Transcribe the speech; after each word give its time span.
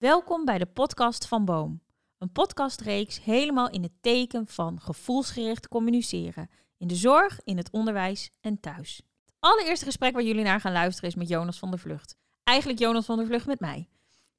Welkom 0.00 0.44
bij 0.44 0.58
de 0.58 0.66
podcast 0.66 1.26
van 1.26 1.44
Boom. 1.44 1.82
Een 2.18 2.32
podcastreeks 2.32 3.24
helemaal 3.24 3.70
in 3.70 3.82
het 3.82 3.92
teken 4.00 4.46
van 4.46 4.80
gevoelsgericht 4.80 5.68
communiceren. 5.68 6.50
In 6.78 6.86
de 6.86 6.94
zorg, 6.94 7.40
in 7.44 7.56
het 7.56 7.70
onderwijs 7.70 8.30
en 8.40 8.60
thuis. 8.60 9.02
Het 9.24 9.34
allereerste 9.38 9.84
gesprek 9.84 10.12
waar 10.12 10.22
jullie 10.22 10.44
naar 10.44 10.60
gaan 10.60 10.72
luisteren 10.72 11.10
is 11.10 11.16
met 11.16 11.28
Jonas 11.28 11.58
van 11.58 11.70
der 11.70 11.78
Vlucht. 11.78 12.16
Eigenlijk 12.44 12.78
Jonas 12.78 13.04
van 13.04 13.16
der 13.16 13.26
Vlucht 13.26 13.46
met 13.46 13.60
mij. 13.60 13.88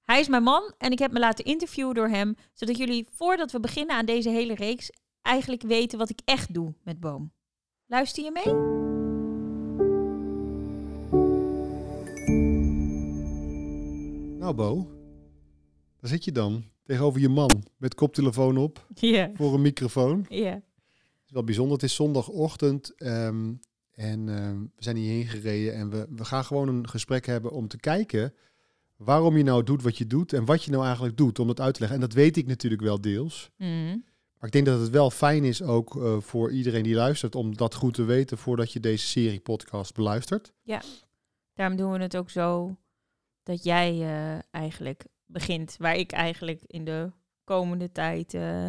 Hij 0.02 0.20
is 0.20 0.28
mijn 0.28 0.44
man 0.44 0.74
en 0.78 0.92
ik 0.92 1.00
heb 1.00 1.12
me 1.12 1.20
laten 1.20 1.46
interviewen 1.46 1.96
door 1.96 2.10
hem, 2.10 2.36
zodat 2.54 2.78
jullie 2.78 3.08
voordat 3.12 3.52
we 3.52 3.60
beginnen 3.60 3.96
aan 3.96 4.06
deze 4.06 4.30
hele 4.30 4.56
reeks 4.56 4.90
eigenlijk 5.22 5.62
weten 5.62 5.98
wat 5.98 6.10
ik 6.10 6.20
echt 6.26 6.54
doe 6.54 6.74
met 6.84 7.00
Boom. 7.00 7.32
Luister 7.86 8.24
je 8.24 8.32
mee? 8.32 8.54
Nou, 14.38 14.54
Bo, 14.54 15.01
daar 16.02 16.10
zit 16.10 16.24
je 16.26 16.32
dan 16.32 16.64
tegenover 16.84 17.22
je 17.22 17.30
man 17.30 17.64
met 17.78 17.96
koptelefoon 17.96 18.58
op 18.58 18.88
Ja. 18.94 19.32
voor 19.34 19.54
een 19.54 19.62
microfoon. 19.62 20.26
Ja. 20.30 20.52
Het 20.54 21.26
is 21.26 21.32
wel 21.32 21.44
bijzonder. 21.44 21.74
Het 21.74 21.84
is 21.84 21.96
zondagochtend 21.96 22.96
ehm, 22.96 23.54
en 23.92 24.30
ehm, 24.30 24.60
we 24.60 24.84
zijn 24.84 24.96
hierheen 24.96 25.28
gereden 25.28 25.74
en 25.74 25.90
we, 25.90 26.08
we 26.16 26.26
gaan 26.26 26.44
gewoon 26.46 26.68
een 26.68 26.90
gesprek 26.90 27.26
hebben 27.26 27.52
om 27.52 27.68
te 27.68 27.78
kijken 27.78 28.34
waarom 28.96 29.38
je 29.38 29.44
nou 29.44 29.64
doet 29.64 29.82
wat 29.84 29.98
je 29.98 30.08
doet 30.08 30.34
en 30.34 30.46
wat 30.46 30.64
je 30.64 30.72
nou 30.72 30.84
eigenlijk 30.84 31.18
doet 31.18 31.40
om 31.40 31.48
dat 31.48 31.60
uit 31.60 31.74
te 31.74 31.80
leggen. 31.80 32.00
En 32.00 32.06
dat 32.08 32.14
weet 32.16 32.38
ik 32.38 32.48
natuurlijk 32.48 32.82
wel 32.82 33.02
deels. 33.02 33.52
Mhm. 33.58 33.98
Maar 34.38 34.50
ik 34.50 34.52
denk 34.52 34.66
dat 34.66 34.80
het 34.80 34.90
wel 34.90 35.10
fijn 35.12 35.44
is 35.44 35.62
ook 35.62 35.96
eh, 35.96 36.20
voor 36.20 36.52
iedereen 36.52 36.84
die 36.84 36.96
luistert 36.96 37.36
om 37.36 37.58
dat 37.58 37.76
goed 37.76 37.94
te 37.94 38.04
weten 38.04 38.38
voordat 38.38 38.72
je 38.74 38.80
deze 38.80 39.08
serie 39.08 39.40
podcast 39.40 39.94
beluistert. 39.94 40.54
Daarom 41.54 41.78
doen 41.78 41.92
we 41.92 42.00
het 42.00 42.18
ook 42.18 42.30
zo 42.30 42.76
dat 43.44 43.64
jij 43.64 43.92
eh, 43.92 44.40
eigenlijk 44.52 45.06
begint, 45.32 45.76
waar 45.80 45.96
ik 45.96 46.12
eigenlijk 46.12 46.64
in 46.68 46.86
de 46.86 47.12
komende 47.44 47.92
tijd 47.92 48.34
eh, 48.34 48.68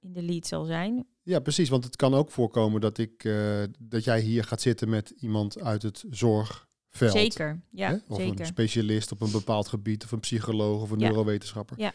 in 0.00 0.12
de 0.12 0.22
lead 0.22 0.46
zal 0.46 0.64
zijn. 0.64 1.06
Ja, 1.22 1.40
precies. 1.40 1.68
Want 1.68 1.84
het 1.84 1.96
kan 1.96 2.14
ook 2.14 2.30
voorkomen 2.30 2.80
dat, 2.80 2.98
ik, 2.98 3.24
eh, 3.24 3.62
dat 3.78 4.04
jij 4.04 4.20
hier 4.20 4.44
gaat 4.44 4.60
zitten 4.60 4.88
met 4.88 5.10
iemand 5.10 5.60
uit 5.60 5.82
het 5.82 6.04
zorgveld. 6.10 7.12
Zeker, 7.12 7.62
ja, 7.70 7.88
hè? 7.88 7.96
Of 8.08 8.16
zeker. 8.16 8.40
een 8.40 8.46
specialist 8.46 9.12
op 9.12 9.20
een 9.20 9.30
bepaald 9.30 9.68
gebied, 9.68 10.04
of 10.04 10.12
een 10.12 10.20
psycholoog 10.20 10.82
of 10.82 10.90
een 10.90 10.98
Ja. 10.98 11.08
neurowetenschapper. 11.08 11.78
Ja. 11.78 11.92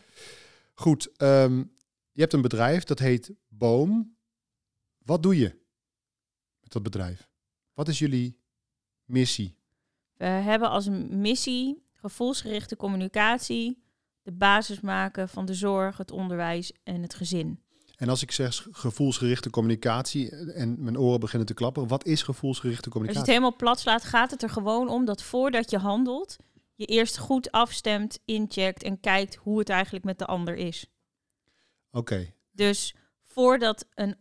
Goed, 0.73 1.17
ehm, 1.17 1.57
je 2.11 2.21
hebt 2.21 2.33
een 2.33 2.41
bedrijf 2.41 2.83
dat 2.83 2.99
heet 2.99 3.33
Boom. 3.47 4.17
Wat 4.97 5.23
doe 5.23 5.37
je 5.37 5.63
met 6.59 6.71
dat 6.71 6.83
bedrijf? 6.83 7.29
Wat 7.73 7.87
is 7.87 7.99
jullie 7.99 8.39
missie? 9.03 9.57
We 10.13 10.25
hebben 10.25 10.69
als 10.69 10.89
missie 11.09 11.83
gevoelsgerichte 11.93 12.75
communicatie, 12.75 13.83
de 14.25 14.31
basis 14.31 14.79
maken 14.81 15.29
van 15.29 15.45
de 15.45 15.53
zorg, 15.53 15.97
het 15.97 16.11
onderwijs 16.11 16.73
en 16.83 17.01
het 17.01 17.13
gezin. 17.13 17.59
En 17.95 18.09
als 18.09 18.21
ik 18.21 18.31
zeg 18.31 18.67
gevoelsgerichte 18.71 19.49
communicatie 19.49 20.29
en 20.53 20.83
mijn 20.83 20.97
oren 20.97 21.19
beginnen 21.19 21.47
te 21.47 21.53
klapperen, 21.53 21.89
wat 21.89 22.05
is 22.05 22.21
gevoelsgerichte 22.23 22.89
Als 22.89 22.93
je 22.93 22.99
het 22.99 23.07
communicatie? 23.07 23.33
helemaal 23.33 23.55
plat 23.55 23.79
slaat, 23.79 24.03
gaat 24.03 24.31
het 24.31 24.43
er 24.43 24.49
gewoon 24.49 24.89
om 24.89 25.05
dat 25.05 25.23
voordat 25.23 25.69
je 25.69 25.77
handelt, 25.77 26.35
je 26.75 26.85
eerst 26.85 27.17
goed 27.17 27.51
afstemt, 27.51 28.19
incheckt 28.25 28.83
en 28.83 28.99
kijkt 28.99 29.35
hoe 29.35 29.59
het 29.59 29.69
eigenlijk 29.69 30.05
met 30.05 30.19
de 30.19 30.25
ander 30.25 30.55
is. 30.55 30.85
Oké, 31.91 32.33
Dus 32.51 32.95
voordat 33.23 33.87
een 33.93 34.15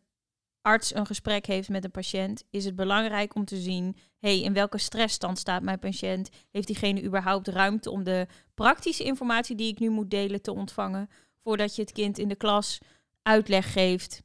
arts 0.60 0.94
een 0.94 1.06
gesprek 1.06 1.46
heeft 1.46 1.68
met 1.68 1.84
een 1.84 1.90
patiënt, 1.90 2.44
is 2.50 2.64
het 2.64 2.76
belangrijk 2.76 3.34
om 3.34 3.44
te 3.44 3.56
zien: 3.56 3.96
hey, 4.24 4.40
in 4.40 4.52
welke 4.52 4.78
stressstand 4.78 5.38
staat 5.38 5.62
mijn 5.62 5.78
patiënt? 5.78 6.30
Heeft 6.50 6.66
diegene 6.66 7.02
überhaupt 7.02 7.48
ruimte 7.48 7.90
om 7.90 8.04
de 8.04 8.26
praktische 8.54 9.04
informatie 9.04 9.56
die 9.56 9.72
ik 9.72 9.78
nu 9.78 9.88
moet 9.88 10.10
delen 10.10 10.42
te 10.42 10.52
ontvangen? 10.52 11.08
Voordat 11.42 11.76
je 11.76 11.82
het 11.82 11.92
kind 11.92 12.18
in 12.18 12.28
de 12.28 12.34
klas 12.34 12.78
uitleg 13.22 13.72
geeft, 13.72 14.22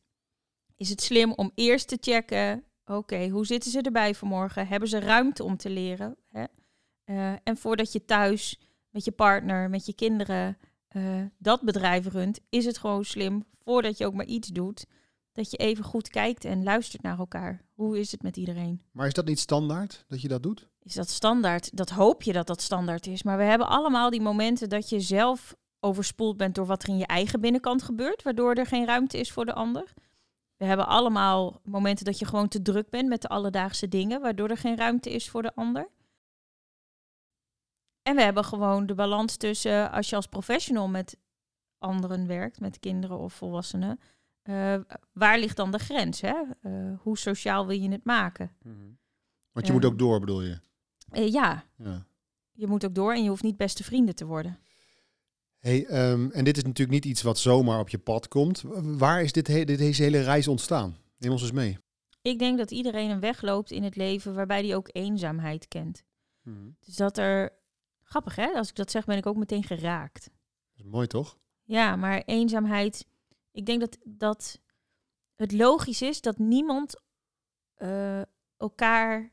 is 0.75 0.89
het 0.89 1.01
slim 1.01 1.33
om 1.33 1.51
eerst 1.55 1.87
te 1.87 1.97
checken: 2.01 2.63
oké, 2.85 3.27
hoe 3.27 3.45
zitten 3.45 3.71
ze 3.71 3.81
erbij 3.81 4.15
vanmorgen? 4.15 4.67
Hebben 4.67 4.89
ze 4.89 4.99
ruimte 4.99 5.43
om 5.43 5.57
te 5.57 5.69
leren? 5.69 6.15
Hè? 6.27 6.43
Eh, 7.03 7.33
en 7.43 7.57
voordat 7.57 7.91
je 7.91 8.05
thuis 8.05 8.59
met 8.89 9.05
je 9.05 9.11
partner, 9.11 9.69
met 9.69 9.85
je 9.85 9.93
kinderen 9.93 10.57
eh, 10.87 11.21
dat 11.37 11.61
bedrijf 11.61 12.07
runt, 12.07 12.39
is 12.49 12.65
het 12.65 12.77
gewoon 12.77 13.05
slim, 13.05 13.45
voordat 13.63 13.97
je 13.97 14.05
ook 14.05 14.13
maar 14.13 14.25
iets 14.25 14.47
doet, 14.47 14.85
dat 15.39 15.51
je 15.51 15.57
even 15.57 15.83
goed 15.83 16.09
kijkt 16.09 16.45
en 16.45 16.63
luistert 16.63 17.01
naar 17.01 17.19
elkaar. 17.19 17.61
Hoe 17.73 17.99
is 17.99 18.11
het 18.11 18.21
met 18.21 18.37
iedereen? 18.37 18.81
maar 18.91 19.07
is 19.07 19.13
dat 19.13 19.25
niet 19.25 19.39
standaard 19.39 20.05
dat 20.07 20.21
je 20.21 20.27
dat 20.27 20.43
doet? 20.43 20.67
Is 20.83 20.93
dat 20.93 21.09
standaard? 21.09 21.77
Dat 21.77 21.89
hoop 21.89 22.23
je 22.23 22.33
dat 22.33 22.47
dat 22.47 22.61
standaard 22.61 23.07
is. 23.07 23.23
Maar 23.23 23.37
we 23.37 23.43
hebben 23.43 23.67
allemaal 23.67 24.09
die 24.09 24.21
momenten 24.21 24.69
dat 24.69 24.89
je 24.89 24.99
zelf 24.99 25.55
overspoeld 25.79 26.37
bent 26.37 26.55
door 26.55 26.65
wat 26.65 26.83
er 26.83 26.89
in 26.89 26.97
je 26.97 27.05
eigen 27.05 27.41
binnenkant 27.41 27.83
gebeurt, 27.83 28.23
waardoor 28.23 28.53
er 28.53 28.65
geen 28.65 28.85
ruimte 28.85 29.19
is 29.19 29.31
voor 29.31 29.45
de 29.45 29.53
ander. 29.53 29.93
We 30.57 30.65
hebben 30.65 30.87
allemaal 30.87 31.61
momenten 31.63 32.05
dat 32.05 32.19
je 32.19 32.25
gewoon 32.25 32.47
te 32.47 32.61
druk 32.61 32.89
bent 32.89 33.07
met 33.07 33.21
de 33.21 33.27
alledaagse 33.27 33.87
dingen, 33.87 34.21
waardoor 34.21 34.49
er 34.49 34.57
geen 34.57 34.77
ruimte 34.77 35.11
is 35.11 35.29
voor 35.29 35.41
de 35.41 35.55
ander. 35.55 35.89
En 38.01 38.15
we 38.15 38.21
hebben 38.21 38.45
gewoon 38.45 38.85
de 38.85 38.95
balans 38.95 39.37
tussen 39.37 39.91
als 39.91 40.09
je 40.09 40.15
als 40.15 40.27
professional 40.27 40.87
met 40.87 41.17
anderen 41.77 42.27
werkt, 42.27 42.59
met 42.59 42.79
kinderen 42.79 43.17
of 43.17 43.33
volwassenen, 43.33 43.99
eh, 44.41 44.75
waar 45.13 45.39
ligt 45.39 45.57
dan 45.57 45.71
de 45.71 45.79
grens? 45.79 46.21
Hè? 46.21 46.35
Eh, 46.61 46.71
hoe 46.99 47.17
sociaal 47.17 47.67
wil 47.67 47.81
je 47.81 47.91
het 47.91 48.03
maken? 48.05 48.51
Want 49.51 49.67
je 49.67 49.73
Ja. 49.73 49.79
moet 49.79 49.85
ook 49.85 49.99
door, 49.99 50.19
bedoel 50.19 50.41
je? 50.41 50.59
Eh, 51.11 51.31
ja, 51.31 51.63
Ja. 51.77 52.05
je 52.51 52.67
moet 52.67 52.85
ook 52.85 52.95
door 52.95 53.13
en 53.13 53.23
je 53.23 53.29
hoeft 53.29 53.43
niet 53.43 53.57
beste 53.57 53.83
vrienden 53.83 54.15
te 54.15 54.25
worden. 54.25 54.59
Hey, 55.57 55.85
ehm, 55.85 56.29
en 56.31 56.43
dit 56.43 56.57
is 56.57 56.63
natuurlijk 56.63 57.03
niet 57.03 57.05
iets 57.11 57.21
wat 57.21 57.37
zomaar 57.39 57.79
op 57.79 57.89
je 57.89 57.97
pad 57.99 58.27
komt. 58.27 58.61
Waar 58.97 59.21
is 59.21 59.31
dit 59.31 59.47
he- 59.47 59.63
deze 59.63 60.03
hele 60.03 60.21
reis 60.21 60.47
ontstaan? 60.47 60.97
Neem 61.17 61.31
ons 61.31 61.41
eens 61.41 61.51
mee. 61.51 61.77
Ik 62.21 62.39
denk 62.39 62.57
dat 62.57 62.71
iedereen 62.71 63.09
een 63.09 63.19
weg 63.19 63.41
loopt 63.41 63.71
in 63.71 63.83
het 63.83 63.95
leven 63.95 64.35
waarbij 64.35 64.61
hij 64.61 64.75
ook 64.75 64.89
eenzaamheid 64.91 65.67
kent. 65.67 66.03
Dus 66.79 66.95
dat 66.95 67.17
er. 67.17 67.57
Grappig 68.03 68.35
hè? 68.35 68.47
Als 68.53 68.69
ik 68.69 68.75
dat 68.75 68.91
zeg, 68.91 69.05
ben 69.05 69.17
ik 69.17 69.25
ook 69.25 69.35
meteen 69.37 69.63
geraakt. 69.63 70.23
Dat 70.75 70.85
is 70.85 70.91
mooi 70.91 71.07
toch? 71.07 71.37
Ja, 71.63 71.95
maar 71.95 72.21
eenzaamheid. 72.25 73.05
Ik 73.51 73.65
denk 73.65 73.79
dat, 73.79 73.97
dat 74.03 74.61
het 75.35 75.51
logisch 75.51 76.01
is 76.01 76.21
dat 76.21 76.37
niemand 76.37 77.01
eh, 77.73 78.21
elkaar 78.57 79.31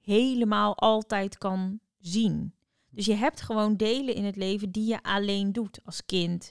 helemaal 0.00 0.78
altijd 0.78 1.38
kan 1.38 1.80
zien. 1.98 2.54
Dus 2.90 3.06
je 3.06 3.14
hebt 3.14 3.40
gewoon 3.40 3.76
delen 3.76 4.14
in 4.14 4.24
het 4.24 4.36
leven 4.36 4.70
die 4.70 4.86
je 4.86 5.02
alleen 5.02 5.52
doet. 5.52 5.80
Als 5.84 6.04
kind, 6.04 6.50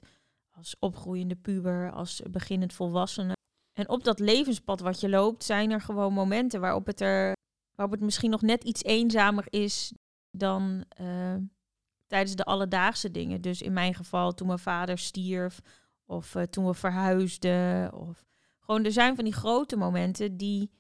als 0.52 0.76
opgroeiende 0.80 1.36
puber, 1.36 1.92
als 1.92 2.22
beginnend 2.32 2.74
volwassene. 2.74 3.36
En 3.74 3.90
op 3.90 4.04
dat 4.04 4.20
levenspad 4.20 4.80
wat 4.80 5.00
je 5.00 5.10
loopt, 5.10 5.44
zijn 5.44 5.72
er 5.72 5.82
gewoon 5.82 6.14
momenten 6.14 6.62
waarop 6.62 6.86
het 6.86 7.02
er 7.02 7.34
waarop 7.76 7.96
het 7.96 8.04
misschien 8.04 8.30
nog 8.30 8.42
net 8.42 8.64
iets 8.64 8.84
eenzamer 8.84 9.46
is 9.50 9.94
dan 10.32 10.86
eh, 10.90 11.36
tijdens 12.08 12.36
de 12.36 12.44
alledaagse 12.44 13.12
dingen. 13.12 13.42
Dus 13.42 13.62
in 13.62 13.74
mijn 13.74 13.94
geval 13.94 14.34
toen 14.34 14.48
mijn 14.48 14.60
vader 14.60 14.98
stierf, 14.98 15.60
of 16.14 16.36
eh, 16.36 16.44
toen 16.44 16.66
we 16.66 16.74
verhuisden. 16.74 17.94
Of 17.94 18.26
gewoon 18.60 18.86
er 18.86 18.92
zijn 18.92 19.16
van 19.16 19.24
die 19.24 19.34
grote 19.34 19.76
momenten 19.76 20.38
die 20.38 20.72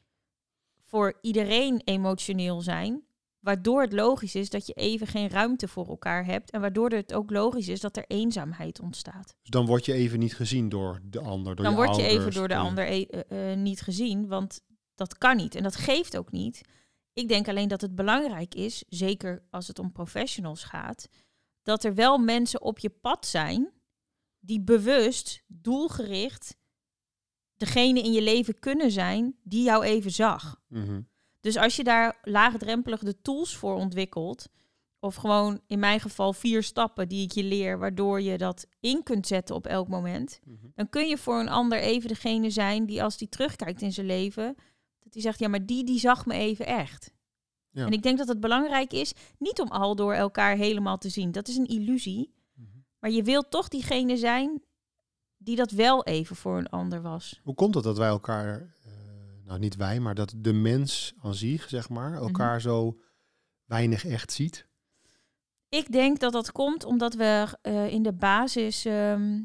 voor 0.83 1.17
iedereen 1.21 1.81
emotioneel 1.83 2.61
zijn. 2.61 3.03
Waardoor 3.39 3.81
het 3.81 3.93
logisch 3.93 4.35
is 4.35 4.49
dat 4.49 4.67
je 4.67 4.73
even 4.73 5.07
geen 5.07 5.29
ruimte 5.29 5.67
voor 5.67 5.87
elkaar 5.87 6.25
hebt. 6.25 6.51
En 6.51 6.61
waardoor 6.61 6.89
het 6.89 7.13
ook 7.13 7.31
logisch 7.31 7.67
is 7.67 7.79
dat 7.79 7.97
er 7.97 8.05
eenzaamheid 8.07 8.79
ontstaat. 8.79 9.35
Dus 9.41 9.49
dan 9.49 9.65
word 9.65 9.85
je 9.85 9.93
even 9.93 10.19
niet 10.19 10.35
gezien 10.35 10.69
door 10.69 10.99
de 11.03 11.19
ander. 11.19 11.55
Door 11.55 11.65
Dan 11.65 11.75
word 11.75 11.95
je 11.95 12.03
even 12.03 12.31
door 12.31 12.47
de 12.47 12.55
ander 12.55 12.91
e- 12.91 13.01
eh, 13.01 13.51
eh, 13.51 13.57
niet 13.57 13.81
gezien, 13.81 14.27
want 14.27 14.61
dat 14.95 15.17
kan 15.17 15.35
niet. 15.35 15.55
En 15.55 15.63
dat 15.63 15.75
geeft 15.75 16.17
ook 16.17 16.31
niet. 16.31 16.61
Ik 17.13 17.27
denk 17.27 17.47
alleen 17.47 17.67
dat 17.67 17.81
het 17.81 17.95
belangrijk 17.95 18.55
is, 18.55 18.83
zeker 18.87 19.43
als 19.49 19.67
het 19.67 19.79
om 19.79 19.91
professionals 19.91 20.63
gaat, 20.63 21.07
dat 21.63 21.83
er 21.83 21.95
wel 21.95 22.17
mensen 22.17 22.61
op 22.61 22.79
je 22.79 22.89
pad 22.89 23.25
zijn 23.25 23.71
die 24.45 24.61
bewust, 24.61 25.43
doelgericht, 25.47 26.57
degene 27.57 28.01
in 28.01 28.11
je 28.11 28.21
leven 28.21 28.59
kunnen 28.59 28.91
zijn 28.91 29.35
die 29.43 29.63
jou 29.63 29.83
even 29.83 30.11
zag. 30.11 30.61
Mhm. 30.67 31.01
Dus 31.39 31.57
als 31.57 31.75
je 31.75 31.83
daar 31.83 32.19
laagdrempelig 32.23 32.99
de 32.99 33.21
tools 33.21 33.55
voor 33.55 33.75
ontwikkelt, 33.75 34.49
of 34.99 35.15
gewoon 35.15 35.61
in 35.67 35.79
mijn 35.79 35.99
geval 35.99 36.33
vier 36.33 36.63
stappen 36.63 37.07
die 37.07 37.23
ik 37.23 37.31
je 37.31 37.43
leer, 37.43 37.79
waardoor 37.79 38.21
je 38.21 38.37
dat 38.37 38.67
in 38.79 39.03
kunt 39.03 39.27
zetten 39.27 39.55
op 39.55 39.67
elk 39.67 39.87
moment, 39.87 40.39
Mhm. 40.43 40.67
dan 40.75 40.89
kun 40.89 41.07
je 41.07 41.17
voor 41.17 41.39
een 41.39 41.49
ander 41.49 41.79
even 41.79 42.07
degene 42.07 42.49
zijn 42.49 42.85
die 42.85 43.03
als 43.03 43.17
die 43.17 43.29
terugkijkt 43.29 43.81
in 43.81 43.91
zijn 43.93 44.05
leven, 44.05 44.55
dat 44.99 45.13
hij 45.13 45.21
zegt, 45.21 45.39
ja, 45.39 45.47
maar 45.47 45.65
die, 45.65 45.83
die 45.83 45.99
zag 45.99 46.25
me 46.25 46.33
even 46.33 46.65
echt. 46.65 47.13
Ja. 47.69 47.85
En 47.85 47.91
ik 47.91 48.03
denk 48.03 48.17
dat 48.17 48.27
het 48.27 48.39
belangrijk 48.39 48.93
is, 48.93 49.13
niet 49.37 49.59
om 49.59 49.67
al 49.67 49.95
door 49.95 50.13
elkaar 50.13 50.55
helemaal 50.55 50.97
te 50.97 51.09
zien. 51.09 51.31
Dat 51.31 51.47
is 51.47 51.55
een 51.57 51.67
illusie. 51.67 52.33
Mhm. 53.03 53.11
Maar 53.11 53.11
je 53.11 53.23
wilt 53.23 53.51
toch 53.51 53.67
diegene 53.67 54.17
zijn 54.17 54.61
die 55.37 55.55
dat 55.55 55.71
wel 55.71 56.03
even 56.03 56.35
voor 56.35 56.57
een 56.57 56.69
ander 56.69 57.01
was. 57.01 57.39
Hoe 57.43 57.55
komt 57.55 57.75
het 57.75 57.83
dat 57.83 57.97
wij 57.97 58.07
elkaar, 58.07 58.75
eh, 58.85 58.91
nou 59.45 59.59
niet 59.59 59.75
wij, 59.75 59.99
maar 59.99 60.15
dat 60.15 60.33
de 60.37 60.53
mens 60.53 61.13
aan 61.21 61.35
zich, 61.35 61.69
zeg 61.69 61.89
maar, 61.89 62.13
elkaar 62.13 62.61
zo 62.61 62.99
weinig 63.65 64.05
echt 64.05 64.31
ziet? 64.31 64.67
Ik 65.69 65.91
denk 65.91 66.19
dat 66.19 66.33
dat 66.33 66.51
komt 66.51 66.83
omdat 66.83 67.13
we 67.13 67.57
eh, 67.61 67.87
in 67.87 68.03
de 68.03 68.13
basis. 68.13 68.85
ehm, 68.85 69.41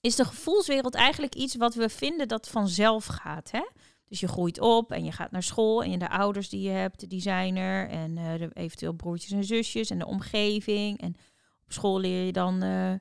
is 0.00 0.16
de 0.16 0.24
gevoelswereld 0.24 0.94
eigenlijk 0.94 1.34
iets 1.34 1.56
wat 1.56 1.74
we 1.74 1.88
vinden 1.88 2.28
dat 2.28 2.48
vanzelf 2.48 3.06
gaat. 3.06 3.50
Hè? 3.50 3.62
Dus 4.08 4.20
je 4.20 4.28
groeit 4.28 4.60
op 4.60 4.92
en 4.92 5.04
je 5.04 5.12
gaat 5.12 5.30
naar 5.30 5.42
school 5.42 5.82
en 5.82 5.90
je 5.90 5.98
de 5.98 6.08
ouders 6.08 6.48
die 6.48 6.60
je 6.60 6.70
hebt, 6.70 7.08
die 7.08 7.20
zijn 7.20 7.56
er. 7.56 7.88
En 7.88 8.18
eh, 8.18 8.38
de 8.38 8.50
eventueel 8.52 8.92
broertjes 8.92 9.30
en 9.30 9.44
zusjes 9.44 9.90
en 9.90 9.98
de 9.98 10.06
omgeving. 10.06 11.00
En 11.00 11.16
op 11.64 11.72
school 11.72 11.98
leer 11.98 12.24
je 12.24 12.32
dan 12.32 12.62
eh, 12.62 12.94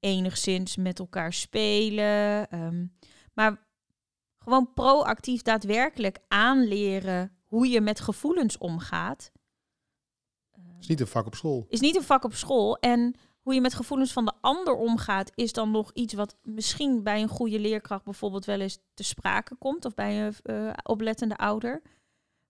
enigszins 0.00 0.76
met 0.76 0.98
elkaar 0.98 1.32
spelen. 1.32 2.48
ehm, 2.50 2.86
maar 3.34 3.66
gewoon 4.38 4.72
proactief 4.74 5.42
daadwerkelijk 5.42 6.18
aanleren 6.28 7.38
hoe 7.44 7.68
je 7.68 7.80
met 7.80 8.00
gevoelens 8.00 8.58
omgaat. 8.58 9.32
Is 10.78 10.86
niet 10.86 11.00
een 11.00 11.06
vak 11.06 11.26
op 11.26 11.34
school. 11.34 11.66
is 11.68 11.80
niet 11.80 11.96
een 11.96 12.02
vak 12.02 12.24
op 12.24 12.34
school. 12.34 12.76
En 12.78 13.14
hoe 13.40 13.54
je 13.54 13.60
met 13.60 13.74
gevoelens 13.74 14.12
van 14.12 14.24
de 14.24 14.32
ander 14.40 14.74
omgaat, 14.74 15.32
is 15.34 15.52
dan 15.52 15.70
nog 15.70 15.90
iets 15.92 16.14
wat 16.14 16.36
misschien 16.42 17.02
bij 17.02 17.22
een 17.22 17.28
goede 17.28 17.60
leerkracht 17.60 18.04
bijvoorbeeld 18.04 18.44
wel 18.44 18.60
eens 18.60 18.78
te 18.94 19.02
sprake 19.02 19.56
komt. 19.56 19.84
Of 19.84 19.94
bij 19.94 20.26
een 20.26 20.34
eh, 20.42 20.72
oplettende 20.82 21.36
ouder. 21.36 21.82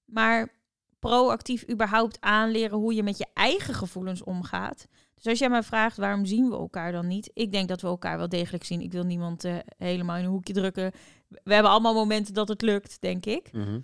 Maar 0.04 0.56
proactief 0.98 1.70
überhaupt 1.70 2.20
aanleren 2.20 2.78
hoe 2.78 2.94
je 2.94 3.02
met 3.02 3.18
je 3.18 3.26
eigen 3.34 3.74
gevoelens 3.74 4.24
omgaat. 4.24 4.86
Dus 5.18 5.26
als 5.26 5.38
jij 5.38 5.48
mij 5.48 5.62
vraagt 5.62 5.96
waarom 5.96 6.24
zien 6.24 6.48
we 6.48 6.56
elkaar 6.56 6.92
dan 6.92 7.06
niet? 7.06 7.30
Ik 7.34 7.52
denk 7.52 7.68
dat 7.68 7.80
we 7.80 7.86
elkaar 7.86 8.18
wel 8.18 8.28
degelijk 8.28 8.64
zien. 8.64 8.80
Ik 8.80 8.92
wil 8.92 9.04
niemand 9.04 9.44
eh, 9.44 9.56
helemaal 9.76 10.16
in 10.16 10.24
een 10.24 10.30
hoekje 10.30 10.52
drukken. 10.52 10.92
We 11.28 11.54
hebben 11.54 11.72
allemaal 11.72 11.94
momenten 11.94 12.34
dat 12.34 12.48
het 12.48 12.62
lukt, 12.62 13.00
denk 13.00 13.26
ik. 13.26 13.52
Mhm. 13.52 13.80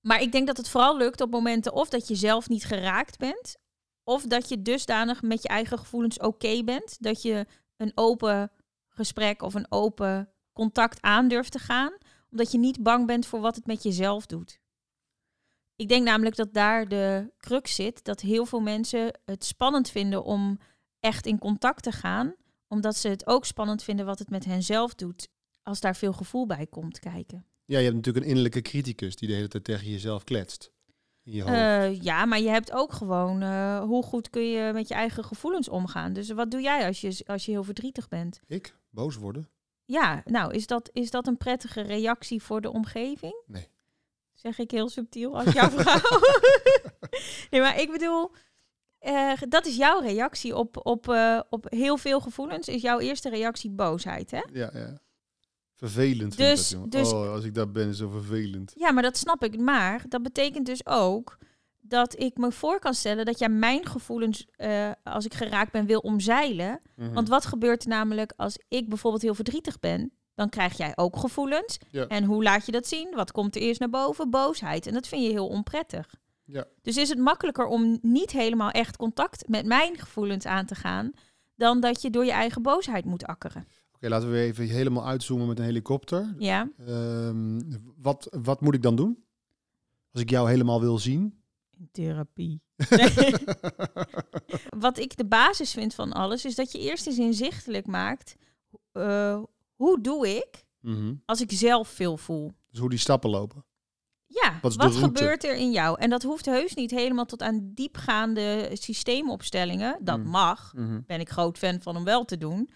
Maar 0.00 0.22
ik 0.22 0.32
denk 0.32 0.46
dat 0.46 0.56
het 0.56 0.68
vooral 0.68 0.96
lukt 0.96 1.20
op 1.20 1.30
momenten 1.30 1.72
of 1.72 1.88
dat 1.88 2.08
je 2.08 2.14
zelf 2.14 2.48
niet 2.48 2.64
geraakt 2.64 3.18
bent, 3.18 3.56
of 4.04 4.22
dat 4.22 4.48
je 4.48 4.62
dusdanig 4.62 5.22
met 5.22 5.42
je 5.42 5.48
eigen 5.48 5.78
gevoelens 5.78 6.18
oké 6.18 6.64
bent, 6.64 6.96
dat 7.00 7.22
je 7.22 7.46
een 7.76 7.92
open 7.94 8.50
gesprek 8.88 9.42
of 9.42 9.54
een 9.54 9.66
open 9.68 10.32
contact 10.52 11.02
aan 11.02 11.28
durft 11.28 11.52
te 11.52 11.58
gaan, 11.58 11.92
omdat 12.30 12.52
je 12.52 12.58
niet 12.58 12.82
bang 12.82 13.06
bent 13.06 13.26
voor 13.26 13.40
wat 13.40 13.54
het 13.56 13.66
met 13.66 13.82
jezelf 13.82 14.26
doet. 14.26 14.60
Ik 15.78 15.88
denk 15.88 16.04
namelijk 16.04 16.36
dat 16.36 16.54
daar 16.54 16.88
de 16.88 17.32
crux 17.36 17.74
zit, 17.74 18.04
dat 18.04 18.20
heel 18.20 18.46
veel 18.46 18.60
mensen 18.60 19.20
het 19.24 19.44
spannend 19.44 19.90
vinden 19.90 20.24
om 20.24 20.58
echt 21.00 21.26
in 21.26 21.38
contact 21.38 21.82
te 21.82 21.92
gaan, 21.92 22.34
omdat 22.68 22.96
ze 22.96 23.08
het 23.08 23.26
ook 23.26 23.44
spannend 23.44 23.82
vinden 23.82 24.06
wat 24.06 24.18
het 24.18 24.30
met 24.30 24.44
hen 24.44 24.62
zelf 24.62 24.94
doet, 24.94 25.28
als 25.62 25.80
daar 25.80 25.96
veel 25.96 26.12
gevoel 26.12 26.46
bij 26.46 26.66
komt 26.66 26.98
kijken. 26.98 27.46
Ja, 27.64 27.78
je 27.78 27.84
hebt 27.84 27.96
natuurlijk 27.96 28.24
een 28.24 28.30
innerlijke 28.30 28.62
criticus 28.62 29.16
die 29.16 29.28
de 29.28 29.34
hele 29.34 29.48
tijd 29.48 29.64
tegen 29.64 29.90
jezelf 29.90 30.24
kletst. 30.24 30.72
In 31.22 31.32
je 31.32 31.42
hoofd. 31.42 31.54
Eh, 31.54 32.00
ja, 32.02 32.24
maar 32.24 32.40
je 32.40 32.48
hebt 32.48 32.72
ook 32.72 32.92
gewoon 32.92 33.42
eh, 33.42 33.80
hoe 33.80 34.02
goed 34.02 34.30
kun 34.30 34.48
je 34.48 34.72
met 34.72 34.88
je 34.88 34.94
eigen 34.94 35.24
gevoelens 35.24 35.68
omgaan. 35.68 36.12
Dus 36.12 36.30
wat 36.30 36.50
doe 36.50 36.60
jij 36.60 36.86
als 36.86 37.00
je, 37.00 37.22
als 37.26 37.44
je 37.44 37.50
heel 37.50 37.64
verdrietig 37.64 38.08
bent? 38.08 38.40
Ik? 38.46 38.76
Boos 38.90 39.16
worden? 39.16 39.48
Ja, 39.84 40.22
nou, 40.24 40.54
is 40.54 40.66
dat, 40.66 40.90
is 40.92 41.10
dat 41.10 41.26
een 41.26 41.36
prettige 41.36 41.80
reactie 41.80 42.42
voor 42.42 42.60
de 42.60 42.72
omgeving? 42.72 43.42
Nee. 43.46 43.68
Zeg 44.38 44.58
ik 44.58 44.70
heel 44.70 44.88
subtiel 44.88 45.38
als 45.38 45.52
jouw 45.52 45.70
vrouw. 45.76 46.20
nee, 47.50 47.60
maar 47.60 47.80
ik 47.80 47.90
bedoel, 47.90 48.30
eh, 48.98 49.32
dat 49.48 49.66
is 49.66 49.76
jouw 49.76 50.00
reactie 50.00 50.56
op, 50.56 50.86
op, 50.86 51.08
eh, 51.08 51.40
op 51.50 51.66
heel 51.68 51.96
veel 51.96 52.20
gevoelens. 52.20 52.68
Is 52.68 52.82
jouw 52.82 52.98
eerste 52.98 53.28
reactie 53.28 53.70
boosheid, 53.70 54.30
hè? 54.30 54.42
Ja, 54.52 54.70
ja. 54.74 54.98
Vervelend 55.74 56.34
vind 56.34 56.48
Dus- 56.48 56.72
ik 56.72 56.78
dat, 56.78 56.90
dus- 56.90 57.12
oh, 57.12 57.30
als 57.32 57.44
ik 57.44 57.54
daar 57.54 57.70
ben, 57.70 57.88
is 57.88 57.96
zo 57.98 58.08
vervelend. 58.08 58.72
Ja, 58.76 58.90
maar 58.92 59.02
dat 59.02 59.16
snap 59.16 59.44
ik. 59.44 59.60
Maar 59.60 60.04
dat 60.08 60.22
betekent 60.22 60.66
dus 60.66 60.86
ook 60.86 61.38
dat 61.80 62.20
ik 62.20 62.36
me 62.36 62.52
voor 62.52 62.78
kan 62.78 62.94
stellen 62.94 63.24
dat 63.24 63.38
jij 63.38 63.48
mijn 63.48 63.86
gevoelens, 63.86 64.46
eh, 64.56 64.90
als 65.04 65.24
ik 65.24 65.34
geraakt 65.34 65.72
ben, 65.72 65.86
wil 65.86 66.00
omzeilen. 66.00 66.80
Mhm. 66.96 67.12
Want 67.12 67.28
wat 67.28 67.46
gebeurt 67.46 67.82
er 67.82 67.88
namelijk 67.88 68.32
als 68.36 68.58
ik 68.68 68.88
bijvoorbeeld 68.88 69.22
heel 69.22 69.34
verdrietig 69.34 69.78
ben? 69.80 70.12
Dan 70.38 70.48
krijg 70.48 70.76
jij 70.76 70.92
ook 70.96 71.16
gevoelens. 71.16 71.78
Ja. 71.90 72.06
En 72.06 72.24
hoe 72.24 72.42
laat 72.42 72.66
je 72.66 72.72
dat 72.72 72.86
zien? 72.86 73.14
Wat 73.14 73.32
komt 73.32 73.56
er 73.56 73.62
eerst 73.62 73.80
naar 73.80 73.90
boven? 73.90 74.30
Boosheid. 74.30 74.86
En 74.86 74.92
dat 74.92 75.08
vind 75.08 75.22
je 75.22 75.30
heel 75.30 75.48
onprettig. 75.48 76.14
Ja. 76.44 76.66
Dus 76.82 76.96
is 76.96 77.08
het 77.08 77.18
makkelijker 77.18 77.66
om 77.66 77.98
niet 78.02 78.30
helemaal 78.30 78.70
echt 78.70 78.96
contact 78.96 79.48
met 79.48 79.66
mijn 79.66 79.98
gevoelens 79.98 80.46
aan 80.46 80.66
te 80.66 80.74
gaan, 80.74 81.12
dan 81.54 81.80
dat 81.80 82.02
je 82.02 82.10
door 82.10 82.24
je 82.24 82.32
eigen 82.32 82.62
boosheid 82.62 83.04
moet 83.04 83.24
akkeren. 83.24 83.66
Oké, 83.94 84.08
laten 84.08 84.28
we 84.28 84.34
weer 84.34 84.44
even 84.44 84.64
helemaal 84.66 85.06
uitzoomen 85.06 85.46
met 85.46 85.58
een 85.58 85.64
helikopter. 85.64 86.34
Ja, 86.38 86.68
Ehm, 86.86 87.60
wat, 87.96 88.36
wat 88.42 88.60
moet 88.60 88.74
ik 88.74 88.82
dan 88.82 88.96
doen? 88.96 89.24
Als 90.12 90.22
ik 90.22 90.30
jou 90.30 90.48
helemaal 90.48 90.80
wil 90.80 90.98
zien? 90.98 91.42
in 91.78 91.88
therapie. 91.92 92.60
Wat 94.78 94.98
ik 94.98 95.16
de 95.16 95.26
basis 95.26 95.72
vind 95.72 95.94
van 95.94 96.12
alles, 96.12 96.44
is 96.44 96.54
dat 96.54 96.72
je 96.72 96.78
eerst 96.78 97.06
eens 97.06 97.18
inzichtelijk 97.18 97.86
maakt, 97.86 98.36
eh, 98.92 99.42
hoe 99.78 100.00
doe 100.00 100.36
ik 100.36 100.66
Mhm. 100.80 101.14
als 101.24 101.40
ik 101.40 101.52
zelf 101.52 101.88
veel 101.88 102.16
voel? 102.16 102.52
Dus 102.70 102.80
hoe 102.80 102.90
die 102.90 102.98
stappen 102.98 103.30
lopen. 103.30 103.64
Ja, 104.26 104.58
Wat 104.62 104.94
gebeurt 104.96 105.44
er 105.44 105.54
in 105.54 105.70
jou? 105.70 105.98
En 106.00 106.10
dat 106.10 106.22
hoeft 106.22 106.46
heus 106.46 106.74
niet 106.74 106.90
helemaal 106.90 107.24
tot 107.24 107.42
aan 107.42 107.70
diepgaande 107.74 108.70
systeemopstellingen. 108.72 109.98
Dat 110.00 110.18
Mm. 110.18 110.26
mag. 110.28 110.72
Mhm. 110.74 111.00
Ben 111.06 111.20
ik 111.20 111.28
groot 111.30 111.58
fan 111.58 111.80
van 111.82 111.96
om 111.96 112.04
wel 112.04 112.24
te 112.24 112.38
doen. 112.38 112.70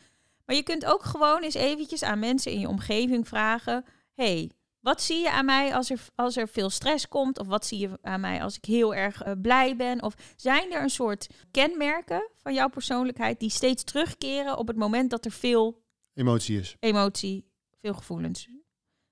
Maar 0.47 0.57
je 0.57 0.63
kunt 0.63 0.85
ook 0.85 1.03
gewoon 1.05 1.43
eens 1.43 1.55
eventjes 1.55 2.03
aan 2.03 2.19
mensen 2.19 2.53
in 2.53 2.61
je 2.61 2.69
omgeving 2.69 3.29
vragen: 3.29 3.85
hey, 4.15 4.51
wat 4.81 5.03
zie 5.03 5.19
je 5.19 5.31
aan 5.31 5.45
mij 5.45 5.75
als 5.75 5.91
er, 5.91 6.01
als 6.15 6.37
er 6.37 6.49
veel 6.49 6.71
stress 6.71 7.09
komt? 7.09 7.39
Of 7.39 7.47
wat 7.47 7.67
zie 7.67 7.79
je 7.79 7.99
aan 8.03 8.21
mij 8.21 8.43
als 8.43 8.57
ik 8.57 8.65
heel 8.65 8.95
erg 8.95 9.23
eh, 9.23 9.33
blij 9.43 9.77
ben? 9.77 10.03
Of 10.03 10.15
zijn 10.37 10.73
er 10.73 10.83
een 10.83 10.91
soort 10.91 11.29
kenmerken 11.51 12.29
van 12.37 12.55
jouw 12.55 12.69
persoonlijkheid 12.69 13.41
die 13.41 13.51
steeds 13.51 13.85
terugkeren 13.85 14.59
op 14.59 14.67
het 14.67 14.77
moment 14.77 15.11
dat 15.11 15.25
er 15.25 15.31
veel 15.33 15.81
Emotie 16.14 16.59
is. 16.59 16.76
emotie, 16.81 17.44
veel 17.81 17.94
gevoelens? 17.94 18.49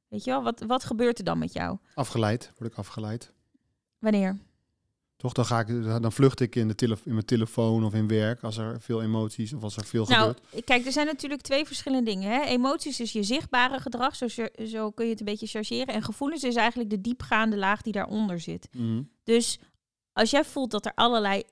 Weet 0.08 0.24
je 0.24 0.30
wel, 0.30 0.42
wat, 0.42 0.60
wat 0.66 0.84
gebeurt 0.84 1.18
er 1.18 1.24
dan 1.24 1.38
met 1.38 1.52
jou? 1.52 1.78
Afgeleid, 1.94 2.52
word 2.58 2.72
ik 2.72 2.78
afgeleid. 2.78 3.32
Wanneer? 3.98 4.38
Toch, 5.16 5.32
dan, 5.32 5.44
ga 5.44 5.60
ik, 5.60 5.66
dan 6.02 6.12
vlucht 6.12 6.40
ik 6.40 6.56
in, 6.56 6.68
de 6.68 6.74
tele, 6.74 6.96
in 7.04 7.12
mijn 7.12 7.24
telefoon 7.24 7.84
of 7.84 7.94
in 7.94 8.08
werk 8.08 8.42
als 8.42 8.56
er 8.56 8.80
veel 8.80 9.02
emoties 9.02 9.52
of 9.52 9.62
als 9.62 9.76
er 9.76 9.84
veel 9.84 10.04
Nou, 10.06 10.34
gebeurt. 10.34 10.64
kijk, 10.64 10.86
er 10.86 10.92
zijn 10.92 11.06
natuurlijk 11.06 11.40
twee 11.42 11.66
verschillende 11.66 12.10
dingen. 12.10 12.30
Hè? 12.32 12.40
Emoties 12.44 13.00
is 13.00 13.12
je 13.12 13.22
zichtbare 13.22 13.80
gedrag, 13.80 14.16
zo, 14.16 14.26
zo 14.66 14.90
kun 14.90 15.04
je 15.04 15.10
het 15.10 15.20
een 15.20 15.26
beetje 15.26 15.46
chargeren. 15.46 15.94
En 15.94 16.02
gevoelens 16.02 16.42
is 16.44 16.54
eigenlijk 16.54 16.90
de 16.90 17.00
diepgaande 17.00 17.56
laag 17.56 17.82
die 17.82 17.92
daaronder 17.92 18.40
zit. 18.40 18.68
Mhm. 18.72 19.02
Dus 19.24 19.58
als 20.12 20.30
jij 20.30 20.44
voelt 20.44 20.70
dat 20.70 20.86
er 20.86 20.92
allerlei 20.94 21.42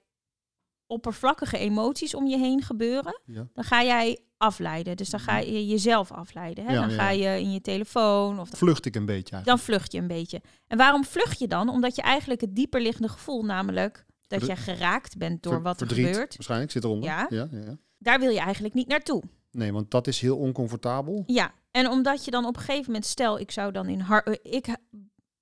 oppervlakkige 0.89 1.59
emoties 1.59 2.15
om 2.15 2.27
je 2.27 2.39
heen 2.39 2.63
gebeuren, 2.63 3.21
Ja. 3.25 3.47
dan 3.53 3.65
ga 3.65 3.83
jij 3.85 4.19
afleiden. 4.37 4.97
Dus 4.97 5.11
dan 5.11 5.21
ga 5.21 5.39
je 5.39 5.67
jezelf 5.67 6.13
afleiden. 6.13 6.65
Hè? 6.67 6.73
Ja, 6.73 6.81
dan 6.81 6.91
ga 6.91 7.11
je 7.11 7.41
in 7.41 7.53
je 7.53 7.61
telefoon 7.61 8.41
of 8.41 8.49
Vlucht 8.53 8.85
ik 8.87 8.95
een 8.97 9.07
beetje 9.07 9.33
eigenlijk. 9.35 9.47
dan 9.47 9.59
vlucht 9.59 9.93
je 9.93 9.99
een 9.99 10.07
beetje. 10.07 10.41
En 10.67 10.79
waarom 10.79 11.05
vlucht 11.05 11.39
je 11.39 11.49
dan? 11.49 11.69
Omdat 11.69 11.97
je 11.97 12.03
eigenlijk 12.03 12.41
het 12.41 12.55
dieperliggende 12.57 13.09
gevoel, 13.09 13.45
namelijk 13.45 14.07
dat 14.27 14.47
je 14.47 14.57
geraakt 14.57 15.17
bent 15.17 15.43
door 15.43 15.53
Ver- 15.53 15.63
wat 15.63 15.81
er 15.81 15.87
verdriet, 15.87 16.07
gebeurt, 16.09 16.35
Waarschijnlijk 16.35 16.71
zit 16.71 16.85
eronder. 16.85 17.09
Ja. 17.09 17.27
Ja, 17.31 17.49
ja, 17.51 17.59
ja. 17.61 17.77
daar 17.99 18.21
wil 18.21 18.31
je 18.31 18.41
eigenlijk 18.41 18.75
niet 18.75 18.89
naartoe. 18.89 19.23
Nee, 19.51 19.73
want 19.73 19.91
dat 19.91 20.07
is 20.07 20.21
heel 20.21 20.37
oncomfortabel. 20.37 21.23
Ja, 21.27 21.53
en 21.71 21.89
omdat 21.91 22.25
je 22.25 22.31
dan 22.31 22.45
op 22.45 22.57
een 22.57 22.63
gegeven 22.63 22.85
moment, 22.87 23.05
stel 23.07 23.39
ik 23.39 23.51
zou 23.51 23.73
dan 23.73 23.89
in 23.89 24.01
har 24.01 24.23
eh, 24.23 24.53
ik 24.53 24.67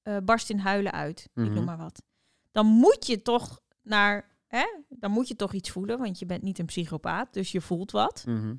eh, 0.03 0.17
barst 0.25 0.51
in 0.51 0.59
huilen 0.59 0.93
uit, 0.93 1.21
ik 1.21 1.31
Mhm. 1.45 1.55
noem 1.55 1.65
maar 1.65 1.77
wat. 1.79 2.03
Dan 2.53 2.67
moet 2.67 3.07
je 3.07 3.23
toch 3.23 3.61
naar, 3.83 4.36
hè? 4.47 4.67
Dan 4.89 5.11
moet 5.11 5.29
je 5.29 5.37
toch 5.37 5.53
iets 5.53 5.71
voelen, 5.71 5.99
want 5.99 6.19
je 6.19 6.27
bent 6.27 6.43
niet 6.43 6.59
een 6.59 6.67
psychopaat, 6.67 7.33
dus 7.33 7.53
je 7.53 7.61
voelt 7.61 7.91
wat. 7.91 8.25
Mhm. 8.27 8.55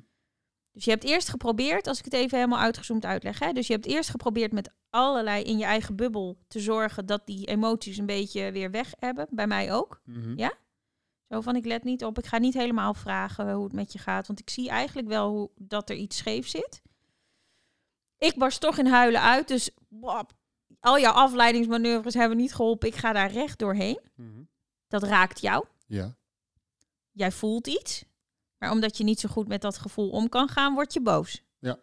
Dus 0.72 0.84
je 0.84 0.90
hebt 0.90 1.04
eerst 1.04 1.28
geprobeerd, 1.28 1.86
als 1.86 1.98
ik 1.98 2.04
het 2.04 2.14
even 2.14 2.38
helemaal 2.38 2.58
uitgezoomd 2.58 3.04
uitleg, 3.04 3.38
hè? 3.38 3.52
dus 3.52 3.66
je 3.66 3.72
hebt 3.72 3.86
eerst 3.86 4.10
geprobeerd 4.10 4.52
met 4.52 4.70
allerlei 4.90 5.42
in 5.42 5.58
je 5.58 5.64
eigen 5.64 5.96
bubbel 5.96 6.38
te 6.48 6.60
zorgen 6.60 7.06
dat 7.06 7.26
die 7.26 7.46
emoties 7.46 7.96
een 7.98 8.06
beetje 8.06 8.52
weer 8.52 8.70
weg 8.70 8.92
hebben, 8.98 9.26
bij 9.30 9.46
mij 9.46 9.72
ook. 9.72 10.00
Mhm. 10.04 10.38
Ja? 10.38 10.52
Zo 11.28 11.40
van, 11.40 11.56
ik 11.56 11.64
let 11.64 11.84
niet 11.84 12.04
op, 12.04 12.18
ik 12.18 12.26
ga 12.26 12.38
niet 12.38 12.54
helemaal 12.54 12.94
vragen 12.94 13.52
hoe 13.52 13.64
het 13.64 13.72
met 13.72 13.92
je 13.92 13.98
gaat, 13.98 14.26
want 14.26 14.40
ik 14.40 14.50
zie 14.50 14.68
eigenlijk 14.68 15.08
wel 15.08 15.30
hoe, 15.30 15.50
dat 15.56 15.90
er 15.90 15.96
iets 15.96 16.16
scheef 16.16 16.48
zit. 16.48 16.82
Ik 18.18 18.34
barst 18.34 18.60
toch 18.60 18.78
in 18.78 18.86
huilen 18.86 19.22
uit, 19.22 19.48
dus 19.48 19.70
wap, 19.88 20.32
al 20.80 20.98
jouw 20.98 21.12
afleidingsmanoeuvres 21.12 22.14
hebben 22.14 22.36
niet 22.36 22.54
geholpen. 22.54 22.88
Ik 22.88 22.94
ga 22.94 23.12
daar 23.12 23.30
recht 23.30 23.58
doorheen. 23.58 24.00
Mhm. 24.14 24.42
Dat 24.88 25.02
raakt 25.02 25.40
jou. 25.40 25.64
Ja. 25.88 26.16
Jij 27.12 27.32
voelt 27.32 27.66
iets. 27.66 28.04
Maar 28.58 28.70
omdat 28.70 28.96
je 28.96 29.04
niet 29.04 29.20
zo 29.20 29.28
goed 29.28 29.48
met 29.48 29.60
dat 29.60 29.78
gevoel 29.78 30.10
om 30.10 30.28
kan 30.28 30.48
gaan, 30.48 30.74
word 30.74 30.92
je 30.92 31.00
boos. 31.02 31.42
Ja, 31.60 31.78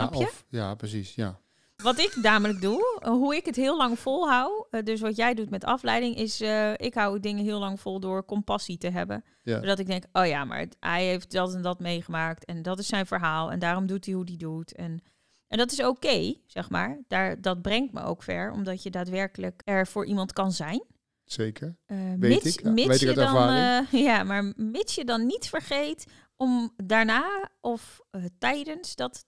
Snap 0.00 0.14
je? 0.14 0.18
of, 0.18 0.44
ja, 0.48 0.74
precies. 0.74 1.14
Ja. 1.14 1.40
Wat 1.76 1.98
ik 1.98 2.16
namelijk 2.16 2.60
doe, 2.60 2.98
eh, 3.02 3.10
hoe 3.10 3.36
ik 3.36 3.44
het 3.44 3.56
heel 3.56 3.76
lang 3.76 3.98
volhoud, 3.98 4.66
eh, 4.70 4.82
dus 4.82 5.00
wat 5.00 5.16
jij 5.16 5.34
doet 5.34 5.50
met 5.50 5.64
afleiding, 5.64 6.16
is 6.16 6.40
eh, 6.40 6.72
ik 6.76 6.94
hou 6.94 7.20
dingen 7.20 7.44
heel 7.44 7.58
lang 7.58 7.80
vol 7.80 8.00
door 8.00 8.24
compassie 8.24 8.78
te 8.78 8.90
hebben. 8.90 9.24
Ja. 9.42 9.60
Zodat 9.60 9.78
ik 9.78 9.86
denk, 9.86 10.04
oh 10.12 10.26
ja, 10.26 10.44
maar 10.44 10.58
het- 10.58 10.76
hij 10.80 11.04
heeft 11.06 11.30
dat 11.32 11.54
en 11.54 11.62
dat 11.62 11.78
meegemaakt 11.80 12.44
en 12.44 12.62
dat 12.62 12.78
is 12.78 12.86
zijn 12.86 13.06
verhaal 13.06 13.50
en 13.50 13.58
daarom 13.58 13.86
doet 13.86 14.04
hij 14.04 14.14
hoe 14.14 14.24
hij 14.24 14.36
doet. 14.36 14.72
En, 14.74 15.02
en 15.46 15.58
dat 15.58 15.72
is 15.72 15.82
oké, 15.84 16.34
zeg 16.46 16.70
maar. 16.70 16.98
Daar, 17.08 17.40
dat 17.40 17.62
brengt 17.62 17.92
me 17.92 18.02
ook 18.02 18.22
ver, 18.22 18.50
omdat 18.52 18.82
je 18.82 18.90
daadwerkelijk 18.90 19.62
er 19.64 19.86
voor 19.86 20.06
iemand 20.06 20.32
kan 20.32 20.52
zijn. 20.52 20.84
Zeker. 21.28 21.76
Eh, 21.86 21.96
Weet 22.18 22.42
mits, 22.42 22.56
ik, 22.56 22.62
ja, 22.62 22.70
mits 22.70 22.88
weet 22.88 23.02
ik 23.02 23.08
je 23.08 23.14
dan, 23.14 23.48
eh, 23.48 23.92
ja, 24.06 24.22
maar 24.22 24.52
mits 24.56 24.94
je 24.94 25.04
dan 25.04 25.26
niet 25.26 25.48
vergeet 25.48 26.04
om 26.36 26.72
daarna 26.76 27.50
of 27.60 28.00
eh, 28.10 28.24
tijdens 28.38 28.96
dat 28.96 29.26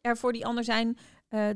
er 0.00 0.16
voor 0.16 0.32
die 0.32 0.46
ander 0.46 0.64
zijn, 0.64 0.98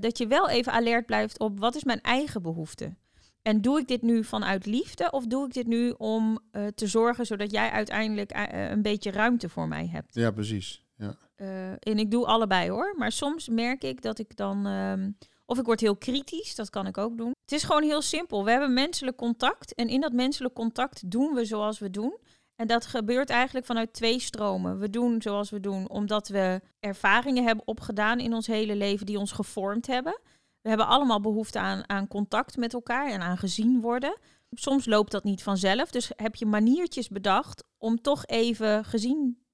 dat 0.01 0.19
je 0.19 0.27
wel 0.27 0.49
even 0.49 0.73
alert 0.73 1.07
blijft 1.07 1.39
op 1.39 1.59
wat 1.59 1.75
is 1.75 1.85
mijn 1.85 2.01
eigen 2.01 2.43
behoefte. 2.43 2.97
En 3.43 3.61
doe 3.61 3.81
ik 3.81 3.89
dit 3.89 4.03
nu 4.03 4.25
vanuit 4.25 4.67
liefde 4.67 5.11
of 5.11 5.27
doe 5.27 5.47
ik 5.47 5.53
dit 5.53 5.67
nu 5.67 5.91
om 5.91 6.39
te 6.75 6.87
zorgen 6.87 7.27
zodat 7.27 7.51
jij 7.51 7.71
uiteindelijk 7.71 8.31
een 8.51 8.83
beetje 8.83 9.11
ruimte 9.11 9.49
voor 9.49 9.69
mij 9.69 9.87
hebt? 9.87 10.15
Ja, 10.15 10.31
precies. 10.31 10.85
Ja. 10.97 11.17
En 11.79 11.99
ik 11.99 12.11
doe 12.11 12.27
allebei 12.27 12.71
hoor. 12.71 12.95
Maar 12.97 13.13
soms 13.13 13.49
merk 13.49 13.85
ik 13.85 14.03
dat 14.03 14.19
ik 14.19 14.37
dan. 14.37 14.67
Of 15.47 15.59
ik 15.59 15.65
word 15.65 15.81
heel 15.81 15.97
kritisch, 15.97 16.55
dat 16.55 16.71
kan 16.71 16.87
ik 16.87 16.99
ook 16.99 17.17
doen. 17.17 17.35
Het 17.43 17.53
is 17.53 17.65
gewoon 17.65 17.83
heel 17.83 18.03
simpel. 18.03 18.45
We 18.45 18.51
hebben 18.51 18.75
menselijk 18.75 19.17
contact. 19.17 19.75
En 19.75 19.89
in 19.89 20.01
dat 20.01 20.13
menselijk 20.13 20.55
contact 20.55 21.11
doen 21.11 21.35
we 21.35 21.45
zoals 21.45 21.79
we 21.79 21.91
doen. 21.91 22.17
En 22.57 22.67
dat 22.67 22.87
gebeurt 22.87 23.31
eigenlijk 23.31 23.67
vanuit 23.67 23.93
twee 23.93 24.21
stromen. 24.21 24.79
We 24.79 24.91
doen 24.91 25.23
zoals 25.23 25.51
we 25.51 25.61
doen 25.61 25.89
omdat 25.89 26.29
we 26.29 26.61
ervaringen 26.81 27.45
hebben 27.45 27.67
opgedaan 27.67 28.21
in 28.21 28.35
ons 28.35 28.47
hele 28.47 28.77
leven 28.77 29.07
die 29.07 29.19
ons 29.19 29.33
gevormd 29.33 29.87
hebben. 29.87 30.21
We 30.61 30.69
hebben 30.69 30.87
allemaal 30.87 31.21
behoefte 31.21 31.59
aan, 31.59 31.89
aan 31.89 32.09
contact 32.09 32.57
met 32.57 32.73
elkaar 32.73 33.11
en 33.11 33.21
aan 33.21 33.39
gezien 33.39 33.81
worden. 33.81 34.19
Soms 34.51 34.87
loopt 34.87 35.11
dat 35.11 35.25
niet 35.25 35.43
vanzelf. 35.43 35.91
Dus 35.91 36.11
heb 36.17 36.35
je 36.35 36.47
maniertjes 36.47 37.09
bedacht 37.09 37.65
om 37.79 38.01
toch 38.01 38.27
even 38.27 38.85
gezien 38.85 39.46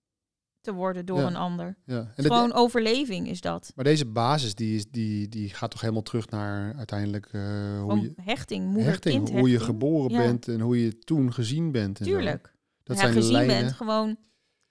te 0.62 0.73
worden 0.73 1.07
door 1.07 1.19
Ja. 1.19 1.26
een 1.26 1.37
ander. 1.37 1.76
ja. 1.85 2.12
En 2.16 2.25
gewoon 2.25 2.52
overleving 2.52 3.28
is 3.28 3.40
dat. 3.40 3.73
maar 3.75 3.85
deze 3.85 4.07
basis 4.07 4.54
die, 4.54 4.76
is, 4.76 4.90
die, 4.90 5.28
die 5.28 5.49
gaat 5.49 5.71
toch 5.71 5.81
helemaal 5.81 6.02
terug 6.02 6.31
naar 6.31 6.75
uiteindelijk 6.76 7.26
eh, 7.26 7.83
hoe 7.83 8.00
je, 8.00 8.12
hechting, 8.16 9.31
hoe 9.31 9.50
je 9.50 9.61
geboren 9.61 10.11
Ja. 10.11 10.19
bent 10.19 10.49
en 10.49 10.61
hoe 10.61 10.85
je 10.85 10.99
toen 10.99 11.33
gezien 11.33 11.73
bent. 11.73 11.99
En 12.00 12.04
zo. 12.04 12.11
Tuurlijk. 12.11 12.54
Dat 12.83 12.97
ja, 12.97 13.02
zijn 13.02 13.14
gezien 13.14 13.33
lijnen. 13.33 13.61
bent 13.61 13.73
gewoon. 13.73 14.16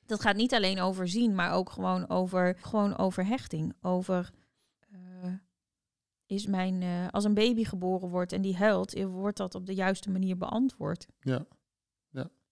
Dat 0.05 0.21
gaat 0.21 0.35
niet 0.35 0.53
alleen 0.53 0.79
over 0.79 1.07
zien, 1.07 1.35
maar 1.35 1.51
ook 1.53 1.69
gewoon 1.69 2.09
over, 2.09 2.57
gewoon 2.61 2.97
over 2.97 3.25
hechting. 3.25 3.73
Over 3.81 4.29
eh, 4.91 4.99
is 6.25 6.45
mijn 6.47 6.81
eh, 6.81 7.07
als 7.11 7.23
een 7.23 7.33
baby 7.33 7.63
geboren 7.63 8.09
wordt 8.09 8.31
en 8.33 8.41
die 8.41 8.55
huilt, 8.55 9.03
wordt 9.03 9.37
dat 9.37 9.55
op 9.55 9.65
de 9.65 9.73
juiste 9.73 10.09
manier 10.09 10.37
beantwoord. 10.37 11.07
Ja. 11.19 11.45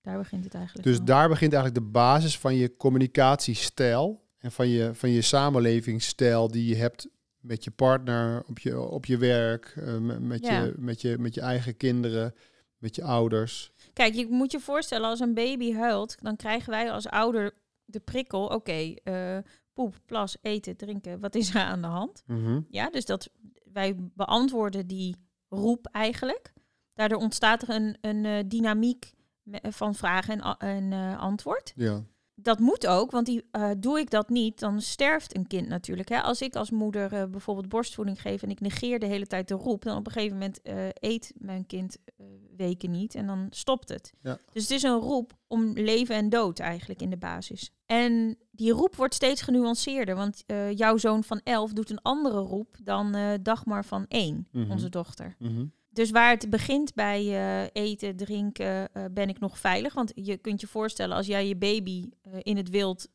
Daar 0.10 0.18
begint 0.18 0.44
het 0.44 0.54
eigenlijk. 0.54 0.88
Dus 0.88 1.02
daar 1.02 1.30
begint 1.30 1.54
eigenlijk 1.54 1.84
de 1.86 1.92
basis 1.92 2.40
van 2.40 2.56
je 2.56 2.76
communicatiestijl 2.78 4.22
en 4.38 4.52
van 4.52 4.68
je, 4.68 4.90
van 4.94 5.10
je 5.10 5.22
samenlevingsstijl 5.22 6.48
die 6.48 6.66
je 6.66 6.76
hebt 6.76 7.08
met 7.40 7.64
je 7.64 7.72
partner, 7.72 8.44
op 8.48 8.60
je, 8.60 8.80
op 8.80 9.06
je 9.06 9.18
werk, 9.18 9.74
eh, 9.76 9.98
me- 9.98 10.20
met, 10.20 10.46
Ja. 10.46 10.64
je, 10.64 10.74
met, 10.78 11.02
je, 11.02 11.18
met 11.18 11.34
je 11.36 11.42
eigen 11.42 11.78
kinderen, 11.78 12.34
met 12.78 12.96
je 12.96 13.04
ouders. 13.04 13.72
Kijk, 13.94 14.14
je 14.14 14.28
moet 14.30 14.52
je 14.52 14.60
voorstellen, 14.60 15.10
als 15.10 15.20
een 15.20 15.34
baby 15.34 15.74
huilt, 15.74 16.16
dan 16.22 16.36
krijgen 16.36 16.70
wij 16.70 16.92
als 16.92 17.08
ouder 17.08 17.52
de 17.86 18.00
prikkel, 18.00 18.46
oké, 18.46 18.94
eh, 19.04 19.38
poep, 19.74 19.96
plas, 20.06 20.38
eten, 20.42 20.76
drinken, 20.78 21.20
wat 21.20 21.36
is 21.36 21.50
er 21.56 21.62
aan 21.62 21.82
de 21.82 21.88
hand? 21.88 22.24
Mhm. 22.26 22.62
Ja, 22.70 22.90
dus 22.90 23.06
dat 23.06 23.30
wij 23.74 23.96
beantwoorden 24.16 24.88
die 24.88 25.16
roep 25.50 25.86
eigenlijk. 25.92 26.54
Daardoor 26.94 27.18
ontstaat 27.20 27.62
er 27.62 27.70
een, 27.70 27.98
een 28.02 28.26
eh, 28.26 28.44
dynamiek 28.48 29.14
van 29.62 29.96
vragen 29.96 30.58
en, 30.60 30.94
eh, 30.94 31.20
antwoord. 31.20 31.74
Ja. 31.76 32.04
Dat 32.42 32.60
moet 32.60 32.88
ook, 32.88 33.12
want 33.12 33.26
die, 33.26 33.44
eh, 33.52 33.70
doe 33.78 34.00
ik 34.00 34.10
dat 34.10 34.30
niet, 34.30 34.60
dan 34.60 34.82
sterft 34.82 35.36
een 35.36 35.48
kind 35.48 35.68
natuurlijk. 35.68 36.10
Hè? 36.10 36.22
Als 36.22 36.42
ik 36.42 36.56
als 36.56 36.72
moeder 36.72 37.14
eh, 37.14 37.24
bijvoorbeeld 37.26 37.70
borstvoeding 37.70 38.22
geef 38.22 38.42
en 38.44 38.50
ik 38.50 38.60
negeer 38.60 39.00
de 39.00 39.06
hele 39.06 39.28
tijd 39.28 39.48
de 39.48 39.54
roep, 39.54 39.84
dan 39.84 39.98
op 39.98 40.06
een 40.06 40.12
gegeven 40.12 40.38
moment 40.38 40.62
eh, 40.62 40.88
eet 40.94 41.34
mijn 41.38 41.66
kind 41.66 41.98
eh, 42.18 42.26
weken 42.58 42.92
niet 42.92 43.16
en 43.16 43.28
dan 43.28 43.48
stopt 43.50 43.90
het. 43.90 44.14
Ja. 44.22 44.38
Dus 44.52 44.62
het 44.62 44.72
is 44.72 44.84
een 44.84 45.00
roep 45.00 45.34
om 45.48 45.74
leven 45.74 46.16
en 46.16 46.30
dood 46.30 46.60
eigenlijk 46.60 47.02
in 47.02 47.10
de 47.10 47.18
basis. 47.18 47.72
En 47.86 48.38
die 48.52 48.72
roep 48.72 48.96
wordt 48.96 49.14
steeds 49.14 49.42
genuanceerder, 49.42 50.16
want 50.16 50.44
eh, 50.46 50.72
jouw 50.78 50.98
zoon 50.98 51.24
van 51.24 51.42
11 51.44 51.74
doet 51.74 51.90
een 51.90 52.02
andere 52.02 52.40
roep 52.40 52.78
dan 52.84 53.16
eh, 53.16 53.34
Dagmar 53.42 53.86
van 53.86 54.06
1, 54.08 54.48
Mhm. 54.52 54.72
onze 54.72 54.90
dochter. 54.90 55.36
Mhm. 55.40 55.66
Dus 56.00 56.12
waar 56.12 56.30
het 56.30 56.50
begint 56.50 56.94
bij 56.94 57.20
eh, 57.28 57.84
eten, 57.84 58.16
drinken, 58.16 58.94
eh, 58.94 59.06
ben 59.12 59.30
ik 59.30 59.40
nog 59.40 59.58
veilig. 59.60 59.94
Want 59.94 60.12
je 60.16 60.38
kunt 60.38 60.62
je 60.62 60.68
voorstellen, 60.68 61.16
als 61.16 61.28
jij 61.28 61.48
je 61.48 61.56
baby 61.56 62.10
eh, 62.22 62.34
in 62.40 62.58
het 62.58 62.70
wild 62.70 63.08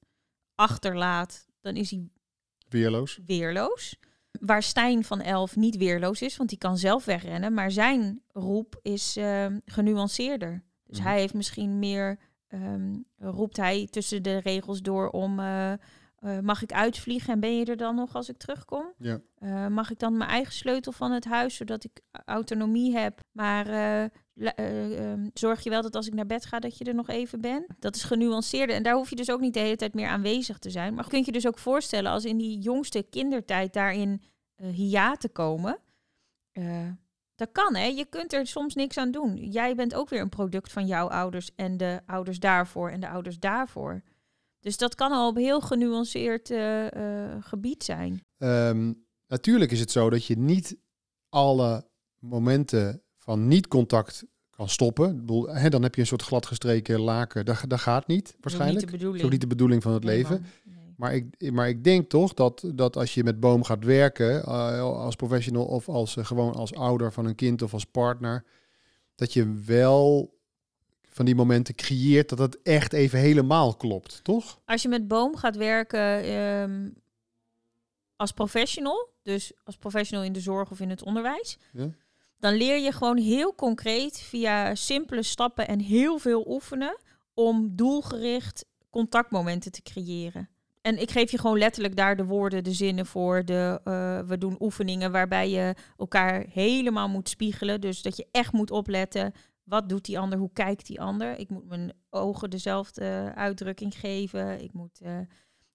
achterlaat, 0.55 1.47
dan 1.61 1.75
is 1.77 1.91
hij 1.91 2.09
Weerloos. 2.69 3.19
weerloos. 3.27 3.97
Waar 4.41 4.63
Stijn 4.63 5.05
van 5.05 5.21
11 5.21 5.57
niet 5.57 5.77
weerloos 5.77 6.23
is, 6.23 6.37
want 6.37 6.49
die 6.49 6.59
kan 6.59 6.79
zelf 6.79 7.05
wegrennen. 7.05 7.55
Maar 7.55 7.71
zijn 7.71 8.23
roep 8.33 8.79
is 8.83 9.17
eh, 9.17 9.47
genuanceerder. 9.65 10.65
Dus 10.87 10.99
Mhm. 10.99 11.09
hij 11.09 11.19
heeft 11.21 11.35
misschien 11.35 11.79
meer, 11.79 12.19
ehm, 12.49 12.97
roept 13.19 13.57
hij 13.57 13.89
tussen 13.91 14.23
de 14.23 14.39
regels 14.39 14.83
door 14.83 15.09
om... 15.09 15.41
eh, 16.25 16.39
mag 16.39 16.63
ik 16.63 16.73
uitvliegen 16.73 17.33
en 17.33 17.41
ben 17.41 17.57
je 17.57 17.65
er 17.65 17.77
dan 17.77 17.95
nog 17.95 18.15
als 18.15 18.29
ik 18.29 18.37
terugkom? 18.37 18.93
Ja. 18.99 19.21
Eh, 19.35 19.67
mag 19.67 19.91
ik 19.91 19.99
dan 19.99 20.17
mijn 20.17 20.31
eigen 20.31 20.53
sleutel 20.53 20.93
van 20.93 21.13
het 21.13 21.25
huis, 21.25 21.57
zodat 21.57 21.85
ik 21.85 22.01
autonomie 22.25 22.97
heb? 22.97 23.21
Maar 23.33 23.67
eh, 23.67 24.05
eh, 24.05 25.11
ehm, 25.13 25.29
zorg 25.35 25.65
je 25.65 25.71
wel 25.71 25.83
dat 25.83 25.97
als 25.97 26.07
ik 26.07 26.15
naar 26.15 26.27
bed 26.27 26.47
ga, 26.47 26.59
dat 26.59 26.79
je 26.79 26.85
er 26.85 26.95
nog 26.95 27.09
even 27.09 27.41
bent? 27.41 27.67
Dat 27.79 27.97
is 27.97 28.03
genuanceerder. 28.03 28.77
En 28.77 28.83
daar 28.83 28.95
hoef 28.95 29.11
je 29.11 29.17
dus 29.17 29.31
ook 29.31 29.41
niet 29.41 29.55
de 29.55 29.61
hele 29.61 29.77
tijd 29.77 29.95
meer 29.95 30.09
aanwezig 30.09 30.59
te 30.59 30.71
zijn. 30.71 30.95
Maar 30.95 31.09
kun 31.09 31.19
je 31.19 31.25
je 31.25 31.33
dus 31.33 31.47
ook 31.47 31.59
voorstellen 31.59 32.11
als 32.11 32.25
in 32.25 32.37
die 32.37 32.59
jongste 32.59 33.03
kindertijd 33.11 33.73
daarin 33.73 34.23
hiaten 34.57 35.33
komen. 35.33 35.79
Dat 37.35 37.53
kan, 37.53 37.75
hè? 37.75 37.87
Je 37.87 38.05
kunt 38.05 38.33
er 38.33 38.47
soms 38.47 38.75
niks 38.75 38.97
aan 38.97 39.11
doen. 39.11 39.37
Jij 39.37 39.75
bent 39.75 39.95
ook 39.95 40.09
weer 40.09 40.21
een 40.21 40.29
product 40.29 40.73
van 40.73 40.87
jouw 40.87 41.09
ouders 41.09 41.55
en 41.55 41.77
de 41.77 42.01
ouders 42.07 42.39
daarvoor 42.39 42.91
en 42.91 43.01
de 43.01 43.09
ouders 43.09 43.39
daarvoor. 43.39 44.03
Dus 44.65 44.77
dat 44.77 44.95
kan 44.95 45.13
al 45.13 45.29
op 45.29 45.37
heel 45.37 45.61
genuanceerd 45.61 46.51
eh, 46.51 46.87
eh, 46.87 47.37
gebied 47.41 47.85
zijn. 47.85 48.25
Ehm, 48.39 48.93
natuurlijk 49.29 49.71
is 49.71 49.81
het 49.81 49.91
zo 49.91 50.11
dat 50.11 50.25
je 50.27 50.39
niet 50.39 50.77
alle 51.29 51.87
momenten 52.19 53.03
van 53.19 53.49
niet-contact 53.49 54.25
kan 54.51 54.69
stoppen. 54.69 55.11
Ik 55.11 55.17
bedoel, 55.17 55.49
hè, 55.49 55.69
dan 55.69 55.83
heb 55.83 55.95
je 55.95 56.01
een 56.01 56.07
soort 56.07 56.23
gladgestreken 56.23 57.01
laken. 57.01 57.45
Dat, 57.45 57.65
dat 57.69 57.81
gaat 57.81 58.07
niet, 58.07 58.37
waarschijnlijk. 58.41 58.81
Dat 58.81 58.95
is 58.95 59.01
niet 59.01 59.01
de 59.01 59.07
Dat 59.07 59.15
is 59.15 59.21
bedoeling. 59.21 59.25
ook 59.25 59.31
niet 59.31 59.41
de 59.41 59.47
bedoeling 59.47 59.83
van 59.83 59.93
het 59.93 60.05
Nee, 60.05 60.17
leven. 60.17 60.41
man. 60.41 60.75
Nee. 60.75 60.95
Maar 60.97 61.15
ik, 61.15 61.53
maar 61.53 61.69
ik 61.69 61.85
denk 61.85 62.09
toch 62.09 62.35
dat, 62.35 62.65
dat 62.75 62.97
als 62.97 63.15
je 63.15 63.25
met 63.25 63.41
boom 63.41 63.65
gaat 63.65 63.85
werken, 63.85 64.43
eh, 64.45 64.81
als 64.81 65.17
professional 65.17 65.65
of 65.65 65.89
als, 65.89 66.17
gewoon 66.21 66.55
als 66.55 66.75
ouder 66.75 67.13
van 67.13 67.27
een 67.27 67.35
kind 67.35 67.63
of 67.63 67.73
als 67.73 67.85
partner, 67.85 68.45
dat 69.15 69.33
je 69.33 69.55
wel 69.65 70.35
van 71.15 71.25
die 71.25 71.35
momenten 71.35 71.75
creëert 71.75 72.29
dat 72.29 72.39
het 72.39 72.63
echt 72.63 72.93
even 72.93 73.19
helemaal 73.19 73.75
klopt, 73.77 74.21
toch? 74.25 74.61
Als 74.65 74.83
je 74.83 74.89
met 74.89 75.09
boom 75.09 75.37
gaat 75.37 75.57
werken 75.57 76.23
ehm, 76.25 76.89
als 78.17 78.33
professional, 78.33 79.09
dus 79.23 79.53
als 79.65 79.77
professional 79.77 80.25
in 80.25 80.33
de 80.33 80.41
zorg 80.41 80.71
of 80.71 80.81
in 80.81 80.91
het 80.91 81.03
onderwijs, 81.03 81.59
Ja. 81.73 81.91
dan 82.39 82.55
leer 82.55 82.79
je 82.79 82.93
gewoon 82.93 83.17
heel 83.19 83.55
concreet 83.55 84.19
via 84.21 84.75
simpele 84.75 85.23
stappen 85.23 85.69
en 85.69 85.81
heel 85.81 86.19
veel 86.19 86.45
oefenen 86.49 86.97
om 87.35 87.77
doelgericht 87.77 88.65
contactmomenten 88.91 89.73
te 89.73 89.83
creëren. 89.83 90.49
En 90.81 91.01
ik 91.01 91.11
geef 91.11 91.31
je 91.31 91.39
gewoon 91.39 91.59
letterlijk 91.59 91.97
daar 91.97 92.17
de 92.17 92.25
woorden, 92.25 92.65
de 92.65 92.73
zinnen 92.73 93.07
voor. 93.07 93.45
De, 93.45 93.81
eh, 93.85 94.21
we 94.21 94.39
doen 94.39 94.57
oefeningen 94.61 95.13
waarbij 95.13 95.51
je 95.51 95.75
elkaar 95.97 96.45
helemaal 96.53 97.09
moet 97.09 97.29
spiegelen. 97.29 97.81
Dus 97.81 98.03
dat 98.03 98.17
je 98.17 98.27
echt 98.31 98.53
moet 98.53 98.71
opletten. 98.71 99.33
Wat 99.65 99.89
doet 99.89 100.05
die 100.05 100.19
ander? 100.19 100.39
Hoe 100.39 100.51
kijkt 100.53 100.87
die 100.87 101.01
ander? 101.01 101.39
Ik 101.39 101.51
moet 101.51 101.69
mijn 101.69 101.93
ogen 102.11 102.51
dezelfde 102.51 103.05
eh, 103.05 103.29
uitdrukking 103.29 103.95
geven. 103.99 104.63
Ik 104.63 104.73
moet 104.73 105.01
eh, 105.01 105.19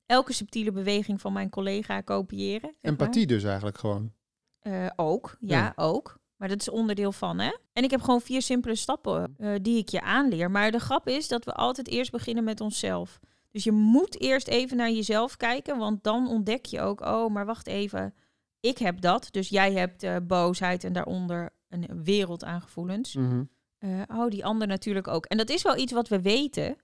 elke 0.05 0.33
subtiele 0.33 0.71
beweging 0.71 1.21
van 1.21 1.33
mijn 1.33 1.49
collega 1.49 2.01
kopiëren. 2.01 2.75
maar. 2.81 2.91
Empathie 2.91 3.27
dus 3.27 3.43
eigenlijk 3.43 3.77
gewoon. 3.77 4.13
Eh, 4.59 4.87
ook, 4.95 5.37
ja, 5.39 5.57
Ja. 5.57 5.73
ook. 5.75 6.17
Maar 6.35 6.47
dat 6.47 6.61
is 6.61 6.69
onderdeel 6.69 7.11
van, 7.11 7.39
hè? 7.39 7.57
En 7.73 7.83
ik 7.83 7.91
heb 7.91 8.01
gewoon 8.01 8.21
vier 8.21 8.41
simpele 8.41 8.75
stappen 8.75 9.35
die 9.61 9.77
ik 9.77 9.89
je 9.89 10.01
aanleer. 10.01 10.51
Maar 10.51 10.71
de 10.71 10.79
grap 10.79 11.07
is 11.07 11.27
dat 11.27 11.45
we 11.45 11.53
altijd 11.53 11.87
eerst 11.87 12.11
beginnen 12.11 12.43
met 12.43 12.61
onszelf. 12.61 13.19
Dus 13.51 13.63
je 13.63 13.71
moet 13.71 14.21
eerst 14.21 14.47
even 14.47 14.77
naar 14.77 14.91
jezelf 14.91 15.37
kijken, 15.37 15.77
want 15.77 16.03
dan 16.03 16.27
ontdek 16.27 16.65
je 16.65 16.81
ook, 16.81 17.01
oh, 17.01 17.29
maar 17.33 17.45
wacht 17.45 17.67
even, 17.67 18.13
ik 18.59 18.77
heb 18.77 19.01
dat. 19.01 19.27
Dus 19.31 19.49
jij 19.49 19.73
hebt 19.73 20.27
boosheid 20.27 20.83
en 20.83 20.93
daaronder 20.93 21.49
een 21.69 22.03
wereld 22.03 22.43
aan 22.43 22.61
gevoelens. 22.61 23.15
Mhm. 23.15 23.43
Eh, 23.79 24.01
oh, 24.07 24.27
die 24.27 24.45
ander 24.45 24.67
natuurlijk 24.67 25.07
ook. 25.07 25.25
En 25.25 25.37
dat 25.37 25.49
is 25.49 25.61
wel 25.61 25.77
iets 25.77 25.91
wat 25.91 26.07
we 26.07 26.21
weten. 26.21 26.77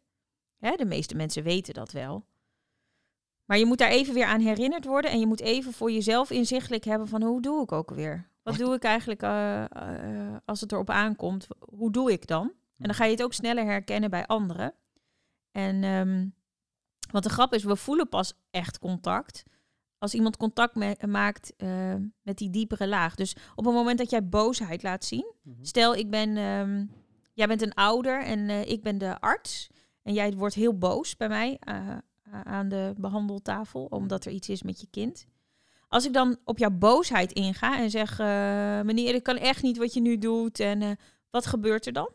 Hè, 0.57 0.75
de 0.75 0.85
meeste 0.85 1.15
mensen 1.15 1.43
weten 1.43 1.73
dat 1.73 1.91
wel. 1.91 2.25
Maar 3.45 3.57
je 3.57 3.65
moet 3.65 3.77
daar 3.77 3.89
even 3.89 4.13
weer 4.13 4.25
aan 4.25 4.39
herinnerd 4.39 4.85
worden. 4.85 5.11
En 5.11 5.19
je 5.19 5.27
moet 5.27 5.41
even 5.41 5.73
voor 5.73 5.91
jezelf 5.91 6.29
inzichtelijk 6.29 6.83
hebben 6.83 7.07
van 7.07 7.21
hoe 7.21 7.41
doe 7.41 7.63
ik 7.63 7.71
ook 7.71 7.89
weer? 7.89 8.29
Wat 8.43 8.57
doe 8.57 8.73
ik 8.73 8.83
eigenlijk 8.83 9.21
eh, 9.21 9.63
eh, 9.63 10.37
als 10.45 10.61
het 10.61 10.71
erop 10.71 10.89
aankomt? 10.89 11.47
Hoe 11.59 11.91
doe 11.91 12.11
ik 12.11 12.27
dan? 12.27 12.51
En 12.77 12.85
dan 12.85 12.93
ga 12.93 13.05
je 13.05 13.11
het 13.11 13.23
ook 13.23 13.33
sneller 13.33 13.65
herkennen 13.65 14.09
bij 14.09 14.25
anderen. 14.25 14.73
En 15.51 15.83
ehm, 15.83 16.27
want 17.11 17.23
de 17.23 17.29
grap 17.29 17.53
is, 17.53 17.63
we 17.63 17.75
voelen 17.75 18.09
pas 18.09 18.33
echt 18.51 18.79
contact 18.79 19.43
als 20.05 20.13
iemand 20.13 20.37
contact 20.37 20.75
me- 20.75 20.95
maakt 21.07 21.53
eh, 21.57 21.93
met 22.21 22.37
die 22.37 22.49
diepere 22.49 22.87
laag. 22.87 23.15
Dus 23.15 23.35
op 23.55 23.65
het 23.65 23.73
moment 23.73 23.97
dat 23.97 24.09
jij 24.09 24.27
boosheid 24.27 24.83
laat 24.83 25.05
zien, 25.05 25.33
Mhm. 25.41 25.63
Stel, 25.65 25.95
ik 25.95 26.09
ben, 26.09 26.37
ehm, 26.37 26.85
jij 27.33 27.47
bent 27.47 27.61
een 27.61 27.73
ouder 27.73 28.23
en 28.23 28.49
eh, 28.49 28.65
ik 28.65 28.83
ben 28.83 28.97
de 28.97 29.19
arts. 29.19 29.69
En 30.03 30.13
jij 30.13 30.33
wordt 30.33 30.55
heel 30.55 30.77
boos 30.77 31.17
bij 31.17 31.27
mij 31.27 31.57
eh, 31.59 31.97
aan 32.43 32.69
de 32.69 32.93
behandeltafel, 32.97 33.85
omdat 33.85 34.25
er 34.25 34.31
iets 34.31 34.49
is 34.49 34.63
met 34.63 34.81
je 34.81 34.87
kind. 34.91 35.25
Als 35.87 36.05
ik 36.05 36.13
dan 36.13 36.37
op 36.43 36.57
jouw 36.57 36.71
boosheid 36.71 37.31
inga 37.31 37.79
en 37.79 37.89
zeg, 37.89 38.17
meneer, 38.85 39.13
ik 39.15 39.23
kan 39.23 39.37
echt 39.37 39.61
niet 39.63 39.77
wat 39.77 39.93
je 39.93 40.01
nu 40.01 40.17
doet. 40.17 40.59
En 40.59 40.97
wat 41.29 41.45
gebeurt 41.45 41.85
er 41.85 41.93
dan? 41.93 42.09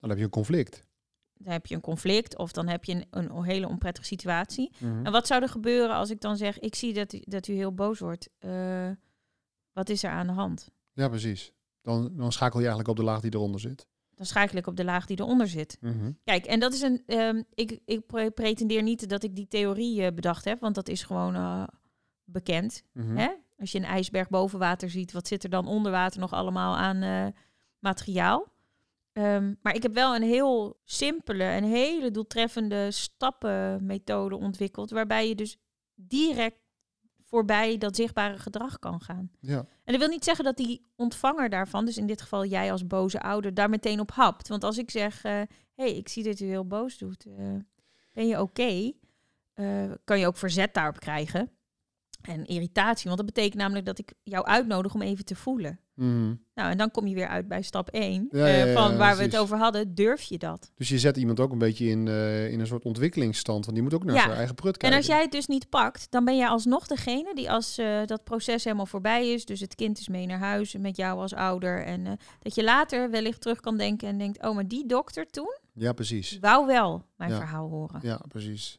Dan 0.00 0.08
heb 0.08 0.18
je 0.18 0.24
een 0.24 0.30
conflict. 0.30 0.86
Dan 1.38 1.52
heb 1.52 1.66
je 1.66 1.74
een 1.74 1.80
conflict 1.80 2.36
of 2.38 2.52
dan 2.52 2.68
heb 2.68 2.84
je 2.84 2.94
een, 2.94 3.06
een 3.10 3.42
hele 3.42 3.68
onprettige 3.68 4.06
situatie. 4.06 4.72
Mhm. 4.78 5.06
En 5.06 5.12
wat 5.12 5.26
zou 5.26 5.42
er 5.42 5.48
gebeuren 5.48 5.96
als 5.96 6.10
ik 6.10 6.20
dan 6.20 6.36
zeg, 6.36 6.58
ik 6.58 6.74
zie 6.74 6.92
dat 6.92 7.12
u, 7.12 7.20
dat 7.24 7.48
u 7.48 7.52
heel 7.52 7.74
boos 7.74 7.98
wordt. 7.98 8.28
Eh, 8.38 8.90
wat 9.72 9.88
is 9.88 10.02
er 10.02 10.10
aan 10.10 10.26
de 10.26 10.32
hand? 10.32 10.70
Ja, 10.92 11.08
precies. 11.08 11.52
Dan, 11.82 12.16
dan 12.16 12.32
schakel 12.32 12.58
je 12.60 12.66
eigenlijk 12.66 12.98
op 12.98 13.04
de 13.04 13.10
laag 13.10 13.20
die 13.20 13.34
eronder 13.34 13.60
zit. 13.60 13.86
Dan 14.14 14.26
schakel 14.26 14.58
ik 14.58 14.66
op 14.66 14.76
de 14.76 14.84
laag 14.84 15.06
die 15.06 15.20
eronder 15.20 15.48
zit. 15.48 15.76
Mhm. 15.80 16.12
Kijk, 16.24 16.46
en 16.46 16.60
dat 16.60 16.72
is 16.72 16.80
een. 16.80 17.02
ehm, 17.06 17.42
ik, 17.54 17.80
ik 17.84 18.06
pre- 18.06 18.30
pretendeer 18.30 18.82
niet 18.82 19.08
dat 19.08 19.22
ik 19.22 19.36
die 19.36 19.48
theorie 19.48 20.04
eh, 20.04 20.14
bedacht 20.14 20.44
heb, 20.44 20.60
want 20.60 20.74
dat 20.74 20.88
is 20.88 21.02
gewoon 21.02 21.34
eh, 21.34 21.62
bekend. 22.24 22.82
Mhm. 22.92 23.16
Hè? 23.16 23.28
Als 23.58 23.72
je 23.72 23.78
een 23.78 23.84
ijsberg 23.84 24.28
boven 24.28 24.58
water 24.58 24.90
ziet, 24.90 25.12
wat 25.12 25.28
zit 25.28 25.44
er 25.44 25.50
dan 25.50 25.66
onder 25.66 25.92
water 25.92 26.20
nog 26.20 26.32
allemaal 26.32 26.76
aan 26.76 27.32
materiaal? 27.78 28.46
Ehm, 29.18 29.54
maar 29.62 29.74
ik 29.74 29.82
heb 29.82 29.94
wel 29.94 30.14
een 30.14 30.22
heel 30.22 30.80
simpele 30.84 31.44
en 31.44 31.64
hele 31.64 32.10
doeltreffende 32.10 32.90
stappenmethode 32.90 34.36
ontwikkeld, 34.36 34.90
waarbij 34.90 35.28
je 35.28 35.34
dus 35.34 35.56
direct 35.94 36.58
voorbij 37.24 37.78
dat 37.78 37.96
zichtbare 37.96 38.38
gedrag 38.38 38.78
kan 38.78 39.00
gaan. 39.00 39.30
Ja. 39.40 39.58
En 39.58 39.92
dat 39.92 39.96
wil 39.96 40.08
niet 40.08 40.24
zeggen 40.24 40.44
dat 40.44 40.56
die 40.56 40.90
ontvanger 40.96 41.48
daarvan, 41.48 41.84
dus 41.84 41.96
in 41.96 42.06
dit 42.06 42.20
geval 42.20 42.44
jij 42.44 42.72
als 42.72 42.86
boze 42.86 43.20
ouder, 43.20 43.54
daar 43.54 43.70
meteen 43.70 44.00
op 44.00 44.10
hapt. 44.10 44.48
Want 44.48 44.64
als 44.64 44.78
ik 44.78 44.90
zeg, 44.90 45.22
hé, 45.22 45.44
hey, 45.74 45.96
ik 45.96 46.08
zie 46.08 46.24
dat 46.24 46.40
u 46.40 46.46
heel 46.46 46.66
boos 46.66 46.98
doet, 46.98 47.26
eh, 47.26 47.54
ben 48.12 48.26
je 48.26 48.40
oké? 48.40 48.92
Eh, 49.54 49.92
kan 50.04 50.18
je 50.18 50.26
ook 50.26 50.36
verzet 50.36 50.74
daarop 50.74 51.00
krijgen 51.00 51.57
en 52.28 52.44
irritatie. 52.46 53.04
Want 53.04 53.16
dat 53.16 53.26
betekent 53.26 53.60
namelijk 53.60 53.86
dat 53.86 53.98
ik 53.98 54.12
jou 54.22 54.44
uitnodig 54.44 54.94
om 54.94 55.02
even 55.02 55.24
te 55.24 55.34
voelen. 55.34 55.80
Mhm. 55.94 56.34
Nou, 56.54 56.70
en 56.70 56.78
dan 56.78 56.90
kom 56.90 57.06
je 57.06 57.14
weer 57.14 57.28
uit 57.28 57.48
bij 57.48 57.62
stap 57.62 57.88
1 57.90 58.28
Ja, 58.30 58.46
ja, 58.46 58.64
ja, 58.64 58.72
van 58.72 58.96
waar 58.96 59.16
we 59.16 59.22
het 59.22 59.36
over 59.36 59.56
hadden. 59.58 59.94
Durf 59.94 60.22
je 60.22 60.38
dat? 60.38 60.70
Dus 60.74 60.88
je 60.88 60.98
zet 60.98 61.16
iemand 61.16 61.40
ook 61.40 61.52
een 61.52 61.58
beetje 61.58 61.86
in, 61.86 62.08
eh, 62.08 62.52
in 62.52 62.60
een 62.60 62.66
soort 62.66 62.84
ontwikkelingsstand. 62.84 63.64
Want 63.64 63.76
die 63.76 63.84
moet 63.84 63.94
ook 63.94 64.04
naar 64.04 64.20
zijn 64.20 64.36
eigen 64.36 64.54
prut 64.54 64.72
En 64.72 64.78
kijken. 64.78 64.98
als 64.98 65.06
jij 65.06 65.20
het 65.22 65.32
dus 65.32 65.46
niet 65.46 65.68
pakt, 65.68 66.06
dan 66.10 66.24
ben 66.24 66.36
jij 66.36 66.48
alsnog 66.48 66.86
degene 66.86 67.34
die 67.34 67.50
als 67.50 67.78
eh, 67.78 68.06
dat 68.06 68.24
proces 68.24 68.64
helemaal 68.64 68.86
voorbij 68.86 69.32
is, 69.32 69.44
dus 69.44 69.60
het 69.60 69.74
kind 69.74 69.98
is 69.98 70.08
mee 70.08 70.26
naar 70.26 70.38
huis 70.38 70.76
met 70.76 70.96
jou 70.96 71.20
als 71.20 71.34
ouder, 71.34 71.84
en 71.84 72.06
eh, 72.06 72.12
dat 72.38 72.54
je 72.54 72.64
later 72.64 73.10
wellicht 73.10 73.40
terug 73.40 73.60
kan 73.60 73.76
denken 73.76 74.08
en 74.08 74.18
denkt, 74.18 74.42
oh, 74.42 74.54
maar 74.54 74.68
die 74.68 74.86
dokter 74.86 75.26
toen 75.26 75.58
Ja, 75.72 75.92
precies. 75.92 76.38
wou 76.40 76.66
wel 76.66 77.04
mijn 77.16 77.30
verhaal 77.32 77.68
horen. 77.68 78.00
Ja, 78.02 78.20
precies. 78.28 78.78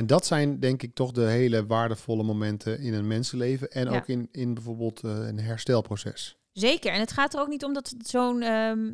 En 0.00 0.06
dat 0.06 0.26
zijn 0.26 0.60
denk 0.60 0.82
ik 0.82 0.94
toch 0.94 1.12
de 1.12 1.24
hele 1.24 1.66
waardevolle 1.66 2.22
momenten 2.22 2.78
in 2.78 2.94
een 2.94 3.06
mensenleven. 3.06 3.70
En 3.70 3.90
Ja. 3.90 3.96
ook 3.96 4.06
in, 4.08 4.28
in 4.32 4.54
bijvoorbeeld 4.54 5.04
eh, 5.04 5.10
een 5.10 5.38
herstelproces. 5.38 6.36
Zeker. 6.52 6.92
En 6.92 7.00
het 7.00 7.12
gaat 7.12 7.34
er 7.34 7.40
ook 7.40 7.48
niet 7.48 7.64
om 7.64 7.72
dat 7.72 7.94
zo'n 7.98 8.42
ehm, 8.42 8.92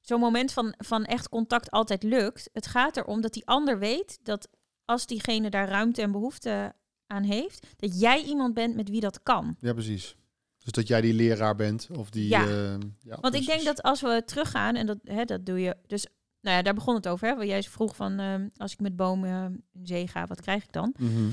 zo'n 0.00 0.20
moment 0.20 0.52
van, 0.52 0.74
van 0.78 1.04
echt 1.04 1.28
contact 1.28 1.70
altijd 1.70 2.02
lukt. 2.02 2.50
Het 2.52 2.66
gaat 2.66 2.96
erom 2.96 3.20
dat 3.20 3.32
die 3.32 3.46
ander 3.46 3.78
weet 3.78 4.18
dat 4.22 4.48
als 4.84 5.06
diegene 5.06 5.50
daar 5.50 5.68
ruimte 5.68 6.02
en 6.02 6.12
behoefte 6.12 6.74
aan 7.06 7.22
heeft, 7.24 7.66
dat 7.76 8.00
jij 8.00 8.22
iemand 8.22 8.54
bent 8.54 8.76
met 8.76 8.88
wie 8.88 9.00
dat 9.00 9.22
kan. 9.22 9.56
Ja, 9.60 9.72
precies. 9.72 10.16
Dus 10.58 10.72
dat 10.72 10.88
jij 10.88 11.00
die 11.00 11.14
leraar 11.14 11.56
bent 11.56 11.88
of 11.92 12.10
die... 12.10 12.28
Ja. 12.28 12.46
eh, 12.46 12.74
ja 13.00 13.18
Want 13.20 13.34
ik 13.34 13.46
denk 13.46 13.64
dat 13.64 13.82
als 13.82 14.00
we 14.00 14.22
teruggaan, 14.26 14.74
en 14.74 14.86
dat, 14.86 14.98
hè, 15.02 15.24
dat 15.24 15.46
doe 15.46 15.60
je. 15.60 15.76
Dus, 15.86 16.06
nou 16.46 16.56
ja, 16.58 16.62
daar 16.62 16.74
begon 16.74 16.94
het 16.94 17.08
over. 17.08 17.28
Hè, 17.28 17.42
jij 17.42 17.62
vroeg 17.62 17.96
van, 17.96 18.18
ehm, 18.18 18.48
als 18.56 18.72
ik 18.72 18.80
met 18.80 18.96
bomen 18.96 19.30
eh, 19.30 19.80
in 19.80 19.86
zee 19.86 20.08
ga, 20.08 20.26
wat 20.26 20.40
krijg 20.40 20.62
ik 20.64 20.72
dan? 20.72 20.94
Mhm. 20.98 21.30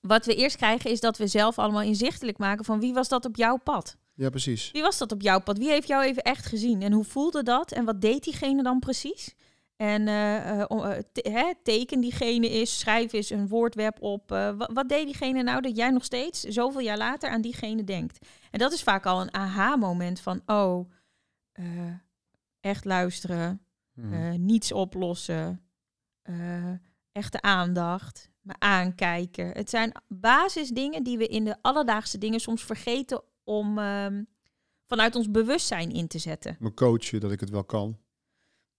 Wat 0.00 0.26
we 0.26 0.34
eerst 0.34 0.56
krijgen 0.56 0.90
is 0.90 1.00
dat 1.00 1.16
we 1.18 1.26
zelf 1.26 1.58
allemaal 1.58 1.82
inzichtelijk 1.82 2.38
maken 2.38 2.64
van 2.64 2.80
wie 2.80 2.92
was 2.94 3.08
dat 3.08 3.24
op 3.24 3.36
jouw 3.36 3.56
pad? 3.56 3.96
Ja, 4.14 4.30
precies. 4.30 4.70
Wie 4.70 4.82
was 4.82 4.98
dat 4.98 5.12
op 5.12 5.22
jouw 5.22 5.40
pad? 5.40 5.58
Wie 5.58 5.68
heeft 5.68 5.88
jou 5.88 6.04
even 6.04 6.22
echt 6.22 6.46
gezien? 6.46 6.82
En 6.82 6.92
hoe 6.92 7.04
voelde 7.04 7.42
dat? 7.42 7.72
En 7.72 7.84
wat 7.84 8.00
deed 8.00 8.24
diegene 8.24 8.62
dan 8.62 8.78
precies? 8.78 9.34
En 9.76 10.08
eh, 10.08 10.60
eh, 10.60 10.68
te- 11.12 11.28
hè, 11.30 11.52
teken 11.62 12.00
diegene 12.00 12.48
is, 12.50 12.78
schrijf 12.78 13.12
eens 13.12 13.30
een 13.30 13.48
woordweb 13.48 14.02
op. 14.02 14.32
Eh, 14.32 14.50
wa- 14.56 14.70
wat 14.72 14.88
deed 14.88 15.04
diegene 15.04 15.42
nou 15.42 15.60
dat 15.60 15.76
jij 15.76 15.90
nog 15.90 16.04
steeds 16.04 16.40
zoveel 16.40 16.80
jaar 16.80 16.96
later 16.96 17.30
aan 17.30 17.40
diegene 17.40 17.84
denkt? 17.84 18.26
En 18.50 18.58
dat 18.58 18.72
is 18.72 18.82
vaak 18.82 19.06
al 19.06 19.20
een 19.20 19.34
aha-moment 19.34 20.20
van, 20.20 20.42
oh, 20.46 20.90
echt 22.60 22.84
luisteren, 22.84 23.60
Mhm. 24.00 24.12
eh, 24.12 24.32
niets 24.38 24.72
oplossen, 24.72 25.60
eh, 26.22 26.72
echte 27.12 27.42
aandacht, 27.42 28.30
me 28.40 28.54
aankijken. 28.58 29.50
Het 29.50 29.70
zijn 29.70 29.92
basisdingen 30.08 31.02
die 31.04 31.18
we 31.18 31.26
in 31.26 31.44
de 31.44 31.56
alledaagse 31.62 32.18
dingen 32.18 32.40
soms 32.40 32.62
vergeten 32.64 33.22
om 33.44 33.78
ehm, 33.78 34.22
vanuit 34.86 35.14
ons 35.16 35.30
bewustzijn 35.30 35.90
in 35.92 36.06
te 36.08 36.18
zetten. 36.18 36.56
Me 36.60 36.74
coachen, 36.74 37.20
dat 37.20 37.32
ik 37.32 37.40
het 37.40 37.50
wel 37.50 37.64
kan. 37.64 37.98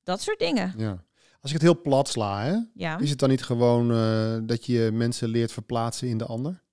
Dat 0.03 0.21
soort 0.21 0.39
dingen. 0.39 0.73
Ja. 0.77 1.03
Als 1.41 1.51
ik 1.51 1.61
het 1.61 1.71
heel 1.71 1.81
plat 1.81 2.07
sla, 2.07 2.43
hè, 2.43 2.57
Ja. 2.73 2.97
is 2.99 3.09
het 3.09 3.19
dan 3.19 3.29
niet 3.29 3.43
gewoon 3.43 3.91
eh, 3.91 4.37
dat 4.43 4.65
je 4.65 4.89
mensen 4.93 5.29
leert 5.29 5.51
verplaatsen 5.51 6.07
in 6.07 6.17
de 6.17 6.25
ander? 6.25 6.63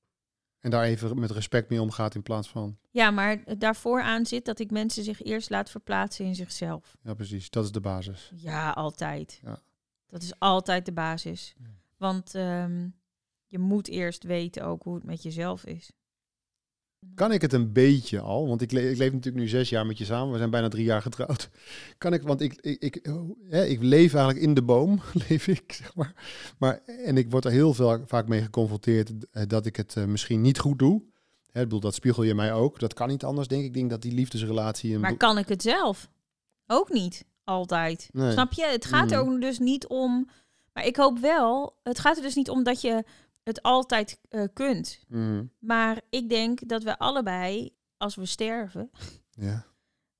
En 0.66 0.72
daar 0.72 0.84
even 0.84 1.18
met 1.18 1.30
respect 1.30 1.70
mee 1.70 1.80
omgaat 1.80 2.14
in 2.14 2.22
plaats 2.22 2.48
van... 2.48 2.78
ja, 2.90 3.10
maar 3.10 3.58
daarvoor 3.58 4.02
aan 4.02 4.26
zit 4.26 4.44
dat 4.44 4.58
ik 4.58 4.70
mensen 4.70 5.04
zich 5.04 5.22
eerst 5.22 5.50
laat 5.50 5.70
verplaatsen 5.70 6.24
in 6.24 6.34
zichzelf. 6.34 6.96
Ja, 7.02 7.14
precies. 7.14 7.50
Dat 7.50 7.64
is 7.64 7.72
de 7.72 7.80
basis. 7.80 8.30
Ja, 8.34 8.70
altijd. 8.70 9.40
Ja. 9.44 9.60
Dat 10.06 10.22
is 10.22 10.38
altijd 10.38 10.86
de 10.86 10.92
basis. 10.92 11.54
Ja. 11.58 11.64
Want 11.96 12.34
ehm, 12.34 12.88
je 13.46 13.58
moet 13.58 13.88
eerst 13.88 14.24
weten 14.24 14.64
ook 14.64 14.82
hoe 14.82 14.94
het 14.94 15.04
met 15.04 15.22
jezelf 15.22 15.64
is. 15.64 15.90
Kan 17.14 17.32
ik 17.32 17.40
het 17.40 17.52
een 17.52 17.72
beetje 17.72 18.20
al? 18.20 18.48
Want 18.48 18.60
ik, 18.60 18.72
le- 18.72 18.90
ik 18.90 18.96
leef 18.96 19.12
natuurlijk 19.12 19.44
nu 19.44 19.48
zes 19.48 19.68
jaar 19.68 19.86
met 19.86 19.98
je 19.98 20.04
samen. 20.04 20.32
We 20.32 20.38
zijn 20.38 20.50
bijna 20.50 20.68
drie 20.68 20.84
jaar 20.84 21.02
getrouwd. 21.02 21.50
Kan 21.98 22.12
ik, 22.12 22.22
want 22.22 22.40
ik, 22.40 22.54
ik, 22.60 22.82
ik, 22.82 23.08
hè, 23.48 23.64
ik 23.64 23.82
leef 23.82 24.14
eigenlijk 24.14 24.44
in 24.44 24.54
de 24.54 24.62
boom, 24.62 25.00
leef 25.28 25.46
ik, 25.46 25.72
zeg 25.72 25.94
maar. 25.94 26.14
maar. 26.58 26.80
En 27.04 27.16
ik 27.16 27.30
word 27.30 27.44
er 27.44 27.50
heel 27.50 27.74
veel, 27.74 28.02
vaak 28.06 28.28
mee 28.28 28.42
geconfronteerd 28.42 29.10
eh, 29.30 29.42
dat 29.46 29.66
ik 29.66 29.76
het 29.76 29.96
eh, 29.96 30.04
misschien 30.04 30.40
niet 30.40 30.58
goed 30.58 30.78
doe. 30.78 31.02
Hè, 31.52 31.60
ik 31.60 31.66
bedoel, 31.66 31.80
dat 31.80 31.94
spiegel 31.94 32.22
je 32.22 32.34
mij 32.34 32.52
ook. 32.52 32.78
Dat 32.78 32.94
kan 32.94 33.08
niet 33.08 33.24
anders, 33.24 33.48
denk 33.48 33.60
ik. 33.60 33.66
Ik 33.66 33.74
denk 33.74 33.90
dat 33.90 34.02
die 34.02 34.12
liefdesrelatie... 34.14 34.94
Een 34.94 35.00
Maar 35.00 35.16
kan 35.16 35.38
ik 35.38 35.48
het 35.48 35.62
zelf? 35.62 36.08
Ook 36.66 36.92
niet 36.92 37.24
altijd. 37.44 38.08
Nee. 38.12 38.32
Snap 38.32 38.52
je? 38.52 38.66
Het 38.66 38.84
gaat 38.84 39.10
er 39.10 39.22
Mhm. 39.24 39.32
ook 39.34 39.40
dus 39.40 39.58
niet 39.58 39.86
om. 39.86 40.28
Maar 40.72 40.86
ik 40.86 40.96
hoop 40.96 41.18
wel. 41.18 41.76
Het 41.82 41.98
gaat 41.98 42.16
er 42.16 42.22
dus 42.22 42.34
niet 42.34 42.50
om 42.50 42.62
dat 42.62 42.80
je 42.80 43.04
het 43.46 43.62
altijd 43.62 44.20
eh, 44.28 44.44
kunt. 44.52 45.04
Mhm. 45.08 45.44
Maar 45.58 46.00
ik 46.10 46.28
denk 46.28 46.68
dat 46.68 46.82
we 46.82 46.98
allebei, 46.98 47.74
als 47.96 48.14
we 48.14 48.26
sterven, 48.26 48.90
Ja. 49.30 49.64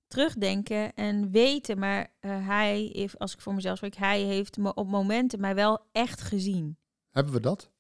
terugdenken 0.06 0.94
en 0.94 1.30
weten. 1.30 1.78
Maar 1.78 2.12
eh, 2.20 2.46
hij, 2.46 2.90
heeft, 2.92 3.18
als 3.18 3.32
ik 3.32 3.40
voor 3.40 3.54
mezelf 3.54 3.76
spreek, 3.76 3.96
hij 3.96 4.20
heeft 4.20 4.56
me 4.56 4.74
op 4.74 4.88
momenten 4.88 5.40
mij 5.40 5.54
wel 5.54 5.86
echt 5.92 6.20
gezien. 6.20 6.78
Hebben 7.10 7.32
we 7.32 7.40
dat? 7.40 7.70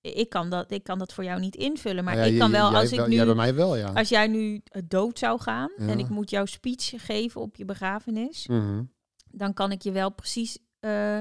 Ik 0.00 0.28
kan 0.28 0.50
dat, 0.50 0.70
ik 0.70 0.82
kan 0.84 0.98
dat 0.98 1.12
voor 1.12 1.24
jou 1.24 1.40
niet 1.40 1.56
invullen. 1.56 2.04
Maar 2.04 2.14
Nou 2.14 2.26
ja, 2.26 2.32
ik 2.32 2.38
kan 2.38 2.50
wel, 2.50 2.70
jij 2.70 2.80
als 2.80 2.92
ik 2.92 3.06
nu 3.06 3.14
Jij 3.14 3.24
bij 3.24 3.34
mij 3.34 3.54
wel, 3.54 3.76
ja. 3.76 3.92
Als 3.92 4.08
jij 4.08 4.26
nu 4.26 4.60
eh, 4.64 4.82
dood 4.88 5.18
zou 5.18 5.40
gaan 5.40 5.70
Ja. 5.76 5.86
en 5.88 5.98
ik 5.98 6.08
moet 6.08 6.30
jouw 6.30 6.44
speech 6.46 6.92
geven 6.96 7.40
op 7.40 7.56
je 7.56 7.64
begrafenis, 7.64 8.46
Mhm. 8.46 8.84
dan 9.30 9.54
kan 9.54 9.72
ik 9.72 9.82
je 9.82 9.92
wel 9.92 10.10
precies, 10.10 10.58
eh, 10.80 11.20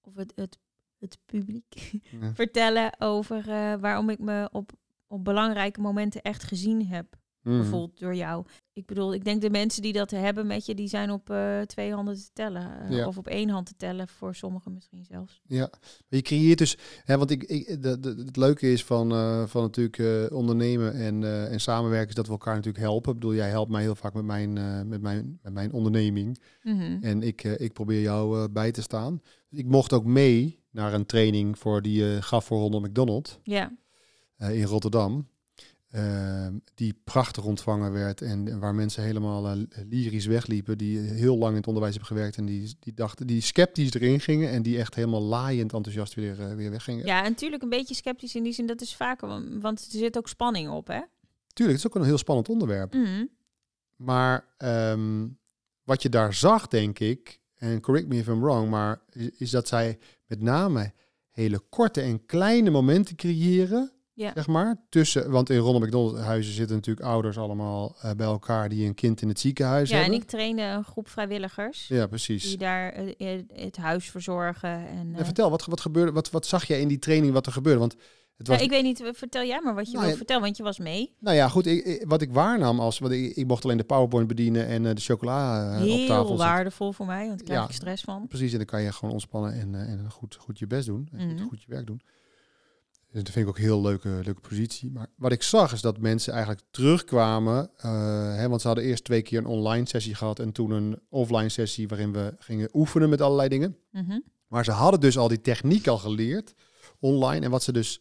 of 0.00 0.14
het, 0.14 0.32
het, 0.34 0.58
het 1.02 1.18
publiek, 1.26 1.90
Ja. 2.20 2.34
vertellen 2.42 3.00
over 3.00 3.48
eh, 3.50 3.74
waarom 3.80 4.10
ik 4.10 4.18
me 4.18 4.48
op, 4.52 4.72
op 5.06 5.24
belangrijke 5.24 5.80
momenten 5.80 6.22
echt 6.22 6.42
gezien 6.42 6.86
heb. 6.86 7.20
Mhm. 7.42 7.56
Gevoeld 7.56 7.98
door 7.98 8.14
jou. 8.14 8.44
Ik 8.72 8.86
bedoel, 8.86 9.14
ik 9.14 9.24
denk 9.24 9.40
de 9.40 9.50
mensen 9.50 9.82
die 9.82 9.92
dat 9.92 10.10
hebben 10.10 10.46
met 10.46 10.66
je, 10.66 10.74
die 10.74 10.88
zijn 10.88 11.10
op 11.10 11.30
eh, 11.30 11.60
twee 11.60 11.92
handen 11.94 12.14
te 12.16 12.30
tellen. 12.32 12.80
eh, 12.80 12.96
Ja. 12.96 13.06
Of 13.06 13.18
op 13.18 13.26
één 13.26 13.48
hand 13.48 13.66
te 13.66 13.74
tellen, 13.76 14.08
voor 14.08 14.34
sommigen 14.34 14.72
misschien 14.72 15.04
zelfs. 15.04 15.40
Ja, 15.46 15.70
je 16.08 16.22
creëert 16.22 16.58
dus, 16.58 16.76
hè, 17.04 17.18
want 17.18 17.30
ik, 17.30 17.42
ik, 17.42 17.82
de, 17.82 18.00
de, 18.00 18.08
het 18.26 18.36
leuke 18.36 18.72
is 18.72 18.84
van, 18.84 19.08
van 19.48 19.62
natuurlijk 19.62 20.32
ondernemen 20.32 20.94
en, 20.94 21.48
en 21.50 21.60
samenwerken 21.60 22.08
is 22.08 22.14
dat 22.14 22.26
we 22.26 22.32
elkaar 22.32 22.54
natuurlijk 22.54 22.84
helpen. 22.84 23.12
Ik 23.12 23.18
bedoel, 23.18 23.34
jij 23.34 23.48
helpt 23.48 23.70
mij 23.70 23.82
heel 23.82 23.94
vaak 23.94 24.14
met 24.14 24.24
mijn, 24.24 24.52
met 24.88 25.00
mijn, 25.00 25.38
met 25.42 25.52
mijn 25.52 25.72
onderneming 25.72 26.40
Mhm. 26.62 26.98
en 27.00 27.22
ik, 27.22 27.42
ik 27.44 27.72
probeer 27.72 28.00
jou 28.00 28.48
bij 28.48 28.72
te 28.72 28.82
staan. 28.82 29.20
Dus 29.48 29.58
ik 29.58 29.66
mocht 29.66 29.92
ook 29.92 30.04
mee 30.04 30.60
naar 30.72 30.92
een 30.94 31.06
training 31.06 31.58
voor 31.58 31.82
die 31.82 32.04
je 32.04 32.18
gaf 32.22 32.44
voor 32.44 32.58
Ronald 32.58 32.82
McDonald 32.86 33.38
Ja, 33.42 33.76
eh, 34.36 34.58
in 34.58 34.64
Rotterdam. 34.64 35.30
Ehm, 35.90 36.54
die 36.74 36.94
prachtig 37.04 37.44
ontvangen 37.44 37.92
werd 37.92 38.22
en, 38.22 38.48
en 38.48 38.58
waar 38.58 38.74
mensen 38.74 39.02
helemaal 39.02 39.46
eh, 39.48 39.58
lyrisch 39.88 40.26
wegliepen, 40.26 40.78
die 40.78 40.98
heel 40.98 41.36
lang 41.38 41.50
in 41.50 41.56
het 41.56 41.66
onderwijs 41.66 41.94
hebben 41.94 42.16
gewerkt 42.16 42.36
en 42.36 42.44
die, 42.46 42.74
die 42.80 42.94
dachten, 42.94 43.26
die 43.26 43.40
sceptisch 43.40 43.92
erin 43.94 44.20
gingen 44.20 44.50
en 44.50 44.62
die 44.62 44.78
echt 44.78 44.94
helemaal 44.94 45.22
laaiend 45.22 45.72
enthousiast 45.72 46.14
weer, 46.14 46.40
eh, 46.40 46.54
weer 46.54 46.70
weggingen. 46.70 47.06
ja, 47.06 47.24
en 47.24 47.30
natuurlijk 47.30 47.62
een 47.62 47.68
beetje 47.68 47.94
sceptisch 47.94 48.34
in 48.34 48.42
die 48.42 48.52
zin, 48.52 48.66
dat 48.66 48.80
is 48.80 48.94
vaker, 48.96 49.28
want- 49.28 49.62
want 49.62 49.78
er 49.92 49.98
zit 49.98 50.16
ook 50.16 50.28
spanning 50.28 50.70
op, 50.70 50.86
hè? 50.86 51.00
Tuurlijk, 51.52 51.78
het 51.78 51.86
is 51.86 51.86
ook 51.86 51.94
een 52.02 52.08
heel 52.08 52.18
spannend 52.18 52.48
onderwerp. 52.48 52.94
Mhm. 52.94 53.24
Maar 53.96 54.46
ehm, 54.58 55.28
wat 55.84 56.02
je 56.02 56.08
daar 56.08 56.34
zag, 56.34 56.68
denk 56.68 56.98
ik, 56.98 57.40
en 57.62 57.80
correct 57.80 58.08
me 58.08 58.16
if 58.16 58.26
I'm 58.26 58.40
wrong, 58.40 58.68
maar 58.70 59.00
is, 59.36 59.50
dat 59.50 59.68
zij 59.68 59.98
met 60.26 60.40
name 60.40 60.92
hele 61.30 61.58
korte 61.58 62.00
en 62.00 62.26
kleine 62.26 62.70
momenten 62.70 63.16
creëren. 63.16 63.92
Ja. 64.14 64.32
Zeg 64.34 64.46
maar, 64.46 64.76
tussen, 64.88 65.30
want 65.30 65.50
in 65.50 65.58
Ronald 65.58 65.84
McDonald 65.84 66.18
huizen 66.18 66.52
zitten 66.54 66.76
natuurlijk 66.76 67.06
ouders 67.06 67.38
allemaal 67.38 67.96
eh, 68.00 68.10
bij 68.10 68.26
elkaar 68.26 68.68
die 68.68 68.86
een 68.86 68.94
kind 68.94 69.22
in 69.22 69.28
het 69.28 69.40
ziekenhuis 69.40 69.88
Ja, 69.88 69.94
en 69.96 70.02
hebben. 70.02 70.20
ik 70.20 70.26
trainde 70.28 70.62
een 70.62 70.84
groep 70.84 71.08
vrijwilligers 71.08 71.88
Ja, 71.88 72.06
precies. 72.06 72.42
die 72.42 72.56
daar 72.58 72.92
eh, 72.92 73.34
eh, 73.34 73.42
het 73.52 73.76
huis 73.76 74.10
verzorgen. 74.10 74.88
En, 74.88 75.14
En 75.14 75.24
vertel, 75.24 75.50
wat, 75.50 75.64
wat 75.64 75.80
gebeurde, 75.80 76.12
wat, 76.12 76.30
wat 76.30 76.46
zag 76.46 76.64
jij 76.64 76.80
in 76.80 76.88
die 76.88 76.98
training 76.98 77.32
wat 77.32 77.46
er 77.46 77.52
gebeurde? 77.52 77.78
Want 77.80 77.96
het 78.42 78.50
was 78.50 78.58
ja, 78.58 78.64
ik 78.64 78.70
weet 78.70 78.82
niet, 78.82 79.10
vertel 79.12 79.44
jij 79.44 79.60
maar 79.64 79.74
wat 79.74 79.86
je 79.90 79.92
Nou, 79.96 80.06
wil 80.06 80.16
vertellen, 80.16 80.42
want 80.42 80.56
je 80.56 80.62
was 80.62 80.78
mee. 80.78 81.14
Nou 81.18 81.36
ja, 81.36 81.48
goed. 81.48 81.66
Ik, 81.66 81.84
ik- 81.84 82.04
wat 82.08 82.22
ik 82.22 82.32
waarnam 82.32 82.80
als... 82.80 82.98
Want 82.98 83.12
ik, 83.12 83.36
ik 83.36 83.46
mocht 83.46 83.64
alleen 83.64 83.76
de 83.76 83.84
PowerPoint 83.84 84.28
bedienen 84.28 84.66
en 84.66 84.86
eh, 84.86 84.94
de 84.94 85.00
chocola 85.00 85.70
eh, 85.74 85.80
op 85.80 85.86
Heel 85.88 86.06
tafel 86.06 86.26
zetten. 86.26 86.46
waardevol 86.46 86.92
voor 86.92 87.06
mij, 87.06 87.26
want 87.26 87.36
daar 87.38 87.46
krijg 87.46 87.60
Ja. 87.60 87.66
ik 87.68 87.74
stress 87.74 88.02
van. 88.02 88.26
Precies, 88.28 88.50
en 88.52 88.56
dan 88.56 88.66
kan 88.66 88.82
je 88.82 88.92
gewoon 88.92 89.12
ontspannen 89.12 89.52
en, 89.52 89.74
eh, 89.74 89.80
en 89.90 90.10
goed, 90.10 90.34
goed 90.34 90.58
je 90.58 90.66
best 90.66 90.86
doen. 90.86 91.08
En 91.12 91.20
goed, 91.28 91.38
Mhm. 91.38 91.48
goed 91.48 91.60
je 91.62 91.66
werk 91.70 91.86
doen. 91.86 92.00
Dus 93.12 93.22
dat 93.22 93.32
vind 93.32 93.44
ik 93.44 93.50
ook 93.50 93.56
een 93.58 93.64
heel 93.64 93.82
leuke, 93.82 94.08
leuke 94.08 94.40
positie. 94.40 94.90
Maar 94.90 95.06
wat 95.16 95.32
ik 95.32 95.42
zag 95.42 95.72
is 95.72 95.80
dat 95.80 95.98
mensen 95.98 96.32
eigenlijk 96.32 96.62
terugkwamen. 96.70 97.70
hè, 98.36 98.48
want 98.48 98.60
ze 98.60 98.66
hadden 98.66 98.84
eerst 98.86 99.04
twee 99.04 99.22
keer 99.22 99.38
een 99.38 99.46
online 99.46 99.88
sessie 99.88 100.14
gehad... 100.14 100.38
en 100.38 100.52
toen 100.52 100.70
een 100.70 100.98
offline 101.08 101.48
sessie 101.48 101.88
waarin 101.88 102.12
we 102.12 102.34
gingen 102.38 102.68
oefenen 102.72 103.08
met 103.08 103.20
allerlei 103.20 103.48
dingen. 103.48 103.76
Mhm. 103.90 104.18
Maar 104.48 104.64
ze 104.64 104.70
hadden 104.70 105.00
dus 105.00 105.18
al 105.18 105.28
die 105.28 105.40
techniek 105.40 105.86
al 105.86 105.98
geleerd 105.98 106.54
online. 107.00 107.44
En 107.44 107.50
wat 107.50 107.62
ze 107.62 107.72
dus 107.72 108.00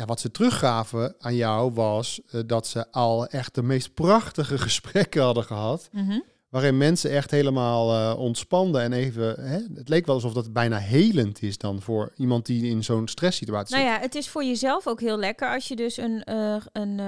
ja, 0.00 0.06
wat 0.06 0.20
ze 0.20 0.30
teruggaven 0.30 1.14
aan 1.18 1.34
jou 1.34 1.72
was 1.72 2.20
eh, 2.30 2.40
dat 2.46 2.66
ze 2.66 2.92
al 2.92 3.26
echt 3.26 3.54
de 3.54 3.62
meest 3.62 3.94
prachtige 3.94 4.58
gesprekken 4.66 5.22
hadden 5.22 5.44
gehad. 5.44 5.88
Mhm. 5.92 6.20
Waarin 6.48 6.76
mensen 6.76 7.10
echt 7.10 7.30
helemaal 7.30 7.92
eh, 7.92 8.18
ontspanden 8.18 8.82
en 8.82 8.92
even. 8.92 9.44
Hè, 9.44 9.58
het 9.74 9.88
leek 9.88 10.06
wel 10.06 10.14
alsof 10.14 10.32
dat 10.32 10.52
bijna 10.52 10.76
helend 10.76 11.42
is 11.42 11.58
dan 11.58 11.80
voor 11.80 12.12
iemand 12.16 12.46
die 12.46 12.70
in 12.70 12.84
zo'n 12.84 13.08
stresssituatie 13.08 13.76
Nou 13.76 13.88
zit. 13.88 13.96
ja, 13.96 14.02
het 14.02 14.14
is 14.14 14.28
voor 14.28 14.44
jezelf 14.44 14.86
ook 14.86 15.00
heel 15.00 15.18
lekker 15.18 15.52
als 15.54 15.68
je 15.68 15.76
dus 15.76 15.96
een, 15.96 16.24
eh 16.24 16.56
een 16.72 17.00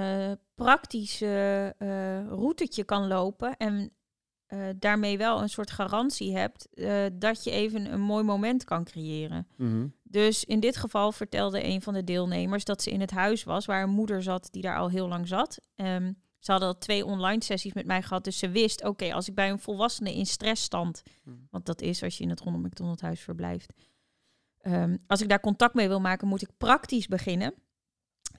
praktisch 0.55 1.21
eh, 1.21 1.69
routetje 2.27 2.83
kan 2.83 3.07
lopen 3.07 3.57
en 3.57 3.91
daarmee 4.75 5.17
wel 5.17 5.41
een 5.41 5.49
soort 5.49 5.71
garantie 5.71 6.37
hebt 6.37 6.67
dat 7.13 7.43
je 7.43 7.51
even 7.51 7.93
een 7.93 8.01
mooi 8.01 8.23
moment 8.23 8.63
kan 8.63 8.83
creëren. 8.83 9.47
Mhm. 9.57 9.87
Dus 10.13 10.45
in 10.45 10.59
dit 10.59 10.77
geval 10.77 11.11
vertelde 11.11 11.63
een 11.63 11.81
van 11.81 11.93
de 11.93 12.03
deelnemers 12.03 12.63
dat 12.63 12.81
ze 12.81 12.91
in 12.91 13.01
het 13.01 13.11
huis 13.11 13.43
was 13.43 13.65
waar 13.65 13.83
een 13.83 13.89
moeder 13.89 14.23
zat 14.23 14.47
die 14.51 14.61
daar 14.61 14.77
al 14.77 14.89
heel 14.89 15.07
lang 15.07 15.27
zat. 15.27 15.59
Ehm, 15.75 16.13
ze 16.39 16.51
hadden 16.51 16.69
al 16.69 16.77
twee 16.77 17.05
online 17.05 17.43
sessies 17.43 17.73
met 17.73 17.85
mij 17.85 18.01
gehad, 18.01 18.23
dus 18.23 18.37
ze 18.37 18.49
wist, 18.49 18.83
oké, 18.83 19.13
als 19.13 19.27
ik 19.27 19.35
bij 19.35 19.49
een 19.49 19.59
volwassene 19.59 20.13
in 20.15 20.25
stressstand, 20.25 21.03
Hmm. 21.23 21.47
want 21.51 21.65
dat 21.65 21.81
is 21.81 22.03
als 22.03 22.17
je 22.17 22.23
in 22.23 22.29
het 22.29 22.39
Ronald 22.39 22.63
McDonald 22.63 23.01
huis 23.01 23.19
verblijft, 23.19 23.73
ehm, 24.61 24.97
als 25.07 25.21
ik 25.21 25.29
daar 25.29 25.39
contact 25.39 25.73
mee 25.73 25.87
wil 25.87 25.99
maken, 25.99 26.27
moet 26.27 26.41
ik 26.41 26.57
praktisch 26.57 27.07
beginnen. 27.07 27.53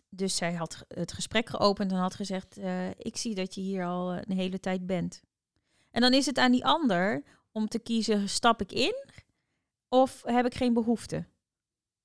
Dus 0.08 0.36
zij 0.36 0.52
had 0.52 0.84
het 0.88 1.12
gesprek 1.12 1.48
geopend 1.48 1.90
en 1.90 1.98
had 1.98 2.14
gezegd, 2.14 2.58
eh, 2.58 2.90
ik 2.90 3.16
zie 3.16 3.34
dat 3.34 3.54
je 3.54 3.60
hier 3.60 3.84
al 3.84 4.12
eh, 4.12 4.18
een 4.20 4.36
hele 4.36 4.60
tijd 4.60 4.86
bent. 4.86 5.22
En 5.90 6.00
dan 6.00 6.12
is 6.12 6.26
het 6.26 6.38
aan 6.38 6.52
die 6.52 6.64
ander 6.64 7.22
om 7.52 7.68
te 7.68 7.78
kiezen, 7.78 8.28
stap 8.28 8.60
ik 8.60 8.72
in 8.72 8.94
of 9.88 10.22
heb 10.24 10.46
ik 10.46 10.54
geen 10.54 10.72
behoefte? 10.72 11.32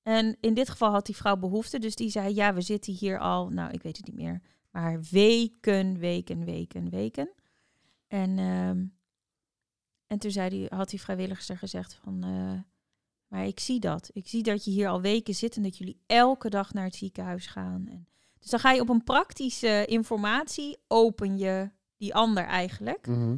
En 0.02 0.36
in 0.40 0.54
dit 0.54 0.68
geval 0.68 0.90
had 0.90 1.06
die 1.06 1.16
vrouw 1.16 1.36
behoefte, 1.36 1.78
dus 1.78 1.94
die 1.94 2.10
zei, 2.10 2.34
ja, 2.34 2.54
we 2.54 2.60
zitten 2.60 2.92
hier 2.92 3.18
al, 3.18 3.48
nou, 3.48 3.70
ik 3.70 3.82
weet 3.82 3.96
het 3.96 4.06
niet 4.06 4.16
meer, 4.16 4.42
maar 4.70 5.00
weken, 5.10 5.98
weken, 5.98 6.44
weken, 6.44 6.90
weken. 6.90 7.30
En, 8.06 8.38
ehm, 8.38 8.84
en 10.06 10.18
toen 10.18 10.30
zei 10.30 10.48
die, 10.48 10.66
had 10.68 10.90
die 10.90 11.00
vrijwilligster 11.00 11.58
gezegd 11.58 11.94
van, 11.94 12.22
eh, 12.24 12.60
maar 13.26 13.46
ik 13.46 13.60
zie 13.60 13.80
dat. 13.80 14.10
Ik 14.12 14.28
zie 14.28 14.42
dat 14.42 14.64
je 14.64 14.70
hier 14.70 14.88
al 14.88 15.00
weken 15.00 15.34
zit 15.34 15.56
en 15.56 15.62
dat 15.62 15.78
jullie 15.78 16.00
elke 16.06 16.50
dag 16.50 16.72
naar 16.72 16.84
het 16.84 16.94
ziekenhuis 16.94 17.46
gaan. 17.46 17.86
En, 17.88 18.08
dus 18.38 18.50
dan 18.50 18.60
ga 18.60 18.72
je 18.72 18.80
op 18.80 18.88
een 18.88 19.04
praktische 19.04 19.84
informatie, 19.86 20.78
open 20.88 21.38
je 21.38 21.70
die 21.96 22.14
ander 22.14 22.44
eigenlijk. 22.44 23.06
Mhm. 23.06 23.36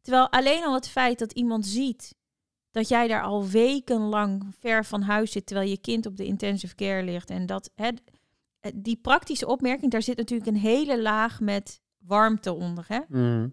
Terwijl 0.00 0.30
alleen 0.30 0.64
al 0.64 0.74
het 0.74 0.88
feit 0.88 1.18
dat 1.18 1.32
iemand 1.32 1.66
ziet 1.66 2.14
dat 2.70 2.88
jij 2.88 3.08
daar 3.08 3.22
al 3.22 3.46
wekenlang 3.46 4.46
ver 4.58 4.84
van 4.84 5.02
huis 5.02 5.32
zit, 5.32 5.46
terwijl 5.46 5.68
je 5.68 5.78
kind 5.78 6.06
op 6.06 6.16
de 6.16 6.24
intensive 6.24 6.74
care 6.74 7.02
ligt. 7.02 7.30
En 7.30 7.46
dat 7.46 7.70
hè, 7.74 7.88
eh, 8.60 8.72
die 8.74 8.96
praktische 8.96 9.46
opmerking, 9.46 9.90
daar 9.90 10.02
zit 10.02 10.16
natuurlijk 10.16 10.50
een 10.50 10.62
hele 10.62 11.02
laag 11.02 11.40
met 11.40 11.80
warmte 11.98 12.52
onder. 12.52 12.84
Hè? 12.88 13.00
Mhm. 13.08 13.48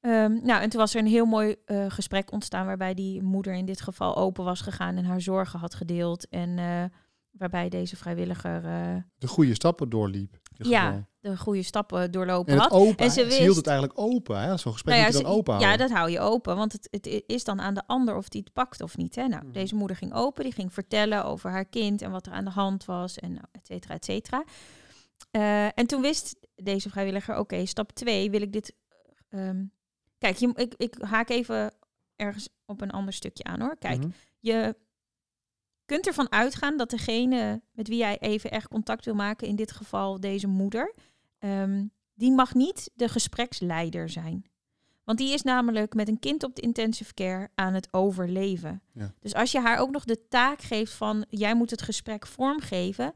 Ehm, 0.00 0.32
nou, 0.42 0.62
en 0.62 0.68
toen 0.70 0.80
was 0.80 0.94
er 0.94 1.00
een 1.00 1.06
heel 1.06 1.26
mooi 1.26 1.56
eh, 1.64 1.84
gesprek 1.88 2.32
ontstaan 2.32 2.66
waarbij 2.66 2.94
die 2.94 3.22
moeder 3.22 3.54
in 3.54 3.64
dit 3.64 3.80
geval 3.80 4.16
open 4.16 4.44
was 4.44 4.60
gegaan 4.60 4.96
en 4.96 5.04
haar 5.04 5.20
zorgen 5.20 5.58
had 5.58 5.74
gedeeld. 5.74 6.28
En 6.28 6.58
eh, 6.58 6.84
waarbij 7.38 7.68
deze 7.68 7.96
vrijwilliger 7.96 8.64
eh, 8.64 8.96
De 9.18 9.26
goede 9.28 9.54
stappen 9.54 9.88
doorliep. 9.88 10.40
ja, 10.56 10.84
geval. 10.86 11.04
de 11.20 11.36
goede 11.36 11.62
stappen 11.62 12.10
doorlopen 12.10 12.52
En 12.52 12.58
had. 12.58 12.70
open, 12.70 13.04
En 13.04 13.10
ze 13.10 13.20
ze 13.20 13.26
hield 13.36 13.42
wist- 13.44 13.56
het 13.56 13.66
eigenlijk 13.66 13.98
open. 14.00 14.40
Hè? 14.40 14.56
Zo'n 14.56 14.72
gesprek 14.72 14.94
Nou 14.94 14.98
ja, 14.98 15.04
moet 15.12 15.16
je 15.16 15.22
dan 15.22 15.32
ze- 15.32 15.38
open 15.38 15.58
ja, 15.58 15.76
dat 15.76 15.90
hou 15.90 16.10
je 16.10 16.20
open, 16.20 16.56
want 16.56 16.72
het, 16.72 16.88
het 16.90 17.22
is 17.26 17.44
dan 17.44 17.60
aan 17.60 17.74
de 17.74 17.82
ander 17.86 18.16
of 18.16 18.28
die 18.28 18.40
het 18.44 18.52
pakt 18.52 18.80
of 18.82 18.96
niet. 18.96 19.14
Hè? 19.14 19.26
Nou, 19.28 19.42
Mhm. 19.42 19.52
deze 19.52 19.74
moeder 19.74 19.96
ging 19.96 20.12
open, 20.14 20.44
die 20.44 20.52
ging 20.52 20.72
vertellen 20.72 21.24
over 21.24 21.50
haar 21.50 21.64
kind 21.68 22.02
en 22.02 22.10
wat 22.10 22.26
er 22.26 22.32
aan 22.32 22.44
de 22.44 22.50
hand 22.50 22.84
was 22.84 23.18
en 23.18 23.32
nou, 23.32 23.44
et 23.52 23.66
cetera, 23.66 23.94
et 23.94 24.04
cetera. 24.04 24.44
Eh, 25.30 25.64
en 25.78 25.86
toen 25.86 26.00
wist 26.02 26.36
deze 26.54 26.90
vrijwilliger, 26.90 27.38
oké, 27.38 27.66
stap 27.66 27.92
twee, 27.92 28.30
wil 28.30 28.42
ik 28.42 28.52
dit... 28.52 28.74
ehm, 29.28 29.64
kijk, 30.18 30.36
je, 30.36 30.52
ik, 30.54 30.74
ik 30.76 30.96
haak 31.00 31.28
even 31.28 31.74
ergens 32.16 32.48
op 32.66 32.80
een 32.80 32.90
ander 32.90 33.12
stukje 33.12 33.44
aan 33.44 33.60
hoor. 33.60 33.76
Kijk, 33.78 33.98
Mhm. 33.98 34.08
je 34.40 34.76
kunt 35.88 36.06
ervan 36.06 36.32
uitgaan 36.32 36.76
dat 36.76 36.90
degene 36.90 37.60
met 37.72 37.88
wie 37.88 37.98
jij 37.98 38.18
even 38.18 38.50
echt 38.50 38.68
contact 38.68 39.04
wil 39.04 39.14
maken, 39.14 39.48
in 39.48 39.56
dit 39.56 39.72
geval 39.72 40.20
deze 40.20 40.46
moeder, 40.46 40.94
ehm, 41.38 41.84
die 42.14 42.32
mag 42.32 42.54
niet 42.54 42.90
de 42.94 43.08
gespreksleider 43.08 44.08
zijn. 44.08 44.44
Want 45.04 45.18
die 45.18 45.32
is 45.32 45.42
namelijk 45.42 45.94
met 45.94 46.08
een 46.08 46.18
kind 46.18 46.44
op 46.44 46.54
de 46.54 46.62
intensive 46.62 47.14
care 47.14 47.48
aan 47.54 47.74
het 47.74 47.88
overleven. 47.90 48.82
Ja. 48.92 49.12
Dus 49.20 49.34
als 49.34 49.52
je 49.52 49.60
haar 49.60 49.78
ook 49.78 49.90
nog 49.90 50.04
de 50.04 50.28
taak 50.28 50.62
geeft 50.62 50.92
van 50.92 51.24
jij 51.28 51.54
moet 51.54 51.70
het 51.70 51.82
gesprek 51.82 52.26
vormgeven. 52.26 53.12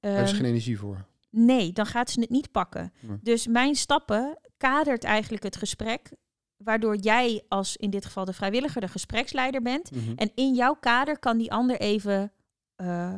Daar 0.00 0.22
is 0.22 0.28
ehm, 0.28 0.36
geen 0.36 0.48
energie 0.48 0.78
voor. 0.78 1.04
Nee, 1.30 1.72
dan 1.72 1.86
gaat 1.86 2.10
ze 2.10 2.20
het 2.20 2.30
niet 2.30 2.50
pakken. 2.50 2.92
Nee. 3.00 3.18
Dus 3.22 3.46
mijn 3.46 3.74
stappen 3.74 4.38
kadert 4.56 5.04
eigenlijk 5.04 5.42
het 5.42 5.56
gesprek, 5.56 6.10
waardoor 6.58 6.96
jij 6.96 7.42
als 7.48 7.76
in 7.76 7.90
dit 7.90 8.04
geval 8.04 8.24
de 8.24 8.32
vrijwilliger 8.32 8.80
de 8.80 8.88
gespreksleider 8.88 9.62
bent. 9.62 9.90
Mhm. 9.90 10.12
En 10.16 10.30
in 10.34 10.54
jouw 10.54 10.74
kader 10.74 11.18
kan 11.18 11.38
die 11.38 11.52
ander 11.52 11.80
even 11.80 12.32
eh, 12.74 13.14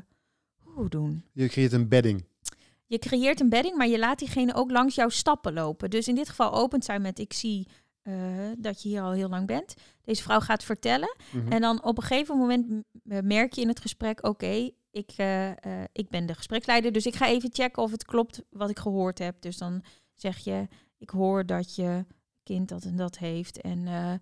hoe 0.59 0.89
doen. 0.89 1.25
Je 1.33 1.49
creëert 1.49 1.73
een 1.73 1.89
bedding. 1.89 2.25
Je 2.87 2.99
creëert 2.99 3.41
een 3.41 3.49
bedding, 3.49 3.77
maar 3.77 3.89
je 3.89 3.99
laat 3.99 4.19
diegene 4.19 4.55
ook 4.55 4.71
langs 4.71 4.95
jouw 4.95 5.09
stappen 5.09 5.53
lopen. 5.53 5.91
Dus 5.91 6.09
in 6.09 6.15
dit 6.15 6.29
geval 6.29 6.53
opent 6.53 6.85
zij 6.85 6.99
met 6.99 7.19
ik 7.19 7.33
zie 7.33 7.69
eh, 8.03 8.15
dat 8.59 8.83
je 8.83 8.89
hier 8.89 9.03
al 9.03 9.13
heel 9.13 9.29
lang 9.29 9.47
bent. 9.47 9.75
Deze 10.05 10.23
vrouw 10.23 10.41
gaat 10.41 10.65
vertellen. 10.65 11.17
Mhm. 11.33 11.53
En 11.53 11.61
dan 11.61 11.85
op 11.85 11.97
een 11.97 12.03
gegeven 12.03 12.39
moment 12.39 12.85
merk 13.25 13.53
je 13.53 13.61
in 13.61 13.69
het 13.69 13.81
gesprek, 13.81 14.27
oké, 14.27 14.71
ik, 14.91 15.11
eh, 15.17 15.51
ik 15.93 16.09
ben 16.09 16.27
de 16.27 16.35
gespreksleider, 16.35 16.93
dus 16.93 17.07
ik 17.07 17.15
ga 17.15 17.29
even 17.29 17.51
checken 17.53 17.83
of 17.83 17.91
het 17.91 18.05
klopt 18.05 18.43
wat 18.51 18.71
ik 18.71 18.79
gehoord 18.79 19.19
heb. 19.19 19.37
Dus 19.41 19.57
dan 19.57 19.83
zeg 20.15 20.39
je, 20.39 20.69
ik 20.99 21.11
hoor 21.11 21.47
dat 21.47 21.75
je 21.75 22.05
kind 22.43 22.69
dat 22.69 22.85
en 22.85 22.97
dat 22.97 23.19
heeft 23.19 23.61
en 23.61 23.87
eh, 23.87 24.13
eh, 24.13 24.21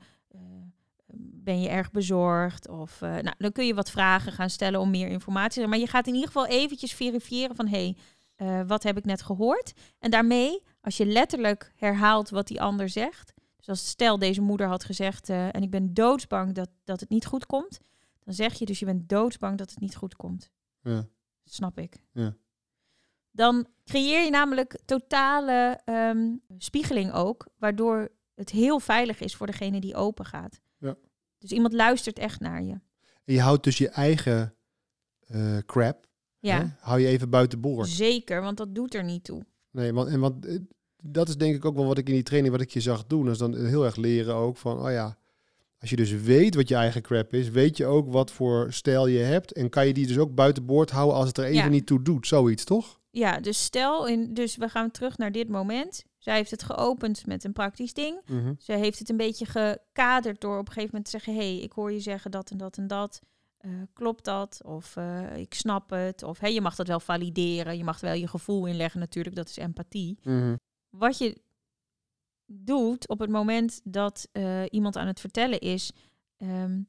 ben 1.20 1.61
je 1.61 1.68
erg 1.68 1.90
bezorgd? 1.90 2.68
Of, 2.68 3.02
eh, 3.02 3.11
nou, 3.11 3.35
dan 3.38 3.52
kun 3.52 3.66
je 3.66 3.74
wat 3.74 3.90
vragen 3.90 4.33
gaan 4.33 4.50
stellen 4.50 4.81
om 4.81 4.90
meer 4.90 5.09
informatie. 5.09 5.66
Maar 5.66 5.78
je 5.78 5.87
gaat 5.87 6.07
in 6.07 6.12
ieder 6.14 6.26
geval 6.26 6.46
eventjes 6.46 6.94
verifiëren 6.94 7.57
van, 7.57 7.66
hé, 7.66 7.94
hey, 8.37 8.66
wat 8.66 8.83
heb 8.83 8.96
ik 8.96 9.04
net 9.04 9.22
gehoord? 9.22 9.72
En 9.98 10.11
daarmee, 10.11 10.62
als 10.81 10.96
je 10.96 11.07
letterlijk 11.07 11.72
herhaalt 11.76 12.31
wat 12.31 12.46
die 12.46 12.61
ander 12.61 12.88
zegt, 12.88 13.33
dus 13.57 13.68
als 13.68 13.88
stel 13.88 14.18
deze 14.18 14.40
moeder 14.40 14.66
had 14.66 14.85
gezegd, 14.85 15.28
en 15.28 15.62
ik 15.62 15.70
ben 15.70 15.94
doodsbang 15.94 16.54
dat, 16.54 16.70
dat 16.85 17.00
het 17.00 17.09
niet 17.09 17.26
goed 17.26 17.46
komt, 17.46 17.81
dan 18.24 18.35
zeg 18.35 18.54
je 18.54 18.66
dus 18.66 18.78
je 18.78 18.85
bent 18.85 19.09
doodsbang 19.09 19.59
dat 19.59 19.70
het 19.70 19.81
niet 19.81 19.96
goed 19.96 20.16
komt. 20.16 20.50
Ja. 20.83 21.09
Snap 21.44 21.78
ik. 21.78 22.02
Ja. 22.12 22.37
Dan 23.38 23.66
creëer 23.85 24.24
je 24.24 24.31
namelijk 24.31 24.79
totale 24.85 25.81
ehm, 25.85 26.31
spiegeling 26.59 27.12
ook, 27.12 27.46
waardoor 27.59 28.09
het 28.35 28.51
heel 28.51 28.81
veilig 28.81 29.20
is 29.20 29.37
voor 29.37 29.46
degene 29.46 29.81
die 29.81 29.94
open 29.94 30.24
gaat. 30.24 30.61
Ja. 30.79 30.96
Dus 31.38 31.51
iemand 31.51 31.72
luistert 31.72 32.18
echt 32.18 32.40
naar 32.40 32.62
je. 32.62 32.72
En 33.24 33.35
je 33.35 33.40
houdt 33.40 33.64
dus 33.64 33.79
je 33.79 33.88
eigen 33.88 34.55
eh, 35.27 35.57
crap, 35.66 36.07
Ja, 36.38 36.59
hè, 36.59 36.64
hou 36.81 37.01
je 37.01 37.07
even 37.07 37.31
buiten 37.31 37.61
boord. 37.61 37.88
zeker, 37.88 38.42
want 38.42 38.57
dat 38.57 38.74
doet 38.74 38.94
er 38.94 39.05
niet 39.05 39.24
toe. 39.24 39.44
Nee, 39.70 39.92
want, 39.92 40.09
en 40.09 40.20
want 40.20 40.46
eh, 40.46 40.59
dat 41.03 41.29
is 41.29 41.37
denk 41.37 41.55
ik 41.55 41.64
ook 41.64 41.77
wel 41.77 41.87
wat 41.87 41.98
ik 41.98 42.09
in 42.09 42.14
die 42.14 42.22
training, 42.22 42.53
wat 42.53 42.62
ik 42.62 42.70
je 42.70 42.81
zag 42.81 43.07
doen. 43.07 43.22
Dat 43.24 43.33
is 43.33 43.38
dan 43.38 43.57
heel 43.66 43.85
erg 43.85 43.96
leren 43.96 44.35
ook 44.35 44.57
van, 44.57 44.79
oh 44.87 44.90
ja, 44.90 45.18
als 45.81 45.90
je 45.90 45.96
dus 45.96 46.12
weet 46.12 46.55
wat 46.55 46.68
je 46.68 46.74
eigen 46.74 47.03
crap 47.03 47.35
is, 47.35 47.48
weet 47.48 47.77
je 47.77 47.87
ook 47.87 48.12
wat 48.12 48.31
voor 48.31 48.72
stijl 48.72 49.07
je 49.07 49.18
hebt. 49.18 49.53
En 49.53 49.68
kan 49.68 49.87
je 49.87 49.92
die 49.94 50.07
dus 50.07 50.18
ook 50.18 50.35
buiten 50.35 50.66
boord 50.66 50.90
houden 50.90 51.16
als 51.16 51.29
het 51.29 51.38
er 51.38 51.44
even 51.44 51.57
Ja. 51.57 51.68
niet 51.68 51.87
toe 51.87 52.03
doet. 52.03 52.27
Zoiets, 52.27 52.64
toch? 52.64 52.98
Ja, 53.18 53.40
dus 53.40 53.64
stel, 53.64 54.07
in, 54.07 54.35
dus 54.35 54.57
we 54.57 54.68
gaan 54.68 54.90
terug 54.90 55.18
naar 55.18 55.33
dit 55.33 55.48
moment. 55.48 56.04
Zij 56.18 56.35
heeft 56.35 56.50
het 56.50 56.62
geopend 56.62 57.26
met 57.26 57.44
een 57.44 57.52
praktisch 57.52 57.92
ding. 57.92 58.20
Mhm. 58.26 58.54
Ze 58.59 58.72
heeft 58.72 58.98
het 58.98 59.09
een 59.09 59.16
beetje 59.16 59.46
gekaderd 59.46 60.40
door 60.40 60.59
op 60.59 60.66
een 60.66 60.72
gegeven 60.72 60.90
moment 60.92 61.04
te 61.04 61.11
zeggen: 61.11 61.35
hé, 61.35 61.54
hey, 61.54 61.62
ik 61.62 61.72
hoor 61.72 61.92
je 61.92 62.00
zeggen 62.00 62.31
dat 62.31 62.50
en 62.50 62.59
dat 62.59 62.76
en 62.76 62.87
dat. 62.87 63.20
Eh, 63.59 63.70
klopt 63.92 64.24
dat? 64.24 64.61
Of 64.64 64.96
eh, 64.96 65.37
ik 65.37 65.54
snap 65.54 65.90
het. 65.90 66.22
Of 66.22 66.38
hey, 66.38 66.54
je 66.54 66.61
mag 66.61 66.74
dat 66.74 66.87
wel 66.87 67.00
valideren. 67.00 67.76
Je 67.76 67.85
mag 67.85 68.00
wel 68.00 68.14
je 68.14 68.28
gevoel 68.28 68.66
inleggen, 68.66 69.00
natuurlijk. 69.00 69.37
Dat 69.37 69.48
is 69.48 69.57
empathie. 69.57 70.18
Mhm. 70.22 70.57
Wat 70.90 71.18
je 71.18 71.40
doet 72.46 73.09
op 73.09 73.18
het 73.18 73.31
moment 73.31 73.81
dat 73.85 74.28
eh, 74.33 74.62
iemand 74.70 74.96
aan 74.96 75.07
het 75.07 75.20
vertellen 75.20 75.61
is, 75.61 75.92
ehm, 76.37 76.81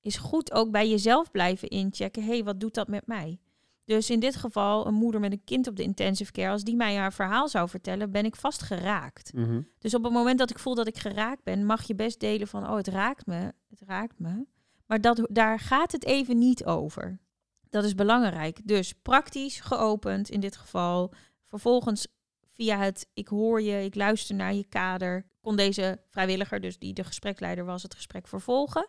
is 0.00 0.16
goed 0.16 0.52
ook 0.52 0.70
bij 0.70 0.88
jezelf 0.88 1.30
blijven 1.30 1.68
inchecken. 1.68 2.22
Hé, 2.22 2.28
hey, 2.28 2.44
wat 2.44 2.60
doet 2.60 2.74
dat 2.74 2.88
met 2.88 3.06
mij? 3.06 3.38
Dus 3.84 4.10
in 4.10 4.20
dit 4.20 4.36
geval, 4.36 4.86
een 4.86 4.94
moeder 4.94 5.20
met 5.20 5.32
een 5.32 5.44
kind 5.44 5.66
op 5.66 5.76
de 5.76 5.82
intensive 5.82 6.32
care, 6.32 6.50
als 6.50 6.64
die 6.64 6.76
mij 6.76 6.96
haar 6.96 7.12
verhaal 7.12 7.48
zou 7.48 7.68
vertellen, 7.68 8.10
ben 8.10 8.24
ik 8.24 8.36
vast 8.36 8.62
geraakt. 8.62 9.32
Mhm. 9.34 9.62
Dus 9.78 9.94
op 9.94 10.04
het 10.04 10.12
moment 10.12 10.38
dat 10.38 10.50
ik 10.50 10.58
voel 10.58 10.74
dat 10.74 10.86
ik 10.86 10.98
geraakt 10.98 11.42
ben, 11.42 11.66
mag 11.66 11.82
je 11.82 11.94
best 11.94 12.20
delen 12.20 12.48
van, 12.48 12.68
oh, 12.68 12.76
het 12.76 12.88
raakt 12.88 13.26
me, 13.26 13.52
het 13.68 13.80
raakt 13.86 14.18
me. 14.18 14.46
Maar 14.86 15.00
dat, 15.00 15.26
daar 15.30 15.58
gaat 15.58 15.92
het 15.92 16.04
even 16.04 16.38
niet 16.38 16.64
over. 16.64 17.20
Dat 17.68 17.84
is 17.84 17.94
belangrijk. 17.94 18.60
Dus 18.64 18.92
praktisch 18.92 19.60
geopend 19.60 20.28
in 20.30 20.40
dit 20.40 20.56
geval. 20.56 21.12
Vervolgens 21.46 22.06
via 22.52 22.78
het 22.78 23.06
ik 23.14 23.28
hoor 23.28 23.62
je, 23.62 23.84
ik 23.84 23.94
luister 23.94 24.34
naar 24.34 24.54
je 24.54 24.66
kader, 24.68 25.26
kon 25.40 25.56
deze 25.56 26.00
vrijwilliger, 26.08 26.60
dus 26.60 26.78
die 26.78 26.92
de 26.92 27.04
gesprekleider 27.04 27.64
was, 27.64 27.82
het 27.82 27.94
gesprek 27.94 28.28
vervolgen. 28.28 28.86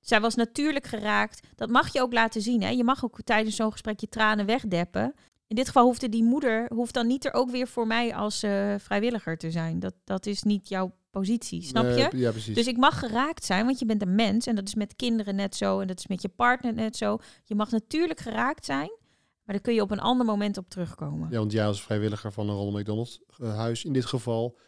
Zij 0.00 0.20
was 0.20 0.34
natuurlijk 0.34 0.86
geraakt. 0.86 1.46
Dat 1.54 1.70
mag 1.70 1.92
je 1.92 2.00
ook 2.00 2.12
laten 2.12 2.42
zien. 2.42 2.62
Hè? 2.62 2.68
Je 2.68 2.84
mag 2.84 3.04
ook 3.04 3.22
tijdens 3.24 3.56
zo'n 3.56 3.72
gesprek 3.72 4.00
je 4.00 4.08
tranen 4.08 4.46
wegdeppen. 4.46 5.14
In 5.46 5.56
dit 5.56 5.66
geval 5.66 5.84
hoefde 5.84 6.08
die 6.08 6.24
moeder 6.24 6.70
hoeft 6.74 6.94
dan 6.94 7.06
niet 7.06 7.24
er 7.24 7.32
ook 7.32 7.50
weer 7.50 7.68
voor 7.68 7.86
mij 7.86 8.14
als 8.14 8.44
uh, 8.44 8.74
vrijwilliger 8.78 9.36
te 9.36 9.50
zijn. 9.50 9.80
Dat, 9.80 9.94
dat 10.04 10.26
is 10.26 10.42
niet 10.42 10.68
jouw 10.68 10.92
positie, 11.10 11.62
snap 11.62 11.84
je? 11.84 12.08
Ja, 12.16 12.30
precies. 12.30 12.54
Dus 12.54 12.66
ik 12.66 12.76
mag 12.76 12.98
geraakt 12.98 13.44
zijn, 13.44 13.64
want 13.64 13.78
je 13.78 13.86
bent 13.86 14.02
een 14.02 14.14
mens. 14.14 14.46
En 14.46 14.54
dat 14.54 14.66
is 14.66 14.74
met 14.74 14.96
kinderen 14.96 15.34
net 15.34 15.56
zo. 15.56 15.80
En 15.80 15.86
dat 15.86 15.98
is 15.98 16.06
met 16.06 16.22
je 16.22 16.28
partner 16.28 16.74
net 16.74 16.96
zo. 16.96 17.18
Je 17.44 17.54
mag 17.54 17.70
natuurlijk 17.70 18.20
geraakt 18.20 18.64
zijn. 18.64 18.98
Maar 19.44 19.54
daar 19.54 19.60
kun 19.60 19.74
je 19.74 19.82
op 19.82 19.90
een 19.90 20.00
ander 20.00 20.26
moment 20.26 20.58
op 20.58 20.68
terugkomen. 20.68 21.30
Ja, 21.30 21.38
want 21.38 21.52
jij 21.52 21.66
als 21.66 21.82
vrijwilliger 21.82 22.32
van 22.32 22.48
een 22.48 22.54
Ronald 22.54 22.78
McDonald 22.78 23.20
uh, 23.40 23.56
huis 23.56 23.84
in 23.84 23.92
dit 23.92 24.06
geval... 24.06 24.58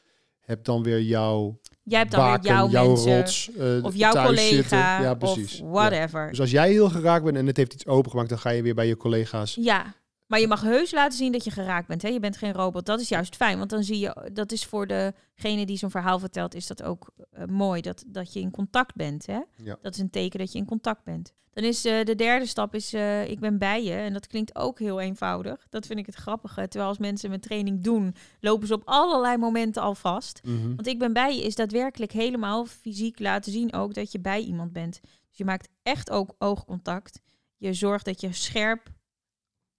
hebt 0.40 0.64
dan 0.64 0.82
weer 0.82 1.02
jouw 1.02 1.60
Jij 1.84 1.98
hebt 1.98 2.10
dan 2.10 2.20
baken, 2.20 2.42
weer 2.42 2.52
jouw, 2.52 2.68
jouw 2.68 2.86
mensen, 2.86 3.16
rots, 3.16 3.50
uh, 3.58 3.84
of 3.84 3.94
jouw 3.94 4.24
collega. 4.24 5.00
Ja, 5.00 5.14
precies. 5.14 5.60
of 5.60 5.70
whatever. 5.70 6.22
Ja. 6.22 6.28
Dus 6.28 6.40
als 6.40 6.50
jij 6.50 6.70
heel 6.70 6.88
geraakt 6.88 7.24
bent 7.24 7.36
en 7.36 7.46
het 7.46 7.56
heeft 7.56 7.72
iets 7.74 7.86
opengemaakt... 7.86 8.28
dan 8.28 8.38
ga 8.38 8.50
je 8.50 8.62
weer 8.62 8.74
bij 8.74 8.86
je 8.86 8.96
collega's... 8.96 9.54
Ja, 9.60 9.94
maar 10.32 10.40
je 10.40 10.48
mag 10.48 10.60
heus 10.60 10.90
laten 10.90 11.18
zien 11.18 11.32
dat 11.32 11.44
je 11.44 11.50
geraakt 11.50 11.86
bent. 11.86 12.02
Hè? 12.02 12.08
Je 12.08 12.20
bent 12.20 12.36
geen 12.36 12.52
robot. 12.52 12.86
Dat 12.86 13.00
is 13.00 13.08
juist 13.08 13.36
fijn. 13.36 13.58
Want 13.58 13.70
dan 13.70 13.84
zie 13.84 13.98
je, 13.98 14.30
dat 14.32 14.52
is 14.52 14.64
voor 14.64 14.86
degene 14.86 15.66
die 15.66 15.76
zo'n 15.76 15.90
verhaal 15.90 16.18
vertelt, 16.18 16.54
is 16.54 16.66
dat 16.66 16.82
ook 16.82 17.10
uh, 17.38 17.44
mooi. 17.44 17.80
Dat, 17.80 18.04
dat 18.06 18.32
je 18.32 18.40
in 18.40 18.50
contact 18.50 18.94
bent. 18.94 19.26
Hè? 19.26 19.40
Ja. 19.56 19.78
Dat 19.82 19.94
is 19.94 20.00
een 20.00 20.10
teken 20.10 20.38
dat 20.38 20.52
je 20.52 20.58
in 20.58 20.64
contact 20.64 21.04
bent. 21.04 21.32
Dan 21.52 21.64
is 21.64 21.86
uh, 21.86 22.04
de 22.04 22.14
derde 22.14 22.46
stap 22.46 22.74
is, 22.74 22.94
uh, 22.94 23.30
ik 23.30 23.40
ben 23.40 23.58
bij 23.58 23.84
je. 23.84 23.92
En 23.92 24.12
dat 24.12 24.26
klinkt 24.26 24.56
ook 24.56 24.78
heel 24.78 25.00
eenvoudig. 25.00 25.66
Dat 25.70 25.86
vind 25.86 25.98
ik 25.98 26.06
het 26.06 26.14
grappige. 26.14 26.68
Terwijl 26.68 26.90
als 26.90 26.98
mensen 26.98 27.28
mijn 27.28 27.40
training 27.40 27.82
doen, 27.82 28.14
lopen 28.40 28.66
ze 28.66 28.74
op 28.74 28.82
allerlei 28.84 29.36
momenten 29.36 29.82
al 29.82 29.94
vast. 29.94 30.40
Mm 30.44 30.60
-hmm. 30.60 30.74
Want 30.76 30.86
ik 30.86 30.98
ben 30.98 31.12
bij 31.12 31.36
je 31.36 31.42
is 31.42 31.54
daadwerkelijk 31.54 32.12
helemaal 32.12 32.64
fysiek 32.64 33.18
laten 33.18 33.52
zien 33.52 33.72
ook 33.72 33.94
dat 33.94 34.12
je 34.12 34.20
bij 34.20 34.40
iemand 34.40 34.72
bent. 34.72 35.00
Dus 35.02 35.36
je 35.38 35.44
maakt 35.44 35.68
echt 35.82 36.10
ook 36.10 36.34
oogcontact. 36.38 37.20
Je 37.56 37.72
zorgt 37.72 38.04
dat 38.04 38.20
je 38.20 38.32
scherp 38.32 38.90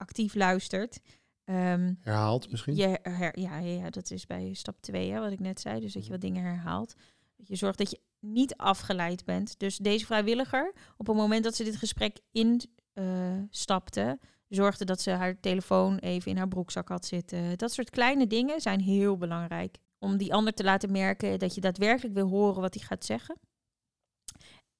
actief 0.04 0.34
luistert. 0.34 1.00
Um, 1.44 1.98
herhaalt 2.00 2.50
misschien? 2.50 2.76
Je 2.76 2.98
her, 3.02 3.38
ja, 3.40 3.58
ja, 3.58 3.90
dat 3.90 4.10
is 4.10 4.26
bij 4.26 4.54
stap 4.54 4.80
2, 4.80 5.12
wat 5.12 5.32
ik 5.32 5.40
net 5.40 5.60
zei. 5.60 5.80
Dus 5.80 5.92
dat 5.92 6.04
je 6.04 6.10
wat 6.10 6.20
dingen 6.20 6.42
herhaalt. 6.42 6.94
Dat 7.36 7.48
je 7.48 7.56
zorgt 7.56 7.78
dat 7.78 7.90
je 7.90 8.00
niet 8.20 8.56
afgeleid 8.56 9.24
bent. 9.24 9.58
Dus 9.58 9.76
deze 9.76 10.06
vrijwilliger, 10.06 10.72
op 10.96 11.06
het 11.06 11.16
moment 11.16 11.44
dat 11.44 11.56
ze 11.56 11.64
dit 11.64 11.76
gesprek 11.76 12.18
instapte, 12.32 14.18
uh, 14.20 14.28
zorgde 14.48 14.84
dat 14.84 15.00
ze 15.00 15.10
haar 15.10 15.40
telefoon 15.40 15.98
even 15.98 16.30
in 16.30 16.36
haar 16.36 16.48
broekzak 16.48 16.88
had 16.88 17.06
zitten. 17.06 17.58
Dat 17.58 17.72
soort 17.72 17.90
kleine 17.90 18.26
dingen 18.26 18.60
zijn 18.60 18.80
heel 18.80 19.16
belangrijk. 19.16 19.78
Om 19.98 20.16
die 20.16 20.34
ander 20.34 20.52
te 20.52 20.64
laten 20.64 20.92
merken 20.92 21.38
dat 21.38 21.54
je 21.54 21.60
daadwerkelijk 21.60 22.14
wil 22.14 22.28
horen 22.28 22.60
wat 22.60 22.74
hij 22.74 22.82
gaat 22.82 23.04
zeggen. 23.04 23.36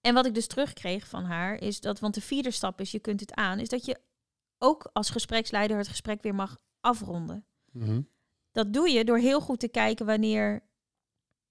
En 0.01 0.15
wat 0.15 0.27
ik 0.27 0.35
dus 0.35 0.47
terugkreeg 0.47 1.09
van 1.09 1.25
haar 1.25 1.61
is 1.61 1.81
dat, 1.81 2.01
want 2.01 2.15
de 2.15 2.21
vierde 2.21 2.51
stap 2.51 2.81
is, 2.81 2.91
je 2.91 2.99
kunt 2.99 3.21
het 3.21 3.35
aan, 3.35 3.59
is 3.59 3.69
dat 3.69 3.85
je 3.85 4.01
ook 4.65 4.91
als 4.93 5.11
gespreksleider 5.11 5.77
het 5.77 5.89
gesprek 5.89 6.23
weer 6.23 6.35
mag 6.35 6.59
afronden. 6.81 7.47
Mm 7.73 7.83
-hmm. 7.83 8.09
Dat 8.53 8.73
doe 8.73 8.91
je 8.91 9.05
door 9.05 9.19
heel 9.19 9.41
goed 9.41 9.61
te 9.61 9.69
kijken 9.69 10.07
wanneer, 10.07 10.63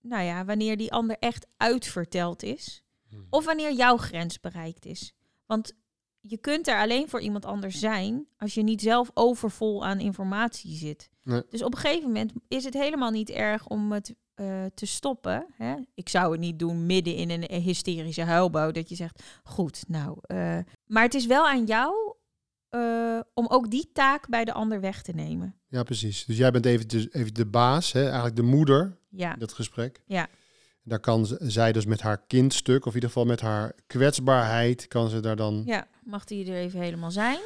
nou 0.01 0.23
ja, 0.23 0.45
wanneer 0.45 0.77
die 0.77 0.91
ander 0.91 1.17
echt 1.19 1.47
uitverteld 1.57 2.43
is. 2.43 2.83
Mm. 3.09 3.27
Of 3.29 3.45
wanneer 3.45 3.73
jouw 3.73 3.97
grens 3.97 4.39
bereikt 4.39 4.85
is. 4.85 5.13
Want 5.45 5.73
je 6.19 6.37
kunt 6.37 6.67
er 6.67 6.79
alleen 6.79 7.09
voor 7.09 7.21
iemand 7.21 7.45
anders 7.45 7.79
zijn 7.79 8.27
als 8.37 8.53
je 8.53 8.63
niet 8.63 8.81
zelf 8.81 9.11
overvol 9.13 9.85
aan 9.85 9.99
informatie 9.99 10.75
zit. 10.75 11.09
Nee. 11.23 11.43
Dus 11.49 11.63
op 11.63 11.73
een 11.73 11.79
gegeven 11.79 12.07
moment 12.07 12.31
is 12.47 12.63
het 12.63 12.73
helemaal 12.73 13.11
niet 13.11 13.29
erg 13.29 13.67
om 13.67 13.91
het 13.91 14.15
uh, 14.35 14.65
te 14.73 14.85
stoppen. 14.85 15.45
Hè? 15.53 15.75
Ik 15.93 16.09
zou 16.09 16.31
het 16.31 16.39
niet 16.39 16.59
doen 16.59 16.85
midden 16.85 17.15
in 17.15 17.29
een 17.29 17.61
hysterische 17.61 18.21
huilbouw 18.21 18.71
dat 18.71 18.89
je 18.89 18.95
zegt, 18.95 19.23
goed, 19.43 19.83
nou. 19.87 20.17
Uh, 20.27 20.57
maar 20.85 21.03
het 21.03 21.13
is 21.13 21.25
wel 21.25 21.47
aan 21.47 21.65
jou 21.65 22.12
uh, 22.75 23.19
om 23.33 23.47
ook 23.47 23.71
die 23.71 23.89
taak 23.93 24.29
bij 24.29 24.45
de 24.45 24.53
ander 24.53 24.79
weg 24.81 25.01
te 25.01 25.11
nemen. 25.11 25.55
Ja, 25.67 25.83
precies. 25.83 26.25
Dus 26.25 26.37
jij 26.37 26.51
bent 26.51 26.65
even 26.65 26.87
de, 26.87 27.09
even 27.11 27.33
de 27.33 27.45
baas, 27.45 27.91
hè? 27.91 28.03
eigenlijk 28.03 28.35
de 28.35 28.41
moeder 28.41 28.97
ja. 29.09 29.33
in 29.33 29.39
dat 29.39 29.53
gesprek. 29.53 30.01
Ja. 30.05 30.27
Daar 30.83 30.99
kan 30.99 31.25
zij 31.39 31.71
dus 31.71 31.85
met 31.85 32.01
haar 32.01 32.25
kindstuk, 32.27 32.81
of 32.81 32.87
in 32.87 32.93
ieder 32.93 33.09
geval 33.09 33.25
met 33.25 33.41
haar 33.41 33.75
kwetsbaarheid, 33.87 34.87
kan 34.87 35.09
ze 35.09 35.19
daar 35.19 35.35
dan... 35.35 35.63
Ja, 35.65 35.87
mag 36.03 36.25
die 36.25 36.51
er 36.51 36.57
even 36.57 36.79
helemaal 36.79 37.11
zijn. 37.11 37.39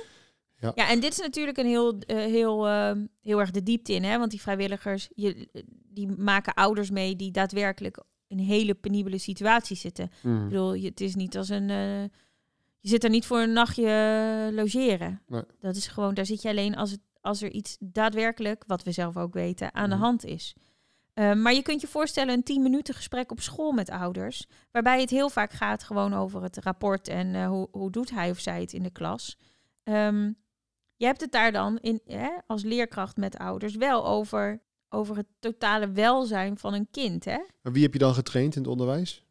Ja. 0.60 0.72
ja, 0.76 0.90
en 0.90 1.00
dit 1.00 1.12
is 1.12 1.20
natuurlijk 1.20 1.58
een 1.58 1.66
heel, 1.66 1.96
uh, 1.96 2.00
heel, 2.08 2.68
uh, 2.68 2.92
heel 3.22 3.40
erg 3.40 3.52
de 3.52 3.64
diepte 3.64 3.94
in, 3.94 4.04
hè? 4.04 4.18
want 4.18 4.32
die 4.32 4.42
vrijwilligers, 4.42 5.10
je, 5.16 5.50
die 5.84 6.08
maken 6.08 6.54
ouders 6.54 6.90
mee 6.90 7.16
die 7.16 7.32
daadwerkelijk 7.32 8.04
in 8.28 8.38
hele 8.38 8.74
penibele 8.74 9.18
situaties 9.18 9.82
zitten. 9.82 10.12
Mm. 10.24 10.44
Ik 10.44 10.50
bedoel, 10.50 10.82
het 10.82 11.02
is 11.02 11.16
niet 11.16 11.38
als 11.38 11.50
een... 11.50 11.70
Je 12.88 12.94
zit 12.94 13.04
er 13.04 13.10
niet 13.10 13.26
voor 13.26 13.40
een 13.40 13.54
nachtje 13.54 14.50
logeren. 14.54 15.22
Nee. 15.28 15.44
Dat 15.60 15.76
is 15.76 15.88
gewoon, 15.88 16.14
daar 16.14 16.26
zit 16.26 16.42
je 16.42 16.50
alleen 16.50 16.76
als, 16.76 16.92
het, 16.92 17.00
als 17.22 17.42
er 17.42 17.52
iets 17.52 17.78
daadwerkelijk, 17.80 18.64
wat 18.68 18.84
we 18.84 18.92
zelf 18.92 19.18
ook 19.18 19.34
weten, 19.34 19.74
aan 19.74 19.90
Mhm. 19.90 19.98
de 19.98 20.06
hand 20.06 20.26
is. 20.26 20.56
Uh, 21.16 21.34
maar 21.34 21.54
je 21.54 21.62
kunt 21.62 21.82
je 21.82 21.88
voorstellen 21.88 22.34
een 22.34 22.44
10 22.44 22.62
minuten 22.62 22.94
gesprek 22.94 23.32
op 23.32 23.40
school 23.40 23.72
met 23.72 23.90
ouders, 23.90 24.46
waarbij 24.72 25.00
het 25.02 25.10
heel 25.10 25.30
vaak 25.30 25.52
gaat 25.52 25.84
gewoon 25.84 26.14
over 26.14 26.44
het 26.44 26.58
rapport 26.58 27.08
en 27.08 27.28
uh, 27.34 27.48
hoe, 27.48 27.68
hoe 27.72 27.92
doet 27.92 28.10
hij 28.10 28.30
of 28.30 28.40
zij 28.40 28.62
het 28.62 28.74
in 28.74 28.84
de 28.84 28.92
klas. 28.92 29.38
Um, 29.84 30.38
je 30.96 31.06
hebt 31.06 31.22
het 31.22 31.32
daar 31.32 31.52
dan 31.52 31.78
in, 31.80 32.02
hè, 32.06 32.30
als 32.46 32.64
leerkracht 32.64 33.18
met 33.18 33.38
ouders 33.38 33.76
wel 33.76 34.08
over, 34.08 34.62
over 34.90 35.16
het 35.18 35.28
totale 35.40 35.92
welzijn 35.92 36.58
van 36.58 36.74
een 36.74 36.88
kind. 36.92 37.26
Hè? 37.26 37.40
Maar 37.62 37.74
wie 37.74 37.84
heb 37.84 37.94
je 37.94 38.00
dan 38.00 38.14
getraind 38.14 38.56
in 38.56 38.62
het 38.62 38.72
onderwijs? 38.72 39.26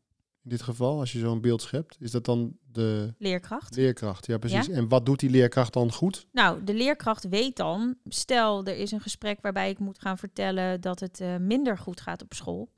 In 0.47 0.53
dit 0.53 0.63
geval, 0.63 0.99
als 0.99 1.13
je 1.13 1.19
zo'n 1.19 1.41
beeld 1.41 1.63
schept, 1.63 1.97
is 2.01 2.11
dat 2.11 2.25
dan 2.25 2.57
de 2.73 3.15
leerkracht? 3.19 3.77
Leerkracht, 3.77 4.27
ja 4.27 4.39
precies. 4.39 4.67
Ja? 4.67 4.73
En 4.73 4.89
wat 4.89 5.07
doet 5.07 5.21
die 5.21 5.31
leerkracht 5.31 5.73
dan 5.73 5.93
goed? 5.93 6.27
Nou, 6.33 6.65
de 6.65 6.75
leerkracht 6.75 7.29
weet 7.29 7.57
dan, 7.57 7.97
stel 8.05 8.65
er 8.65 8.77
is 8.77 8.91
een 8.91 9.01
gesprek 9.01 9.41
waarbij 9.41 9.71
ik 9.71 9.79
moet 9.79 9.99
gaan 9.99 10.19
vertellen 10.19 10.81
dat 10.81 11.01
het 11.01 11.21
uh, 11.21 11.37
minder 11.37 11.79
goed 11.79 12.01
gaat 12.01 12.23
op 12.23 12.35
school, 12.35 12.73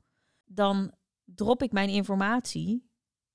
dan 0.45 0.93
drop 1.25 1.63
ik 1.63 1.71
mijn 1.71 1.89
informatie 1.89 2.89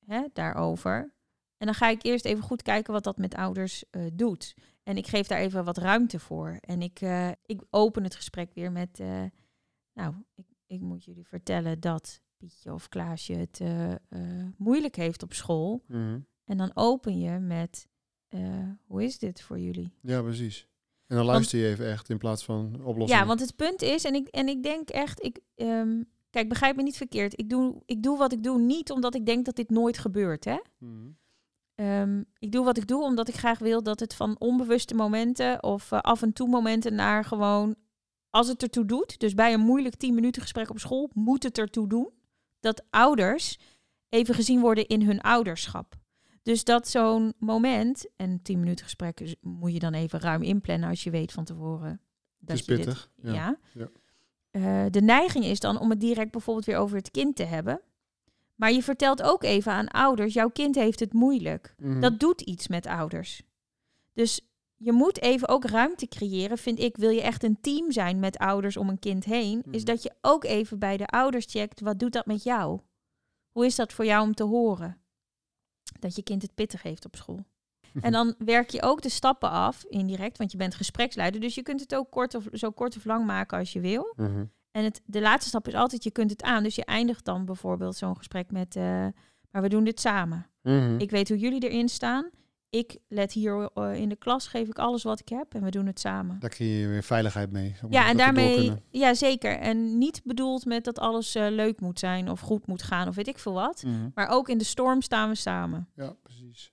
hè, 0.07 0.23
daarover. 0.33 1.14
En 1.57 1.66
dan 1.66 1.75
ga 1.75 1.88
ik 1.88 2.05
eerst 2.05 2.25
even 2.25 2.42
goed 2.44 2.62
kijken 2.62 2.92
wat 2.92 3.05
dat 3.05 3.18
met 3.18 3.35
ouders 3.35 3.85
uh, 3.90 4.11
doet. 4.12 4.55
En 4.83 4.97
ik 4.97 5.07
geef 5.07 5.27
daar 5.27 5.38
even 5.38 5.64
wat 5.64 5.79
ruimte 5.79 6.18
voor. 6.18 6.59
En 6.61 6.83
ik, 6.83 7.01
uh, 7.01 7.31
ik 7.47 7.62
open 7.70 8.05
het 8.05 8.14
gesprek 8.14 8.55
weer 8.55 8.73
met, 8.73 9.03
nou, 9.92 10.14
ik, 10.35 10.47
ik 10.66 10.81
moet 10.81 11.05
jullie 11.05 11.27
vertellen 11.27 11.81
dat 11.81 12.23
Pietje 12.44 12.72
of 12.72 12.88
Klaasje 12.88 13.33
het 13.33 13.61
uh, 13.62 13.94
moeilijk 14.57 14.96
heeft 14.96 15.22
op 15.22 15.33
school. 15.33 15.83
Mm 15.87 15.96
-hmm. 15.96 16.26
En 16.44 16.57
dan 16.57 16.70
open 16.74 17.18
je 17.18 17.38
met, 17.38 17.88
hoe 18.87 19.04
is 19.04 19.18
dit 19.18 19.42
voor 19.42 19.59
jullie? 19.59 19.92
Ja, 20.00 20.22
precies. 20.22 20.68
En 21.07 21.16
dan 21.16 21.24
luister 21.24 21.59
je 21.59 21.66
even 21.66 21.90
echt 21.90 22.09
in 22.09 22.18
plaats 22.18 22.44
van 22.44 22.85
oplossen. 22.85 23.18
Ja, 23.18 23.26
want 23.26 23.40
het 23.40 23.57
punt 23.57 23.83
is, 23.83 24.04
en 24.04 24.14
ik, 24.14 24.28
en 24.28 24.48
ik 24.48 24.62
denk 24.62 24.88
echt, 24.88 25.22
ik, 25.22 25.40
um, 25.54 26.09
kijk, 26.30 26.48
begrijp 26.48 26.76
me 26.76 26.83
niet 26.83 26.96
verkeerd. 26.96 27.38
Ik 27.38 27.50
doe, 27.50 27.83
ik 27.87 28.02
doe 28.02 28.18
wat 28.18 28.33
ik 28.33 28.42
doe 28.42 28.59
niet 28.59 28.90
omdat 28.90 29.14
ik 29.14 29.26
denk 29.26 29.44
dat 29.44 29.57
dit 29.57 29.70
nooit 29.70 29.98
gebeurt, 29.98 30.44
hè? 30.44 30.59
Mm 30.78 30.88
-hmm. 30.88 31.16
Um, 31.76 32.24
ik 32.38 32.52
doe 32.52 32.64
wat 32.64 32.76
ik 32.76 32.87
doe 32.87 33.02
omdat 33.02 33.28
ik 33.28 33.35
graag 33.35 33.59
wil 33.59 33.83
dat 33.83 34.00
het 34.00 34.14
van 34.14 34.38
onbewuste 34.38 34.94
momenten 34.94 35.62
of 35.62 35.90
uh, 35.90 36.00
af 36.00 36.22
en 36.22 36.33
toe 36.33 36.48
momenten 36.48 36.94
naar 36.94 37.24
gewoon, 37.24 37.74
als 38.30 38.48
het 38.48 38.62
ertoe 38.62 38.85
doet, 38.85 39.18
dus 39.18 39.35
bij 39.35 39.52
een 39.52 39.61
moeilijk 39.61 39.94
10 39.96 40.14
minuten 40.14 40.42
gesprek 40.42 40.70
op 40.70 40.78
school, 40.78 41.11
moet 41.14 41.42
het 41.42 41.59
ertoe 41.59 41.88
doen 41.88 42.11
dat 42.64 42.85
ouders 42.90 43.59
even 44.09 44.35
gezien 44.35 44.61
worden 44.61 44.87
in 44.87 45.03
hun 45.03 45.20
ouderschap. 45.20 45.96
Dus 46.42 46.64
dat 46.64 46.88
zo'n 46.88 47.33
moment, 47.38 48.07
en 48.16 48.42
10 48.42 48.59
minuten 48.59 48.85
gesprek 48.85 49.37
moet 49.40 49.72
je 49.72 49.79
dan 49.79 49.94
even 49.94 50.20
ruim 50.20 50.42
inplannen 50.42 50.88
als 50.88 51.05
je 51.05 51.11
weet 51.11 51.33
van 51.33 51.44
tevoren. 51.44 52.00
Dat 52.38 52.57
is 52.57 52.62
pittig. 52.62 53.11
Dit, 53.16 53.35
ja. 53.35 53.59
ja. 53.72 53.88
eh, 54.50 54.90
de 54.90 55.03
neiging 55.03 55.44
is 55.44 55.61
dan 55.61 55.79
om 55.79 55.90
het 55.90 56.00
direct 56.00 56.31
bijvoorbeeld 56.31 56.66
weer 56.66 56.77
over 56.77 56.96
het 56.96 57.11
kind 57.11 57.37
te 57.37 57.44
hebben. 57.44 57.81
Maar 58.55 58.72
je 58.72 58.83
vertelt 58.83 59.22
ook 59.22 59.42
even 59.42 59.72
aan 59.72 59.88
ouders, 59.88 60.35
jouw 60.35 60.48
kind 60.48 60.74
heeft 60.74 61.00
het 61.00 61.12
moeilijk. 61.12 61.74
Mhm. 61.79 62.00
Dat 62.00 62.20
doet 62.20 62.40
iets 62.40 62.68
met 62.68 62.87
ouders. 62.87 63.42
Dus 64.12 64.40
je 64.76 64.92
moet 64.92 65.20
even 65.20 65.48
ook 65.48 65.64
ruimte 65.64 66.08
creëren, 66.08 66.58
vind 66.58 66.78
ik. 66.78 66.96
Wil 66.96 67.10
je 67.10 67.22
echt 67.22 67.42
een 67.44 67.60
team 67.60 67.92
zijn 67.92 68.18
met 68.20 68.38
ouders 68.38 68.76
om 68.76 68.88
een 68.88 68.98
kind 68.98 69.24
heen, 69.24 69.62
is 69.70 69.76
Mhm. 69.82 69.84
dat 69.84 70.02
je 70.02 70.12
ook 70.20 70.44
even 70.44 70.78
bij 70.78 70.96
de 70.96 71.06
ouders 71.06 71.46
checkt, 71.48 71.80
wat 71.80 71.98
doet 71.98 72.12
dat 72.12 72.26
met 72.26 72.42
jou? 72.42 72.80
Hoe 73.52 73.66
is 73.66 73.74
dat 73.76 73.92
voor 73.92 74.04
jou 74.04 74.22
om 74.26 74.34
te 74.34 74.42
horen? 74.44 74.98
Dat 76.00 76.16
je 76.16 76.22
kind 76.22 76.42
het 76.42 76.54
pittig 76.54 76.82
heeft 76.82 77.04
op 77.04 77.16
school. 77.16 77.44
En 78.00 78.12
dan 78.12 78.34
werk 78.38 78.70
je 78.70 78.82
ook 78.82 79.02
de 79.02 79.08
stappen 79.08 79.50
af, 79.50 79.84
indirect, 79.84 80.38
want 80.38 80.52
je 80.52 80.56
bent 80.58 80.74
gespreksleider. 80.74 81.40
Dus 81.40 81.54
je 81.54 81.62
kunt 81.62 81.80
het 81.80 81.94
ook 81.94 82.10
kort 82.10 82.34
of, 82.34 82.44
zo 82.52 82.70
kort 82.70 82.96
of 82.96 83.04
lang 83.04 83.26
maken 83.26 83.58
als 83.58 83.72
je 83.72 83.80
wil. 83.80 84.12
Mhm. 84.16 84.44
En 84.70 84.84
het, 84.84 85.00
de 85.04 85.20
laatste 85.20 85.48
stap 85.48 85.68
is 85.68 85.74
altijd, 85.74 86.04
je 86.04 86.10
kunt 86.10 86.30
het 86.30 86.42
aan. 86.42 86.62
Dus 86.62 86.74
je 86.74 86.84
eindigt 86.84 87.24
dan 87.24 87.44
bijvoorbeeld 87.44 87.96
zo'n 87.96 88.16
gesprek 88.16 88.50
met, 88.50 88.76
eh, 88.76 89.06
maar 89.50 89.62
we 89.62 89.68
doen 89.68 89.84
dit 89.84 90.00
samen. 90.00 90.46
Mhm. 90.62 90.98
Ik 90.98 91.10
weet 91.10 91.28
hoe 91.28 91.38
jullie 91.38 91.68
erin 91.68 91.88
staan. 91.88 92.30
Ik 92.74 92.96
let 93.08 93.32
hier 93.32 93.68
eh, 93.74 93.94
in 93.94 94.08
de 94.08 94.16
klas, 94.16 94.46
geef 94.46 94.68
ik 94.68 94.78
alles 94.78 95.02
wat 95.02 95.20
ik 95.20 95.28
heb 95.28 95.54
en 95.54 95.62
we 95.62 95.70
doen 95.70 95.87
het 95.87 96.00
samen. 96.00 96.38
Daar 96.40 96.50
creëer 96.50 96.80
je 96.80 96.88
weer 96.88 97.02
veiligheid 97.02 97.50
mee. 97.52 97.74
Ja, 97.90 98.08
en 98.08 98.16
daarmee, 98.16 98.72
ja 98.90 99.14
zeker. 99.14 99.58
En 99.58 99.98
niet 99.98 100.20
bedoeld 100.24 100.64
met 100.64 100.84
dat 100.84 100.98
alles 100.98 101.34
eh, 101.34 101.46
leuk 101.50 101.80
moet 101.80 101.98
zijn 101.98 102.30
of 102.30 102.40
goed 102.40 102.66
moet 102.66 102.82
gaan 102.82 103.08
of 103.08 103.14
weet 103.14 103.28
ik 103.28 103.38
veel 103.38 103.52
wat. 103.52 103.82
Mhm. 103.82 104.08
Maar 104.14 104.28
ook 104.28 104.48
in 104.48 104.58
de 104.58 104.64
storm 104.64 105.02
staan 105.02 105.28
we 105.28 105.34
samen. 105.34 105.88
Ja, 105.96 106.16
precies. 106.22 106.72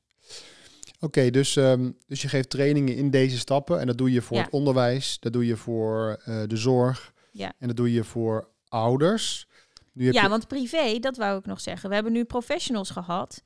Oké, 1.00 1.30
dus, 1.30 1.56
ehm, 1.56 1.92
dus 2.08 2.22
je 2.22 2.28
geeft 2.28 2.50
trainingen 2.50 2.96
in 2.96 3.10
deze 3.10 3.38
stappen. 3.38 3.80
En 3.80 3.88
dat 3.88 3.98
doe 3.98 4.12
je 4.12 4.22
voor 4.22 4.38
Ja. 4.38 4.44
het 4.44 4.52
onderwijs, 4.54 5.20
dat 5.20 5.34
doe 5.34 5.46
je 5.46 5.56
voor 5.58 6.22
eh, 6.26 6.42
de 6.48 6.58
zorg. 6.58 7.14
Ja. 7.32 7.54
En 7.60 7.68
dat 7.68 7.78
doe 7.78 7.94
je 7.94 8.04
voor 8.04 8.48
ouders. 8.68 9.48
Nu 9.94 10.06
heb 10.06 10.14
Ja, 10.14 10.24
je, 10.24 10.30
want 10.30 10.48
privé, 10.48 11.00
dat 11.00 11.18
wou 11.18 11.40
ik 11.40 11.46
nog 11.46 11.62
zeggen. 11.62 11.90
We 11.90 11.96
hebben 11.96 12.14
nu 12.14 12.24
professionals 12.24 12.90
gehad. 12.90 13.44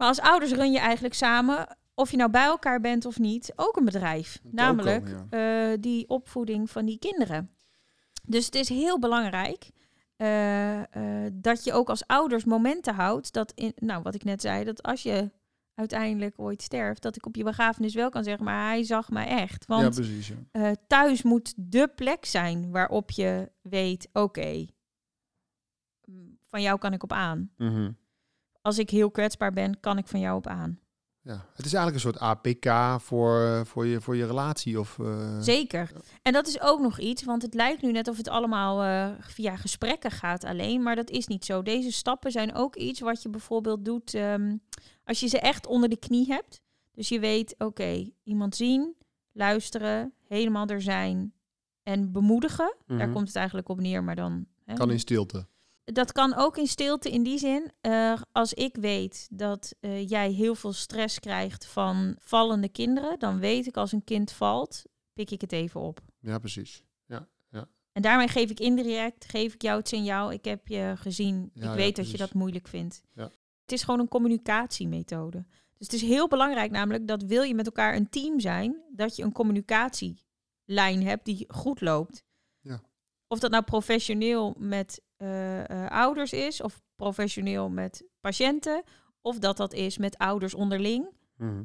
Maar 0.00 0.08
als 0.08 0.20
ouders 0.20 0.52
run 0.52 0.72
je 0.72 0.78
eigenlijk 0.78 1.14
samen, 1.14 1.76
of 1.94 2.10
je 2.10 2.16
nou 2.16 2.30
bij 2.30 2.44
elkaar 2.44 2.80
bent 2.80 3.04
of 3.06 3.18
niet, 3.18 3.52
ook 3.56 3.76
een 3.76 3.84
bedrijf. 3.84 4.40
Namelijk 4.42 5.06
toko, 5.06 5.26
eh, 5.30 5.72
die 5.80 6.08
opvoeding 6.08 6.70
van 6.70 6.84
die 6.84 6.98
kinderen. 6.98 7.50
Dus 8.24 8.44
het 8.44 8.54
is 8.54 8.68
heel 8.68 8.98
belangrijk 8.98 9.70
eh, 10.16 10.78
eh, 11.24 11.32
dat 11.32 11.64
je 11.64 11.72
ook 11.72 11.88
als 11.88 12.06
ouders 12.06 12.44
momenten 12.44 12.94
houdt. 12.94 13.32
Dat 13.32 13.52
in, 13.54 13.72
nou, 13.76 14.02
wat 14.02 14.14
ik 14.14 14.24
net 14.24 14.40
zei, 14.40 14.64
dat 14.64 14.82
als 14.82 15.02
je 15.02 15.30
uiteindelijk 15.74 16.34
ooit 16.36 16.62
sterft, 16.62 17.02
dat 17.02 17.16
ik 17.16 17.26
op 17.26 17.36
je 17.36 17.44
begrafenis 17.44 17.94
wel 17.94 18.10
kan 18.10 18.24
zeggen, 18.24 18.44
maar 18.44 18.66
hij 18.66 18.82
zag 18.82 19.10
mij 19.10 19.26
echt. 19.26 19.64
ja, 19.68 19.74
Want 19.74 19.94
precies. 19.94 20.28
Ja. 20.28 20.34
eh, 20.50 20.70
thuis 20.86 21.22
moet 21.22 21.54
de 21.56 21.88
plek 21.94 22.24
zijn 22.24 22.70
waarop 22.70 23.10
je 23.10 23.50
weet, 23.62 24.08
oké, 24.12 24.66
mm, 26.04 26.38
van 26.46 26.62
jou 26.62 26.78
kan 26.78 26.92
ik 26.92 27.02
op 27.02 27.12
aan. 27.12 27.50
Mhm. 27.56 27.90
Als 28.62 28.78
ik 28.78 28.90
heel 28.90 29.10
kwetsbaar 29.10 29.52
ben, 29.52 29.80
kan 29.80 29.98
ik 29.98 30.06
van 30.08 30.20
jou 30.20 30.36
op 30.36 30.46
aan. 30.46 30.78
ja. 31.22 31.46
Het 31.54 31.66
is 31.66 31.74
eigenlijk 31.74 31.94
een 31.94 32.10
soort 32.12 32.18
APK 32.22 33.00
voor, 33.02 33.44
eh, 33.44 33.64
voor, 33.64 33.86
je, 33.86 34.00
voor 34.00 34.16
je 34.16 34.26
relatie. 34.26 34.80
Of, 34.80 34.98
eh, 34.98 35.38
Zeker. 35.40 35.92
En 36.22 36.32
dat 36.32 36.46
is 36.46 36.60
ook 36.60 36.80
nog 36.80 36.98
iets, 36.98 37.24
want 37.24 37.42
het 37.42 37.54
lijkt 37.54 37.82
nu 37.82 37.92
net 37.92 38.08
of 38.08 38.16
het 38.16 38.28
allemaal 38.28 38.82
eh, 38.82 39.16
via 39.20 39.56
gesprekken 39.56 40.10
gaat 40.10 40.44
alleen, 40.44 40.82
maar 40.82 40.96
dat 40.96 41.10
is 41.10 41.26
niet 41.26 41.44
zo. 41.44 41.62
Deze 41.62 41.92
stappen 41.92 42.30
zijn 42.30 42.54
ook 42.54 42.76
iets 42.76 43.00
wat 43.00 43.22
je 43.22 43.28
bijvoorbeeld 43.28 43.84
doet 43.84 44.14
ehm, 44.14 44.56
als 45.04 45.20
je 45.20 45.26
ze 45.26 45.40
echt 45.40 45.66
onder 45.66 45.88
de 45.88 45.98
knie 45.98 46.26
hebt. 46.26 46.60
Dus 46.92 47.08
je 47.08 47.20
weet, 47.20 47.54
oké, 47.58 48.10
iemand 48.22 48.56
zien, 48.56 48.94
luisteren, 49.32 50.12
helemaal 50.28 50.66
er 50.66 50.82
zijn 50.82 51.32
en 51.82 52.12
bemoedigen. 52.12 52.74
Daar 52.86 52.96
Mhm. 52.96 53.12
komt 53.12 53.26
het 53.26 53.36
eigenlijk 53.36 53.68
op 53.68 53.80
neer, 53.80 54.04
maar 54.04 54.16
dan... 54.16 54.46
Hè, 54.64 54.74
Kan 54.74 54.90
in 54.90 54.98
stilte. 54.98 55.46
Dat 55.92 56.12
kan 56.12 56.34
ook 56.34 56.56
in 56.56 56.66
stilte 56.66 57.10
in 57.10 57.22
die 57.22 57.38
zin. 57.38 57.72
eh, 57.80 58.20
als 58.32 58.52
ik 58.52 58.76
weet 58.76 59.28
dat 59.30 59.74
eh, 59.80 60.08
jij 60.08 60.30
heel 60.30 60.54
veel 60.54 60.72
stress 60.72 61.18
krijgt 61.18 61.66
van 61.66 62.16
vallende 62.18 62.68
kinderen, 62.68 63.18
dan 63.18 63.38
weet 63.38 63.66
ik 63.66 63.76
als 63.76 63.92
een 63.92 64.04
kind 64.04 64.32
valt, 64.32 64.82
pik 65.12 65.30
ik 65.30 65.40
het 65.40 65.52
even 65.52 65.80
op. 65.80 66.00
Ja, 66.20 66.38
precies. 66.38 66.82
En 67.92 68.02
daarmee 68.02 68.28
geef 68.28 68.50
ik 68.50 68.60
indirect, 68.60 69.24
geef 69.24 69.54
ik 69.54 69.62
jou 69.62 69.78
het 69.78 69.88
signaal, 69.88 70.32
ik 70.32 70.44
heb 70.44 70.68
je 70.68 70.92
gezien, 70.96 71.50
Ja, 71.54 71.62
ik 71.62 71.68
ja, 71.68 71.74
weet 71.74 71.96
dat 71.96 72.10
je 72.10 72.16
dat 72.16 72.34
moeilijk 72.34 72.68
vindt. 72.68 73.02
Ja. 73.14 73.22
Het 73.62 73.72
is 73.72 73.82
gewoon 73.82 74.00
een 74.00 74.08
communicatiemethode. 74.08 75.44
Dus 75.78 75.86
het 75.86 75.92
is 75.92 76.02
heel 76.02 76.28
belangrijk 76.28 76.70
namelijk 76.70 77.06
dat 77.06 77.22
wil 77.22 77.42
je 77.42 77.54
met 77.54 77.66
elkaar 77.66 77.96
een 77.96 78.08
team 78.08 78.40
zijn, 78.40 78.82
dat 78.90 79.16
je 79.16 79.22
een 79.22 79.32
communicatielijn 79.32 81.02
hebt 81.02 81.24
die 81.24 81.44
goed 81.48 81.80
loopt. 81.80 82.24
Ja. 82.60 82.80
Of 83.26 83.38
dat 83.38 83.50
nou 83.50 83.64
professioneel 83.64 84.54
met 84.58 85.02
eh, 85.20 85.70
eh, 85.70 85.90
ouders 85.90 86.32
is, 86.32 86.60
of 86.60 86.82
professioneel 86.96 87.68
met 87.68 88.04
patiënten, 88.20 88.82
of 89.20 89.38
dat 89.38 89.56
dat 89.56 89.72
is 89.72 89.98
met 89.98 90.18
ouders 90.18 90.54
onderling. 90.54 91.08
Mhm. 91.36 91.62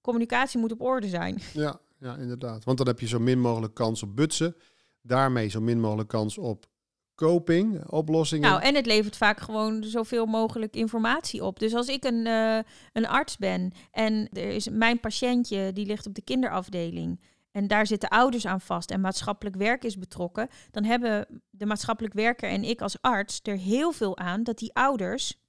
Communicatie 0.00 0.60
moet 0.60 0.72
op 0.72 0.80
orde 0.80 1.08
zijn. 1.08 1.40
Ja, 1.52 1.80
ja, 1.98 2.16
inderdaad. 2.16 2.64
Want 2.64 2.78
dan 2.78 2.86
heb 2.86 3.00
je 3.00 3.06
zo 3.06 3.18
min 3.18 3.40
mogelijk 3.40 3.74
kans 3.74 4.02
op 4.02 4.16
butsen. 4.16 4.56
Daarmee 5.00 5.48
zo 5.48 5.60
min 5.60 5.80
mogelijk 5.80 6.08
kans 6.08 6.38
op 6.38 6.66
coping, 7.14 7.88
oplossingen. 7.88 8.50
Nou, 8.50 8.62
en 8.62 8.74
het 8.74 8.86
levert 8.86 9.16
vaak 9.16 9.40
gewoon 9.40 9.84
zoveel 9.84 10.26
mogelijk 10.26 10.76
informatie 10.76 11.44
op. 11.44 11.58
Dus 11.58 11.74
als 11.74 11.88
ik 11.88 12.04
een, 12.04 12.26
eh, 12.26 12.58
een 12.92 13.06
arts 13.06 13.36
ben 13.36 13.72
en 13.90 14.28
er 14.32 14.48
is 14.48 14.68
mijn 14.68 15.00
patiëntje 15.00 15.72
die 15.72 15.86
ligt 15.86 16.06
op 16.06 16.14
de 16.14 16.22
kinderafdeling 16.22 17.20
en 17.50 17.66
daar 17.66 17.86
zitten 17.86 18.08
ouders 18.08 18.46
aan 18.46 18.60
vast 18.60 18.90
en 18.90 19.00
maatschappelijk 19.00 19.56
werk 19.56 19.84
is 19.84 19.98
betrokken, 19.98 20.48
dan 20.70 20.84
hebben 20.84 21.42
de 21.50 21.66
maatschappelijk 21.66 22.14
werker 22.14 22.48
en 22.48 22.64
ik 22.64 22.80
als 22.80 23.00
arts 23.00 23.40
er 23.42 23.56
heel 23.56 23.92
veel 23.92 24.18
aan 24.18 24.42
dat 24.42 24.58
die 24.58 24.74
ouders 24.74 25.40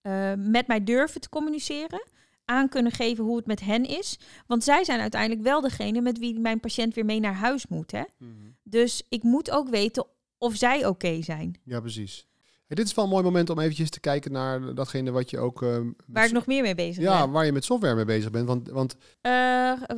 eh, 0.00 0.32
met 0.36 0.66
mij 0.66 0.84
durven 0.84 1.20
te 1.20 1.28
communiceren, 1.28 2.02
aan 2.44 2.68
kunnen 2.68 2.92
geven 2.92 3.24
hoe 3.24 3.36
het 3.36 3.46
met 3.46 3.60
hen 3.60 3.84
is. 3.84 4.18
Want 4.46 4.64
zij 4.64 4.84
zijn 4.84 5.00
uiteindelijk 5.00 5.42
wel 5.42 5.60
degene 5.60 6.00
met 6.00 6.18
wie 6.18 6.40
mijn 6.40 6.60
patiënt 6.60 6.94
weer 6.94 7.04
mee 7.04 7.20
naar 7.20 7.34
huis 7.34 7.66
moet. 7.66 7.90
Hè? 7.90 8.04
Mhm. 8.18 8.32
Dus 8.62 9.02
ik 9.08 9.22
moet 9.22 9.50
ook 9.50 9.68
weten 9.68 10.06
of 10.38 10.56
zij 10.56 10.86
oké 10.86 11.22
zijn. 11.22 11.60
Ja, 11.64 11.80
precies. 11.80 12.28
Hey, 12.70 12.78
dit 12.78 12.88
is 12.88 12.94
wel 12.94 13.04
een 13.04 13.10
mooi 13.10 13.22
moment 13.24 13.50
om 13.50 13.58
eventjes 13.58 13.90
te 13.90 14.00
kijken 14.00 14.32
naar 14.32 14.74
datgene 14.74 15.10
wat 15.10 15.30
je 15.30 15.38
ook... 15.38 15.62
eh, 15.62 15.78
Waar 16.06 16.24
ik 16.26 16.32
nog 16.32 16.46
meer 16.46 16.62
mee 16.62 16.74
bezig 16.74 17.02
Ja, 17.02 17.20
ben. 17.22 17.30
waar 17.30 17.44
je 17.44 17.52
met 17.52 17.64
software 17.64 17.94
mee 17.94 18.04
bezig 18.04 18.30
bent. 18.30 18.46
Want, 18.46 18.68
want 18.68 18.94
Eh, 19.20 19.30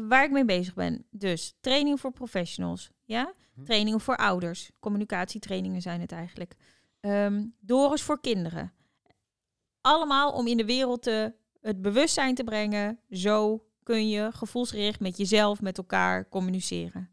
waar 0.09 0.25
ik 0.25 0.31
mee 0.31 0.45
bezig 0.45 0.75
ben. 0.75 1.05
Dus 1.11 1.55
training 1.61 2.01
voor 2.01 2.13
professionals. 2.13 2.91
Ja? 3.05 3.33
Hm. 3.55 3.65
Trainingen 3.65 4.01
voor 4.01 4.17
ouders. 4.17 4.71
Communicatietrainingen 4.81 5.83
zijn 5.83 6.01
het 6.01 6.13
eigenlijk. 6.13 6.55
Ehm 7.01 7.45
Doris 7.61 8.03
voor 8.03 8.21
kinderen. 8.21 8.73
Allemaal 9.81 10.33
om 10.33 10.47
in 10.47 10.57
de 10.57 10.65
wereld 10.65 11.03
te, 11.03 11.35
het 11.61 11.83
bewustzijn 11.83 12.35
te 12.35 12.45
brengen. 12.45 12.99
Zo 13.11 13.65
kun 13.83 14.09
je 14.09 14.31
gevoelsgericht 14.33 15.01
met 15.01 15.17
jezelf, 15.17 15.61
met 15.61 15.79
elkaar 15.79 16.29
communiceren. 16.29 17.11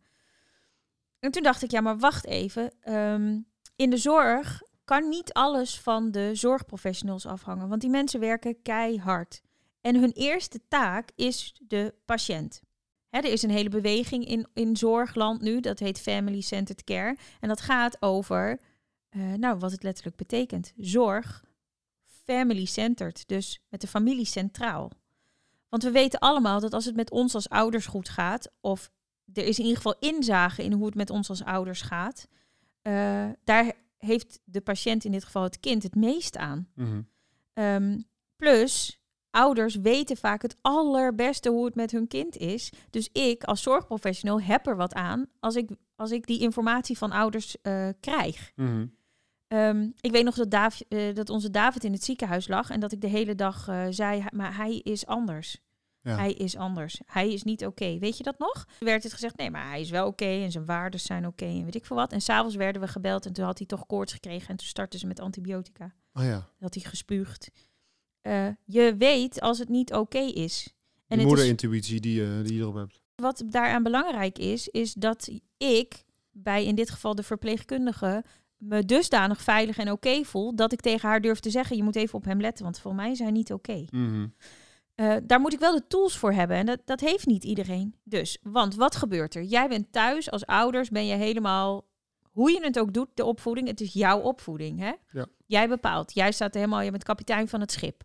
En 1.19 1.32
toen 1.32 1.43
dacht 1.43 1.63
ik, 1.63 1.72
ja, 1.72 1.82
maar 1.82 1.98
wacht 1.98 2.26
even. 2.26 2.72
Ehm, 2.82 3.38
in 3.76 3.89
de 3.89 3.98
zorg 3.98 4.62
kan 4.89 5.10
niet 5.10 5.34
alles 5.34 5.80
van 5.80 6.12
de 6.12 6.36
zorgprofessionals 6.36 7.25
afhangen. 7.25 7.69
Want 7.69 7.82
die 7.82 7.89
mensen 7.89 8.19
werken 8.19 8.62
keihard. 8.62 9.41
En 9.82 9.95
hun 9.95 10.12
eerste 10.12 10.60
taak 10.67 11.10
is 11.15 11.62
de 11.67 11.93
patiënt. 12.06 12.62
Hè, 13.10 13.19
er 13.19 13.32
is 13.32 13.41
een 13.41 13.49
hele 13.49 13.69
beweging 13.69 14.25
in, 14.25 14.47
in 14.54 14.78
zorgland 14.78 15.41
nu, 15.41 15.60
dat 15.60 15.80
heet 15.80 15.99
Family 15.99 16.41
Centered 16.41 16.84
Care. 16.84 17.17
En 17.39 17.47
dat 17.47 17.62
gaat 17.62 18.02
over, 18.02 18.60
eh, 19.10 19.34
nou, 19.34 19.58
wat 19.58 19.71
het 19.71 19.84
letterlijk 19.84 20.15
betekent. 20.15 20.73
Zorg, 20.78 21.45
family 22.23 22.65
centered, 22.65 23.28
dus 23.28 23.62
met 23.69 23.82
de 23.82 23.88
familie 23.88 24.25
centraal. 24.25 24.91
Want 25.67 25.84
we 25.84 25.91
weten 25.91 26.19
allemaal 26.19 26.60
dat 26.60 26.73
als 26.73 26.86
het 26.86 26.95
met 26.95 27.12
ons 27.12 27.36
als 27.36 27.49
ouders 27.49 27.86
goed 27.86 28.10
gaat, 28.10 28.52
of 28.62 28.91
er 29.34 29.45
is 29.45 29.58
in 29.58 29.65
ieder 29.65 29.82
geval 29.82 29.99
inzage 29.99 30.63
in 30.63 30.73
hoe 30.73 30.86
het 30.86 30.95
met 30.95 31.10
ons 31.10 31.30
als 31.30 31.43
ouders 31.43 31.82
gaat, 31.82 32.28
eh, 32.82 33.30
daar 33.43 33.73
heeft 34.00 34.40
de 34.44 34.62
patiënt, 34.62 35.04
in 35.06 35.12
dit 35.12 35.24
geval 35.24 35.44
het 35.44 35.60
kind, 35.60 35.84
het 35.84 35.96
meest 35.96 36.38
aan. 36.38 36.67
mhm. 36.76 37.02
Ehm, 37.54 38.00
plus, 38.36 39.02
ouders 39.30 39.76
weten 39.76 40.17
vaak 40.17 40.42
het 40.42 40.56
allerbeste 40.62 41.50
hoe 41.50 41.65
het 41.65 41.76
met 41.76 41.92
hun 41.92 42.08
kind 42.08 42.38
is. 42.38 42.71
Dus 42.90 43.10
ik 43.12 43.44
als 43.44 43.62
zorgprofessional 43.62 44.42
heb 44.42 44.67
er 44.67 44.76
wat 44.76 44.94
aan 44.94 45.28
als 45.40 45.56
ik, 45.56 45.69
als 45.96 46.12
ik 46.12 46.28
die 46.28 46.40
informatie 46.40 46.98
van 46.98 47.12
ouders 47.12 47.62
eh, 47.62 47.90
krijg. 48.00 48.52
Mhm. 48.56 48.86
Ehm, 49.48 49.90
ik 50.02 50.12
weet 50.12 50.23
nog 50.23 50.36
dat, 50.36 50.52
Dav- 50.52 50.82
eh, 50.88 51.15
dat 51.15 51.30
onze 51.30 51.50
David 51.50 51.84
in 51.84 51.92
het 51.94 52.04
ziekenhuis 52.04 52.48
lag 52.48 52.69
en 52.69 52.80
dat 52.80 52.92
ik 52.92 53.02
de 53.02 53.08
hele 53.08 53.36
dag 53.36 53.67
eh, 53.67 53.86
zei, 53.90 54.23
maar 54.32 54.56
hij 54.56 54.76
is 54.76 55.06
anders. 55.06 55.58
Ja. 56.02 56.15
Hij 56.15 56.33
is 56.33 56.56
anders. 56.58 57.02
Hij 57.06 57.33
is 57.33 57.43
niet 57.43 57.65
oké. 57.65 57.97
Weet 58.00 58.17
je 58.17 58.23
dat 58.23 58.39
nog? 58.39 58.65
Toen 58.77 58.87
werd 58.87 59.04
het 59.04 59.13
gezegd, 59.13 59.37
nee, 59.37 59.52
maar 59.52 59.69
hij 59.69 59.81
is 59.81 59.89
wel 59.89 60.08
oké 60.08 60.25
en 60.25 60.52
zijn 60.52 60.65
waarden 60.65 61.00
zijn 61.00 61.27
oké 61.27 61.45
en 61.45 61.63
weet 61.63 61.75
ik 61.75 61.85
veel 61.85 61.95
wat. 61.95 62.12
En 62.12 62.21
s'avonds 62.21 62.56
werden 62.56 62.81
we 62.81 62.87
gebeld 62.87 63.25
en 63.25 63.33
toen 63.33 63.45
had 63.45 63.58
hij 63.58 63.67
toch 63.67 63.85
koorts 63.85 64.13
gekregen 64.13 64.50
en 64.50 64.56
toen 64.56 64.67
startten 64.67 65.00
ze 65.00 65.08
met 65.08 65.19
antibiotica. 65.19 65.93
Oh 66.13 66.23
ja, 66.23 66.50
Dat 66.60 66.73
hij 66.73 66.83
gespuugd. 66.83 67.50
Eh, 68.21 68.47
je 68.65 68.95
weet 68.97 69.41
als 69.41 69.60
het 69.60 69.69
niet 69.69 69.93
oké 69.93 70.19
is. 70.19 70.73
En 71.08 71.19
is, 71.19 71.25
moederintuïtie 71.25 72.00
die, 72.00 72.21
je 72.21 72.41
die 72.43 72.54
je 72.56 72.62
erop 72.62 72.75
hebt. 72.75 73.02
wat 73.15 73.43
daaraan 73.45 73.83
belangrijk 73.83 74.37
is, 74.37 74.67
is 74.67 74.93
dat 74.93 75.29
ik 75.58 76.04
bij 76.31 76.65
in 76.65 76.75
dit 76.75 76.89
geval 76.89 77.15
de 77.15 77.23
verpleegkundige 77.23 78.23
me 78.58 78.85
dusdanig 78.85 79.41
veilig 79.41 79.77
en 79.77 79.91
oké 79.91 80.23
voel 80.23 80.56
dat 80.56 80.71
ik 80.71 80.81
tegen 80.81 81.10
haar 81.10 81.21
durf 81.21 81.39
te 81.39 81.50
zeggen: 81.50 81.75
je 81.77 81.83
moet 81.83 81.95
even 81.95 82.13
op 82.13 82.25
hem 82.25 82.41
letten, 82.41 82.63
want 82.63 82.79
voor 82.79 82.95
mij 82.95 83.12
is 83.12 83.19
hij 83.19 83.31
niet 83.31 83.54
oké. 83.54 83.85
Mhm. 83.89 84.27
Eh, 85.00 85.15
daar 85.23 85.39
moet 85.39 85.54
ik 85.54 85.60
wel 85.60 85.73
de 85.73 85.87
tools 85.87 86.17
voor 86.17 86.31
hebben. 86.31 86.58
En 86.58 86.65
dat, 86.65 86.79
dat 86.85 87.00
heeft 87.00 87.25
niet 87.25 87.43
iedereen. 87.43 87.95
Dus, 88.04 88.37
want 88.41 88.75
wat 88.75 88.95
gebeurt 88.95 89.35
er? 89.35 89.43
Jij 89.43 89.67
bent 89.67 89.91
thuis 89.91 90.31
als 90.31 90.45
ouders, 90.45 90.89
ben 90.89 91.06
je 91.06 91.15
helemaal, 91.15 91.87
hoe 92.31 92.52
je 92.52 92.63
het 92.63 92.79
ook 92.79 92.93
doet, 92.93 93.08
de 93.13 93.25
opvoeding. 93.25 93.67
Het 93.67 93.81
is 93.81 93.93
jouw 93.93 94.19
opvoeding. 94.19 94.79
Hè? 94.79 94.93
Ja. 95.12 95.25
Jij 95.45 95.67
bepaalt. 95.67 96.13
Jij 96.13 96.31
staat 96.31 96.54
helemaal, 96.54 96.81
je 96.81 96.91
bent 96.91 97.04
kapitein 97.04 97.47
van 97.47 97.60
het 97.60 97.71
schip. 97.71 98.04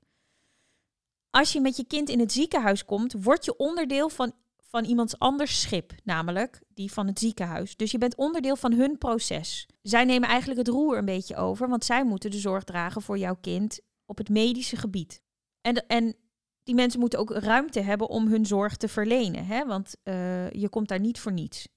Als 1.31 1.53
je 1.53 1.61
met 1.61 1.77
je 1.77 1.85
kind 1.85 2.09
in 2.09 2.21
het 2.21 2.33
ziekenhuis 2.33 2.85
komt, 2.85 3.15
word 3.23 3.45
je 3.45 3.57
onderdeel 3.57 4.09
van, 4.09 4.33
van 4.57 4.85
iemands 4.85 5.19
anders 5.19 5.61
schip. 5.61 5.93
Namelijk 6.05 6.63
die 6.69 6.93
van 6.93 7.07
het 7.07 7.19
ziekenhuis. 7.19 7.77
Dus 7.77 7.91
je 7.91 7.99
bent 7.99 8.17
onderdeel 8.17 8.57
van 8.57 8.73
hun 8.73 8.99
proces. 8.99 9.69
Zij 9.83 10.05
nemen 10.05 10.29
eigenlijk 10.29 10.59
het 10.59 10.69
roer 10.69 10.99
een 10.99 11.05
beetje 11.05 11.37
over, 11.37 11.69
want 11.69 11.85
zij 11.85 12.05
moeten 12.05 12.31
de 12.31 12.39
zorg 12.39 12.65
dragen 12.65 13.03
voor 13.03 13.19
jouw 13.19 13.37
kind 13.41 13.81
op 14.07 14.19
het 14.19 14.29
medische 14.29 14.77
gebied. 14.77 15.23
En, 15.61 15.87
en 15.87 16.17
die 16.65 16.75
mensen 16.75 17.01
moeten 17.01 17.19
ook 17.19 17.31
ruimte 17.31 17.81
hebben 17.81 18.09
om 18.09 18.29
hun 18.29 18.47
zorg 18.47 18.77
te 18.77 18.89
verlenen. 18.89 19.47
Hè? 19.47 19.67
Want 19.67 19.97
eh, 20.03 20.51
je 20.51 20.69
komt 20.69 20.89
daar 20.89 21.01
niet 21.01 21.21
voor 21.21 21.33
niets. 21.33 21.69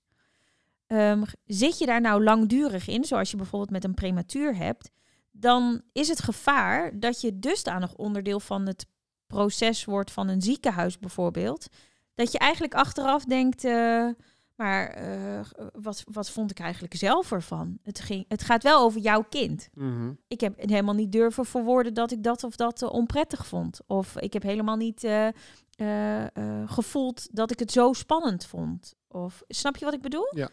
Ehm, 0.88 1.24
zit 1.46 1.78
je 1.78 1.86
daar 1.86 2.02
nou 2.02 2.24
langdurig 2.24 2.88
in, 2.88 3.04
zoals 3.04 3.32
je 3.32 3.38
bijvoorbeeld 3.38 3.72
met 3.72 3.84
een 3.84 3.94
prematuur 3.94 4.56
hebt, 4.56 4.92
dan 5.32 5.82
is 5.92 6.08
het 6.08 6.20
gevaar 6.20 7.00
dat 7.00 7.22
je 7.22 7.40
dusdanig 7.40 7.96
onderdeel 7.96 8.40
van 8.40 8.68
het 8.68 8.86
proces 9.28 9.86
wordt 9.86 10.12
van 10.12 10.28
een 10.28 10.42
ziekenhuis 10.42 11.00
bijvoorbeeld, 11.00 11.68
dat 12.16 12.32
je 12.32 12.38
eigenlijk 12.38 12.74
achteraf 12.74 13.24
denkt, 13.24 13.64
eh, 13.64 14.08
maar 14.58 14.88
eh, 14.89 15.39
wat, 15.74 16.03
wat 16.12 16.30
vond 16.30 16.51
ik 16.51 16.60
eigenlijk 16.60 16.95
zelf 16.95 17.32
ervan? 17.32 17.78
Het, 17.84 17.99
ging, 17.99 18.26
het 18.28 18.43
gaat 18.43 18.64
wel 18.64 18.82
over 18.82 18.99
jouw 19.01 19.24
kind 19.30 19.70
Mhm. 19.74 20.12
ik 20.28 20.41
heb 20.41 20.60
helemaal 20.60 20.93
niet 20.93 21.12
durven 21.12 21.45
verwoorden 21.45 21.93
dat 21.93 22.12
ik 22.12 22.24
dat 22.24 22.43
of 22.43 22.55
dat 22.55 22.82
eh, 22.82 22.89
onprettig 22.93 23.47
vond. 23.47 23.80
Of 23.88 24.18
ik 24.20 24.34
heb 24.34 24.43
helemaal 24.43 24.76
niet 24.76 25.03
eh, 25.03 25.28
gevoeld 26.66 27.28
dat 27.32 27.51
ik 27.51 27.60
het 27.60 27.72
zo 27.72 27.93
spannend 27.93 28.45
vond. 28.45 28.95
Of 29.08 29.43
snap 29.47 29.78
je 29.78 29.86
wat 29.86 29.93
ik 29.93 30.01
bedoel? 30.01 30.28
Ja. 30.36 30.49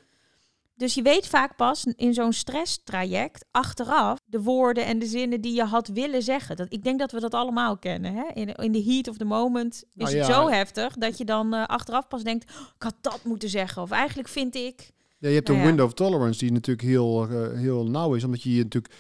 Dus 0.77 0.95
je 0.95 1.03
weet 1.03 1.27
vaak 1.27 1.57
pas 1.57 1.87
in 1.97 2.14
zo'n 2.14 2.33
stresstraject 2.33 3.45
achteraf 3.51 4.18
de 4.25 4.43
woorden 4.43 4.85
en 4.87 4.99
de 4.99 5.07
zinnen 5.07 5.41
die 5.41 5.55
je 5.55 5.64
had 5.64 5.89
willen 5.89 6.22
zeggen. 6.22 6.57
Dat, 6.57 6.66
ik 6.70 6.85
denk 6.85 6.99
dat 6.99 7.12
we 7.12 7.20
dat 7.20 7.35
allemaal 7.35 7.79
kennen. 7.79 8.14
Hè? 8.14 8.25
In, 8.35 8.55
in 8.55 8.72
de 8.72 8.83
heat 8.83 9.09
of 9.09 9.16
the 9.16 9.25
moment 9.25 9.75
is 9.75 9.85
Nou 9.95 10.16
het 10.16 10.27
ja. 10.27 10.33
zo 10.33 10.49
heftig 10.49 10.95
dat 10.95 11.18
je 11.18 11.25
dan 11.25 11.55
eh, 11.55 11.64
achteraf 11.66 12.09
pas 12.09 12.22
denkt: 12.22 12.53
"Oh, 12.53 12.66
ik 12.77 12.83
had 12.83 12.97
dat 13.01 13.20
moeten 13.25 13.49
zeggen. 13.49 13.83
Of 13.83 13.91
eigenlijk 13.91 14.29
vind 14.29 14.55
ik. 14.55 14.93
Ja, 15.18 15.29
je 15.29 15.35
hebt 15.35 15.49
Nou 15.49 15.59
een 15.59 15.64
ja. 15.64 15.70
window 15.70 15.87
of 15.87 15.95
tolerance 15.95 16.39
die 16.39 16.53
natuurlijk 16.53 16.89
heel, 16.89 17.29
eh, 17.29 17.59
heel 17.59 17.87
nauw 17.87 18.14
is, 18.14 18.25
omdat 18.25 18.43
je 18.43 18.55
je 18.55 18.62
natuurlijk 18.62 18.95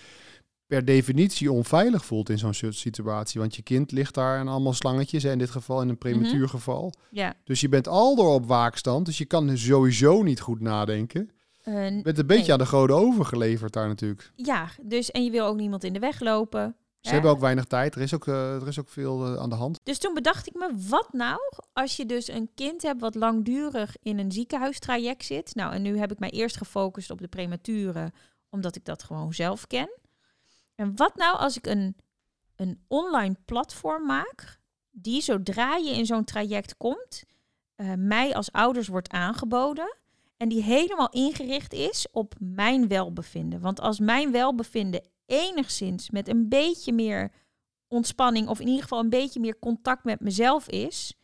per 0.66 0.84
definitie 0.84 1.52
onveilig 1.52 2.04
voelt 2.04 2.28
in 2.30 2.38
zo'n 2.38 2.54
soort 2.54 2.76
situatie. 2.76 3.40
Want 3.40 3.56
je 3.56 3.62
kind 3.62 3.92
ligt 3.92 4.14
daar 4.14 4.38
en 4.38 4.48
allemaal 4.48 4.72
slangetjes, 4.72 5.22
hè, 5.22 5.30
in 5.30 5.38
dit 5.38 5.50
geval 5.50 5.82
in 5.82 5.88
een 5.88 5.98
prematuurgeval. 5.98 6.92
Ja, 7.10 7.34
Dus 7.44 7.60
je 7.60 7.68
bent 7.68 7.88
al 7.88 8.16
door 8.16 8.34
op 8.34 8.46
waakstand, 8.46 9.06
dus 9.06 9.18
je 9.18 9.24
kan 9.24 9.58
sowieso 9.58 10.22
niet 10.22 10.40
goed 10.40 10.60
nadenken. 10.60 11.30
Eh, 11.64 11.96
Je 11.96 12.02
bent 12.02 12.18
een 12.18 12.26
beetje 12.26 12.42
Nee. 12.42 12.52
aan 12.52 12.58
de 12.58 12.66
goden 12.66 12.96
overgeleverd 12.96 13.72
daar 13.72 13.88
natuurlijk. 13.88 14.32
ja, 14.34 14.68
dus 14.82 15.10
en 15.10 15.24
je 15.24 15.30
wil 15.30 15.46
ook 15.46 15.56
niemand 15.56 15.84
in 15.84 15.92
de 15.92 15.98
weg 15.98 16.20
lopen. 16.20 16.76
Ze 17.00 17.10
hè? 17.10 17.14
hebben 17.14 17.30
ook 17.30 17.40
weinig 17.40 17.64
tijd, 17.64 17.94
er 17.94 18.00
is 18.00 18.14
ook, 18.14 18.26
eh, 18.26 18.54
er 18.54 18.68
is 18.68 18.80
ook 18.80 18.88
veel 18.88 19.26
eh, 19.26 19.36
aan 19.36 19.48
de 19.50 19.54
hand. 19.54 19.80
Dus 19.82 19.98
toen 19.98 20.14
bedacht 20.14 20.46
ik 20.46 20.54
me, 20.54 20.70
wat 20.88 21.12
nou 21.12 21.40
als 21.72 21.96
je 21.96 22.06
dus 22.06 22.28
een 22.28 22.50
kind 22.54 22.82
hebt 22.82 23.00
wat 23.00 23.14
langdurig 23.14 23.96
in 24.02 24.18
een 24.18 24.32
ziekenhuistraject 24.32 25.24
zit. 25.24 25.54
Nou, 25.54 25.72
en 25.72 25.82
nu 25.82 25.98
heb 25.98 26.12
ik 26.12 26.18
mij 26.18 26.30
eerst 26.30 26.56
gefocust 26.56 27.10
op 27.10 27.20
de 27.20 27.28
premature, 27.28 28.12
omdat 28.50 28.76
ik 28.76 28.84
dat 28.84 29.02
gewoon 29.02 29.34
zelf 29.34 29.66
ken. 29.66 29.90
En 30.74 30.96
wat 30.96 31.16
nou 31.16 31.36
als 31.38 31.56
ik 31.56 31.66
een, 31.66 31.96
een 32.56 32.84
online 32.88 33.36
platform 33.44 34.06
maak, 34.06 34.58
die 34.90 35.22
zodra 35.22 35.76
je 35.76 35.90
in 35.90 36.06
zo'n 36.06 36.24
traject 36.24 36.76
komt, 36.76 37.24
eh, 37.76 37.92
mij 37.96 38.34
als 38.34 38.52
ouders 38.52 38.88
wordt 38.88 39.08
aangeboden. 39.10 39.96
En 40.44 40.50
die 40.50 40.62
helemaal 40.62 41.10
ingericht 41.10 41.72
is 41.72 42.06
op 42.12 42.34
mijn 42.38 42.88
welbevinden. 42.88 43.60
Want 43.60 43.80
als 43.80 43.98
mijn 43.98 44.32
welbevinden 44.32 45.08
enigszins 45.26 46.10
met 46.10 46.28
een 46.28 46.48
beetje 46.48 46.92
meer 46.92 47.32
ontspanning 47.88 48.48
of 48.48 48.60
in 48.60 48.66
ieder 48.66 48.82
geval 48.82 49.00
een 49.00 49.08
beetje 49.08 49.40
meer 49.40 49.58
contact 49.58 50.04
met 50.04 50.20
mezelf 50.20 50.68
is, 50.68 51.14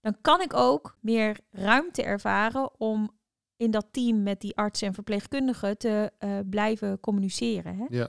dan 0.00 0.16
kan 0.20 0.40
ik 0.40 0.54
ook 0.54 0.96
meer 1.00 1.40
ruimte 1.50 2.02
ervaren 2.02 2.80
om 2.80 3.10
in 3.56 3.70
dat 3.70 3.86
team 3.90 4.22
met 4.22 4.40
die 4.40 4.56
arts 4.56 4.82
en 4.82 4.94
verpleegkundigen 4.94 5.78
te 5.78 6.12
eh, 6.18 6.38
blijven 6.50 7.00
communiceren. 7.00 7.76
Hè? 7.76 7.84
Ja. 7.88 8.08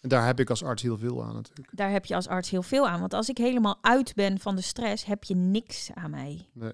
En 0.00 0.08
daar 0.08 0.26
heb 0.26 0.40
ik 0.40 0.50
als 0.50 0.62
arts 0.62 0.82
heel 0.82 0.98
veel 0.98 1.24
aan 1.24 1.34
natuurlijk. 1.34 1.76
Daar 1.76 1.90
heb 1.90 2.04
je 2.04 2.14
als 2.14 2.28
arts 2.28 2.50
heel 2.50 2.62
veel 2.62 2.88
aan. 2.88 3.00
Want 3.00 3.14
als 3.14 3.28
ik 3.28 3.38
helemaal 3.38 3.78
uit 3.80 4.14
ben 4.14 4.38
van 4.38 4.56
de 4.56 4.62
stress, 4.62 5.04
heb 5.04 5.24
je 5.24 5.34
niks 5.34 5.90
aan 5.94 6.10
mij. 6.10 6.48
Nee. 6.52 6.72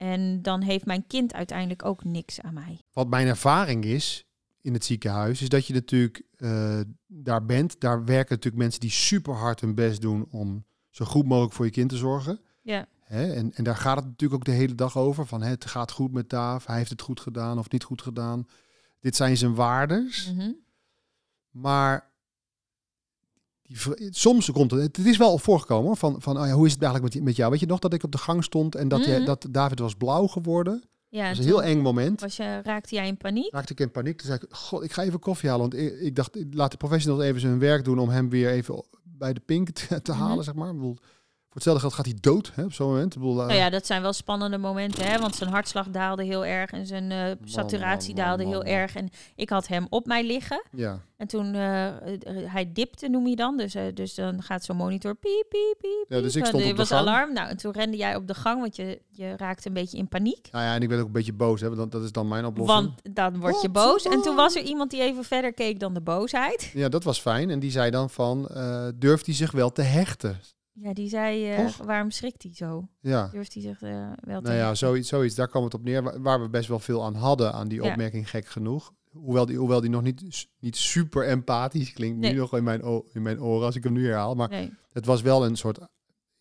En 0.00 0.42
dan 0.42 0.62
heeft 0.62 0.86
mijn 0.86 1.06
kind 1.06 1.34
uiteindelijk 1.34 1.84
ook 1.84 2.04
niks 2.04 2.40
aan 2.40 2.54
mij. 2.54 2.80
Wat 2.92 3.08
mijn 3.08 3.26
ervaring 3.26 3.84
is 3.84 4.24
in 4.60 4.72
het 4.72 4.84
ziekenhuis, 4.84 5.42
is 5.42 5.48
dat 5.48 5.66
je 5.66 5.74
natuurlijk 5.74 6.22
eh, 6.36 6.80
daar 7.06 7.44
bent. 7.44 7.80
Daar 7.80 8.04
werken 8.04 8.34
natuurlijk 8.34 8.62
mensen 8.62 8.80
die 8.80 8.90
super 8.90 9.34
hard 9.34 9.60
hun 9.60 9.74
best 9.74 10.00
doen 10.00 10.26
om 10.30 10.64
zo 10.90 11.04
goed 11.04 11.26
mogelijk 11.26 11.54
voor 11.54 11.64
je 11.64 11.70
kind 11.70 11.88
te 11.88 11.96
zorgen. 11.96 12.40
Ja, 12.62 12.86
Hè? 13.10 13.32
En, 13.32 13.52
en 13.54 13.64
daar 13.64 13.76
gaat 13.76 13.96
het 13.96 14.04
natuurlijk 14.04 14.40
ook 14.40 14.46
de 14.54 14.60
hele 14.60 14.74
dag 14.74 14.96
over. 14.96 15.26
Van 15.26 15.42
hè, 15.42 15.48
het 15.48 15.66
gaat 15.66 15.90
goed 15.90 16.12
met 16.12 16.30
Daaf, 16.30 16.66
hij 16.66 16.76
heeft 16.76 16.90
het 16.90 17.02
goed 17.02 17.20
gedaan 17.20 17.58
of 17.58 17.70
niet 17.70 17.84
goed 17.84 18.02
gedaan. 18.02 18.46
Dit 19.00 19.16
zijn 19.16 19.36
zijn 19.36 19.54
waardes. 19.54 20.32
Mhm. 20.32 20.50
Maar 21.50 22.09
die, 23.70 24.08
soms 24.10 24.50
komt 24.50 24.70
het, 24.70 24.96
het 24.96 25.06
is 25.06 25.16
wel 25.16 25.38
voorgekomen 25.38 25.96
van, 25.96 26.22
van 26.22 26.38
oh 26.40 26.46
ja, 26.46 26.52
hoe 26.52 26.66
is 26.66 26.72
het 26.72 26.82
eigenlijk 26.82 27.14
met, 27.14 27.24
met 27.24 27.36
jou? 27.36 27.50
Weet 27.50 27.60
je 27.60 27.66
nog 27.66 27.78
dat 27.78 27.92
ik 27.92 28.02
op 28.02 28.12
de 28.12 28.18
gang 28.18 28.44
stond 28.44 28.74
en 28.74 28.88
dat, 28.88 29.04
jij- 29.04 29.16
Mhm. 29.16 29.26
dat 29.26 29.46
David 29.50 29.78
was 29.78 29.94
blauw 29.94 30.26
geworden? 30.26 30.82
ja 31.08 31.28
Dat 31.28 31.36
was 31.36 31.46
en 31.46 31.52
een 31.52 31.58
heel 31.62 31.70
eng 31.76 31.82
moment. 31.82 32.20
was 32.20 32.36
je, 32.36 32.60
raakte 32.62 32.94
jij 32.94 33.06
in 33.06 33.16
paniek? 33.16 33.52
raakte 33.52 33.72
ik 33.72 33.80
in 33.80 33.90
paniek. 33.90 34.16
Toen 34.18 34.26
zei 34.26 34.38
ik, 34.42 34.54
god, 34.56 34.82
ik 34.84 34.92
ga 34.92 35.02
even 35.02 35.18
koffie 35.18 35.48
halen. 35.50 35.70
Want 35.70 35.82
ik, 35.82 36.00
ik 36.00 36.16
dacht, 36.16 36.36
ik 36.36 36.46
laat 36.50 36.70
de 36.70 36.76
professionals 36.76 37.22
even 37.22 37.40
zijn 37.40 37.58
werk 37.58 37.84
doen 37.84 37.98
om 37.98 38.08
hem 38.08 38.28
weer 38.28 38.50
even 38.50 38.84
bij 39.04 39.32
de 39.32 39.40
pink 39.40 39.70
te, 39.70 40.02
te 40.02 40.12
Mhm. 40.12 40.20
halen, 40.20 40.44
zeg 40.44 40.54
maar. 40.54 40.68
Ik 40.68 40.74
bedoel, 40.76 40.96
voor 41.50 41.58
hetzelfde 41.58 41.80
geld 41.80 41.94
gaat 41.94 42.06
hij 42.06 42.18
dood 42.20 42.52
hè, 42.54 42.64
op 42.64 42.72
zo'n 42.72 42.88
moment. 42.88 43.14
Ik 43.14 43.20
bedoel, 43.20 43.40
eh, 43.40 43.46
Nou 43.46 43.58
ja, 43.58 43.70
dat 43.70 43.86
zijn 43.86 44.02
wel 44.02 44.12
spannende 44.12 44.58
momenten, 44.58 45.04
hè? 45.04 45.18
Want 45.18 45.34
zijn 45.34 45.50
hartslag 45.50 45.88
daalde 45.88 46.24
heel 46.24 46.44
erg 46.44 46.70
en 46.70 46.86
zijn 46.86 47.10
eh, 47.10 47.30
saturatie 47.44 48.14
man, 48.14 48.16
man, 48.16 48.26
daalde 48.26 48.44
man, 48.44 48.52
heel 48.52 48.64
erg. 48.64 48.94
En 48.94 49.08
ik 49.36 49.50
had 49.50 49.66
hem 49.66 49.86
op 49.88 50.06
mij 50.06 50.26
liggen. 50.26 50.64
ja. 50.72 51.00
En 51.16 51.26
toen, 51.26 51.54
eh, 51.54 51.88
hij 52.44 52.70
dipte 52.72 53.08
noem 53.08 53.26
je 53.26 53.36
dan. 53.36 53.56
Dus, 53.56 53.76
dus 53.94 54.14
dan 54.14 54.42
gaat 54.42 54.64
zo'n 54.64 54.76
monitor 54.76 55.14
piep, 55.14 55.46
piep, 55.48 55.76
piep. 55.78 56.04
Ja, 56.08 56.20
dus 56.20 56.36
ik 56.36 56.46
stond 56.46 56.62
En 56.62 56.70
op 56.70 56.76
de 56.76 56.78
was 56.78 56.88
gang. 56.88 57.00
alarm. 57.00 57.32
Nou, 57.32 57.48
en 57.48 57.56
toen 57.56 57.72
rende 57.72 57.96
jij 57.96 58.16
op 58.16 58.26
de 58.26 58.34
gang, 58.34 58.60
want 58.60 58.76
je, 58.76 59.00
je 59.08 59.36
raakte 59.36 59.68
een 59.68 59.74
beetje 59.74 59.98
in 59.98 60.08
paniek. 60.08 60.48
Nou 60.52 60.64
ja, 60.64 60.74
en 60.74 60.82
ik 60.82 60.88
werd 60.88 61.00
ook 61.00 61.06
een 61.06 61.12
beetje 61.12 61.32
boos. 61.32 61.60
Hè, 61.60 61.74
want 61.74 61.92
dat, 61.92 62.02
is 62.02 62.12
dan 62.12 62.28
mijn 62.28 62.44
oplossing. 62.44 62.92
Want 63.04 63.16
dan 63.16 63.40
word 63.40 63.62
je 63.62 63.68
boos. 63.68 64.04
En 64.04 64.22
toen 64.22 64.36
was 64.36 64.56
er 64.56 64.62
iemand 64.62 64.90
die 64.90 65.02
even 65.02 65.24
verder 65.24 65.52
keek 65.52 65.80
dan 65.80 65.94
de 65.94 66.00
boosheid. 66.00 66.70
Ja, 66.74 66.88
dat 66.88 67.04
was 67.04 67.20
fijn. 67.20 67.50
En 67.50 67.58
die 67.58 67.70
zei 67.70 67.90
dan 67.90 68.10
van, 68.10 68.48
durft 68.94 69.26
hij 69.26 69.34
zich 69.34 69.52
wel 69.52 69.72
te 69.72 69.82
hechten? 69.82 70.40
Ja, 70.72 70.92
die 70.92 71.08
zei, 71.08 71.50
eh, 71.50 71.76
waarom 71.76 72.10
schrikt 72.10 72.42
hij 72.42 72.54
zo? 72.54 72.88
Ja. 73.00 73.28
Durft 73.28 73.52
hij 73.54 73.62
zich 73.62 73.82
eh, 73.82 74.12
wel 74.20 74.40
te... 74.40 74.46
Nou 74.48 74.60
ja, 74.60 74.74
zoiets, 74.74 75.08
zoiets, 75.08 75.34
daar 75.34 75.48
kwam 75.48 75.64
het 75.64 75.74
op 75.74 75.82
neer. 75.84 76.02
Waar, 76.02 76.22
waar 76.22 76.40
we 76.40 76.48
best 76.48 76.68
wel 76.68 76.78
veel 76.78 77.04
aan 77.04 77.14
hadden, 77.14 77.52
aan 77.52 77.68
die 77.68 77.82
Ja. 77.82 77.90
opmerking, 77.90 78.30
gek 78.30 78.46
genoeg. 78.46 78.92
Hoewel 79.10 79.46
die, 79.46 79.56
hoewel 79.58 79.80
die 79.80 79.90
nog 79.90 80.02
niet, 80.02 80.46
niet 80.60 80.76
super 80.76 81.26
empathisch 81.28 81.92
klinkt, 81.92 82.18
Nee. 82.18 82.32
nu 82.32 82.38
nog 82.38 82.56
in 82.56 82.64
mijn, 82.64 82.82
in 83.12 83.22
mijn 83.22 83.40
oren 83.42 83.66
als 83.66 83.76
ik 83.76 83.84
hem 83.84 83.92
nu 83.92 84.06
herhaal. 84.06 84.34
Maar 84.34 84.48
Nee. 84.48 84.72
het 84.92 85.06
was 85.06 85.22
wel 85.22 85.44
een 85.44 85.56
soort 85.56 85.78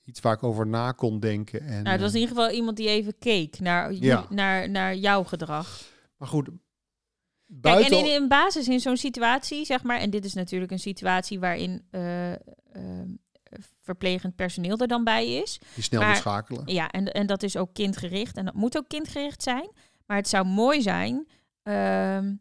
iets 0.04 0.20
waar 0.20 0.34
ik 0.34 0.44
over 0.44 0.68
na 0.68 0.92
kon 0.92 1.20
denken. 1.20 1.62
En, 1.62 1.84
Nou, 1.84 1.90
het 1.90 2.02
was 2.02 2.10
in 2.10 2.16
eh, 2.16 2.22
ieder 2.22 2.36
geval 2.36 2.52
iemand 2.52 2.78
die 2.78 2.88
even 2.88 3.18
keek 3.18 3.60
naar, 3.60 3.94
Ja. 3.94 4.26
naar, 4.30 4.70
naar 4.70 4.96
jouw 4.96 5.24
gedrag. 5.24 5.82
Maar 6.18 6.28
goed, 6.28 6.50
Kijk, 7.62 7.86
en 7.86 7.98
in, 7.98 8.06
in 8.14 8.28
basis 8.28 8.68
in 8.68 8.80
zo'n 8.80 8.98
situatie, 8.98 9.66
zeg 9.66 9.84
maar, 9.84 10.00
en 10.00 10.10
dit 10.10 10.26
is 10.26 10.34
natuurlijk 10.34 10.72
een 10.72 10.80
situatie 10.80 11.40
waarin 11.40 11.82
eh, 11.90 12.34
eh, 12.34 12.40
verplegend 13.82 14.36
personeel 14.36 14.78
er 14.78 14.88
dan 14.88 15.04
bij 15.04 15.34
is. 15.34 15.60
die 15.74 15.84
snel 15.84 16.02
maar- 16.02 16.16
schakelen. 16.16 16.74
Ja, 16.74 16.90
en, 16.90 17.12
en 17.12 17.28
dat 17.28 17.44
is 17.44 17.58
ook 17.58 17.74
kindgericht 17.74 18.38
en 18.38 18.46
dat 18.46 18.54
moet 18.54 18.78
ook 18.78 18.88
kindgericht 18.88 19.44
zijn. 19.44 19.70
Maar 20.06 20.18
het 20.18 20.28
zou 20.28 20.46
mooi 20.46 20.82
zijn, 20.82 21.28
ehm, 21.64 22.34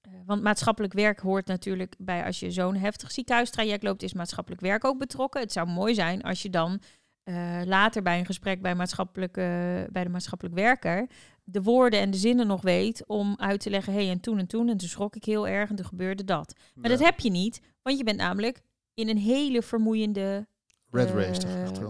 eh, 0.00 0.12
want 0.26 0.42
maatschappelijk 0.42 0.92
werk 0.92 1.20
hoort 1.20 1.46
natuurlijk 1.46 1.94
bij 1.98 2.24
als 2.24 2.40
je 2.40 2.50
zo'n 2.50 2.76
heftig 2.76 3.10
ziekenhuistraject 3.10 3.82
loopt, 3.82 4.02
is 4.02 4.12
maatschappelijk 4.12 4.62
werk 4.62 4.84
ook 4.84 4.98
betrokken. 4.98 5.40
Het 5.40 5.52
zou 5.52 5.68
mooi 5.68 5.94
zijn 5.94 6.22
als 6.22 6.42
je 6.42 6.50
dan 6.50 6.80
eh, 7.22 7.60
later 7.64 8.02
bij 8.02 8.18
een 8.18 8.26
gesprek 8.26 8.62
bij, 8.62 8.74
maatschappelijk, 8.74 9.36
eh, 9.36 9.44
bij 9.90 10.04
de 10.04 10.08
maatschappelijk 10.08 10.54
werker 10.54 11.06
de 11.48 11.62
woorden 11.62 12.00
en 12.00 12.10
de 12.10 12.16
zinnen 12.16 12.46
nog 12.46 12.62
weet 12.62 13.06
om 13.06 13.34
uit 13.36 13.60
te 13.60 13.70
leggen, 13.70 13.92
hé, 13.92 14.02
hey, 14.02 14.10
en 14.10 14.20
toen 14.20 14.38
en 14.38 14.46
toen, 14.46 14.68
en 14.68 14.76
toen 14.76 14.88
schrok 14.88 15.16
ik 15.16 15.24
heel 15.24 15.48
erg 15.48 15.70
en 15.70 15.76
toen 15.76 15.84
gebeurde 15.86 16.24
dat. 16.24 16.54
Maar 16.74 16.90
dat 16.90 17.00
heb 17.00 17.20
je 17.20 17.30
niet, 17.30 17.60
want 17.82 17.98
je 17.98 18.04
bent 18.04 18.16
namelijk 18.16 18.62
in 18.96 19.08
een 19.08 19.18
hele 19.18 19.62
vermoeiende... 19.62 20.46
Red 20.90 21.08
eh, 21.08 21.14
race 21.14 21.46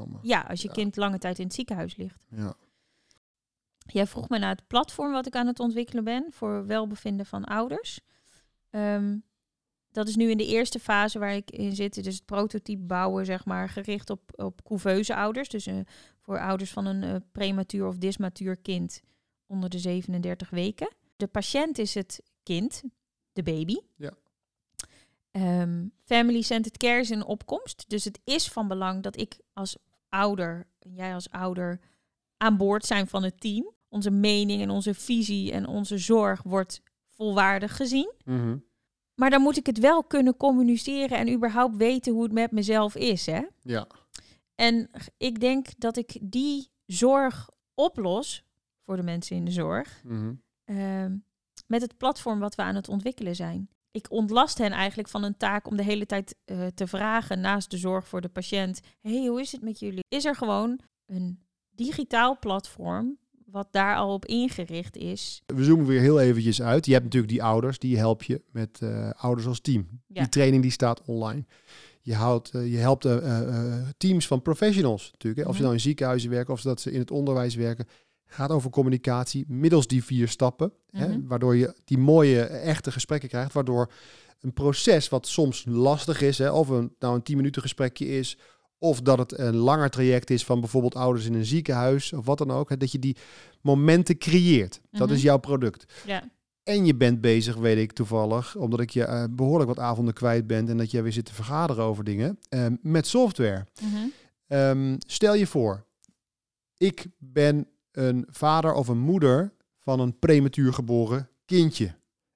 maar- 0.06 0.18
Ja, 0.22 0.40
als 0.40 0.62
je 0.62 0.68
Ja. 0.68 0.74
kind 0.74 0.96
lange 0.96 1.18
tijd 1.18 1.38
in 1.38 1.44
het 1.44 1.54
ziekenhuis 1.54 1.96
ligt. 1.96 2.26
Ja. 2.30 2.54
Jij 3.86 4.06
vroeg 4.06 4.28
me 4.28 4.38
naar 4.38 4.50
het 4.56 4.66
platform 4.66 5.12
wat 5.12 5.26
ik 5.26 5.34
aan 5.36 5.46
het 5.46 5.60
ontwikkelen 5.60 6.04
ben 6.04 6.26
voor 6.30 6.66
welbevinden 6.66 7.26
van 7.26 7.44
ouders. 7.44 8.00
Ehm, 8.70 9.18
dat 9.90 10.08
is 10.08 10.16
nu 10.16 10.30
in 10.30 10.36
de 10.36 10.46
eerste 10.46 10.78
fase 10.78 11.18
waar 11.18 11.34
ik 11.34 11.50
in 11.50 11.74
zit. 11.74 12.04
Dus 12.04 12.14
het 12.14 12.24
prototype 12.24 12.82
bouwen, 12.82 13.26
zeg 13.26 13.44
maar, 13.44 13.68
gericht 13.68 14.10
op, 14.10 14.20
op 14.34 14.62
couveuse 14.64 15.14
ouders. 15.16 15.48
Dus 15.48 15.66
eh, 15.66 15.78
voor 16.20 16.38
ouders 16.40 16.70
van 16.70 16.86
een 16.86 17.02
uh, 17.02 17.16
prematuur 17.32 17.86
of 17.86 17.96
dismatuur 17.96 18.56
kind 18.56 19.00
onder 19.46 19.68
de 19.70 19.78
37 19.78 20.50
weken. 20.50 20.88
De 21.16 21.26
patiënt 21.26 21.78
is 21.78 21.94
het 21.94 22.22
kind, 22.42 22.82
de 23.32 23.42
baby. 23.42 23.76
Ja. 23.96 24.12
Um, 25.36 25.92
family 26.04 26.42
centered 26.42 26.76
care 26.76 27.00
is 27.00 27.10
in 27.10 27.24
opkomst. 27.24 27.84
Dus 27.88 28.04
het 28.04 28.20
is 28.24 28.48
van 28.48 28.68
belang 28.68 29.02
dat 29.02 29.20
ik 29.20 29.38
als 29.52 29.76
ouder, 30.08 30.66
jij 30.78 31.14
als 31.14 31.30
ouder, 31.30 31.80
aan 32.36 32.56
boord 32.56 32.84
zijn 32.84 33.06
van 33.06 33.22
het 33.22 33.40
team. 33.40 33.70
Onze 33.88 34.10
mening 34.10 34.62
en 34.62 34.70
onze 34.70 34.94
visie 34.94 35.52
en 35.52 35.66
onze 35.66 35.98
zorg 35.98 36.42
wordt 36.42 36.82
volwaardig 37.08 37.76
gezien. 37.76 38.12
Mhm. 38.24 38.56
Maar 39.14 39.30
dan 39.30 39.42
moet 39.42 39.56
ik 39.56 39.66
het 39.66 39.78
wel 39.78 40.04
kunnen 40.04 40.36
communiceren 40.36 41.18
en 41.18 41.32
überhaupt 41.32 41.76
weten 41.76 42.12
hoe 42.12 42.22
het 42.22 42.32
met 42.32 42.50
mezelf 42.50 42.94
is. 42.94 43.26
Hè? 43.26 43.42
Ja. 43.60 43.86
En 44.54 44.90
ik 45.16 45.40
denk 45.40 45.66
dat 45.78 45.96
ik 45.96 46.18
die 46.22 46.68
zorg 46.86 47.50
oplos 47.74 48.44
voor 48.84 48.96
de 48.96 49.02
mensen 49.02 49.36
in 49.36 49.44
de 49.44 49.50
zorg. 49.50 50.00
Mhm. 50.04 50.34
ehm, 50.64 51.16
met 51.66 51.80
het 51.80 51.96
platform 51.96 52.38
wat 52.38 52.54
we 52.54 52.62
aan 52.62 52.74
het 52.74 52.88
ontwikkelen 52.88 53.36
zijn. 53.36 53.68
Ik 53.96 54.06
ontlast 54.10 54.58
hen 54.58 54.72
eigenlijk 54.72 55.08
van 55.08 55.22
een 55.22 55.36
taak 55.36 55.68
om 55.68 55.76
de 55.76 55.82
hele 55.82 56.06
tijd 56.06 56.34
eh, 56.44 56.66
te 56.74 56.86
vragen 56.86 57.40
naast 57.40 57.70
de 57.70 57.76
zorg 57.76 58.08
voor 58.08 58.20
de 58.20 58.28
patiënt. 58.28 58.80
hey, 59.00 59.26
hoe 59.26 59.40
is 59.40 59.52
het 59.52 59.62
met 59.62 59.78
jullie? 59.78 60.04
Is 60.08 60.24
er 60.24 60.34
gewoon 60.36 60.80
een 61.06 61.38
digitaal 61.70 62.38
platform 62.38 63.18
wat 63.46 63.68
daar 63.70 63.96
al 63.96 64.12
op 64.12 64.24
ingericht 64.24 64.96
is? 64.96 65.42
We 65.46 65.64
zoomen 65.64 65.86
weer 65.86 66.00
heel 66.00 66.20
eventjes 66.20 66.62
uit. 66.62 66.86
Je 66.86 66.92
hebt 66.92 67.04
natuurlijk 67.04 67.32
die 67.32 67.42
ouders, 67.42 67.78
die 67.78 67.96
help 67.98 68.22
je 68.22 68.42
met 68.50 68.78
eh, 68.82 69.10
ouders 69.16 69.46
als 69.46 69.60
team. 69.60 69.88
Ja. 70.06 70.20
Die 70.20 70.28
training 70.30 70.62
die 70.62 70.70
staat 70.70 71.02
online. 71.04 71.44
Je, 72.00 72.14
houdt, 72.14 72.50
eh, 72.54 72.72
je 72.72 72.78
helpt 72.78 73.08
teams 73.96 74.26
van 74.26 74.42
professionals 74.42 75.10
natuurlijk. 75.12 75.42
Hè. 75.42 75.48
Of 75.48 75.54
ze 75.56 75.60
Mhm. 75.60 75.62
nou 75.62 75.74
in 75.74 75.80
ziekenhuizen 75.80 76.30
werken 76.30 76.54
of 76.54 76.62
dat 76.62 76.80
ze 76.80 76.92
in 76.92 76.98
het 76.98 77.10
onderwijs 77.10 77.54
werken. 77.54 77.86
Gaat 78.26 78.50
over 78.50 78.70
communicatie 78.70 79.44
middels 79.48 79.86
die 79.86 80.04
vier 80.04 80.28
stappen. 80.28 80.72
hè, 80.90 81.08
Mhm. 81.08 81.26
waardoor 81.26 81.56
je 81.56 81.74
die 81.84 81.98
mooie, 81.98 82.40
echte 82.42 82.92
gesprekken 82.92 83.28
krijgt. 83.28 83.52
Waardoor 83.52 83.92
een 84.40 84.52
proces 84.52 85.08
wat 85.08 85.26
soms 85.26 85.64
lastig 85.68 86.20
is, 86.20 86.38
hè, 86.38 86.50
of 86.50 86.68
een, 86.68 86.94
nou 86.98 87.14
een 87.14 87.22
10 87.22 87.36
minuten 87.36 87.62
gesprekje 87.62 88.06
is, 88.06 88.38
of 88.78 89.00
dat 89.00 89.18
het 89.18 89.38
een 89.38 89.54
langer 89.56 89.90
traject 89.90 90.30
is 90.30 90.44
van 90.44 90.60
bijvoorbeeld 90.60 90.94
ouders 90.94 91.26
in 91.26 91.34
een 91.34 91.44
ziekenhuis 91.44 92.12
of 92.12 92.26
wat 92.26 92.38
dan 92.38 92.50
ook. 92.50 92.68
Hè, 92.68 92.76
dat 92.76 92.92
je 92.92 92.98
die 92.98 93.16
momenten 93.60 94.18
creëert. 94.18 94.80
Dat 94.90 95.06
Mhm. 95.06 95.16
is 95.16 95.22
jouw 95.22 95.38
product. 95.38 95.92
Ja. 96.06 96.30
En 96.62 96.86
je 96.86 96.94
bent 96.94 97.20
bezig, 97.20 97.54
weet 97.56 97.78
ik 97.78 97.92
toevallig, 97.92 98.56
omdat 98.56 98.80
ik 98.80 98.90
je 98.90 99.04
eh, 99.04 99.24
behoorlijk 99.30 99.68
wat 99.68 99.78
avonden 99.78 100.14
kwijt 100.14 100.46
ben 100.46 100.68
en 100.68 100.76
dat 100.76 100.90
jij 100.90 101.02
weer 101.02 101.12
zit 101.12 101.24
te 101.24 101.34
vergaderen 101.34 101.84
over 101.84 102.04
dingen, 102.04 102.38
eh, 102.48 102.66
met 102.82 103.06
software. 103.06 103.66
Mhm. 103.82 103.96
Ehm, 104.46 104.96
stel 105.06 105.34
je 105.34 105.46
voor, 105.46 105.84
ik 106.76 107.06
ben 107.18 107.66
een 107.96 108.26
vader 108.30 108.72
of 108.74 108.88
een 108.88 108.98
moeder 108.98 109.52
van 109.78 110.00
een 110.00 110.18
prematuur 110.18 110.72
geboren 110.72 111.28
kindje. 111.44 111.86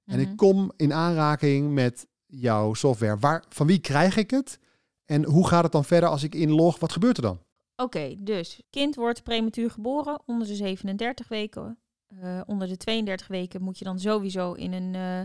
En 0.05 0.19
Mhm. 0.19 0.29
ik 0.31 0.37
kom 0.37 0.71
in 0.77 0.93
aanraking 0.93 1.73
met 1.73 2.07
jouw 2.25 2.73
software. 2.73 3.17
Waar, 3.17 3.43
van 3.49 3.67
wie 3.67 3.79
krijg 3.79 4.17
ik 4.17 4.31
het? 4.31 4.59
En 5.05 5.23
hoe 5.25 5.47
gaat 5.47 5.63
het 5.63 5.71
dan 5.71 5.85
verder 5.85 6.09
als 6.09 6.23
ik 6.23 6.35
inlog? 6.35 6.79
Wat 6.79 6.91
gebeurt 6.91 7.17
er 7.17 7.23
dan? 7.23 7.39
Oké, 7.75 8.15
dus 8.19 8.61
kind 8.69 8.95
wordt 8.95 9.23
prematuur 9.23 9.71
geboren 9.71 10.19
onder 10.25 10.47
de 10.47 10.55
37 10.55 11.27
weken. 11.27 11.77
Eh, 12.21 12.41
onder 12.45 12.67
de 12.67 12.77
32 12.77 13.27
weken 13.27 13.61
moet 13.61 13.77
je 13.77 13.85
dan 13.85 13.99
sowieso 13.99 14.53
in 14.53 14.73
een. 14.73 14.95
eh, 14.95 15.21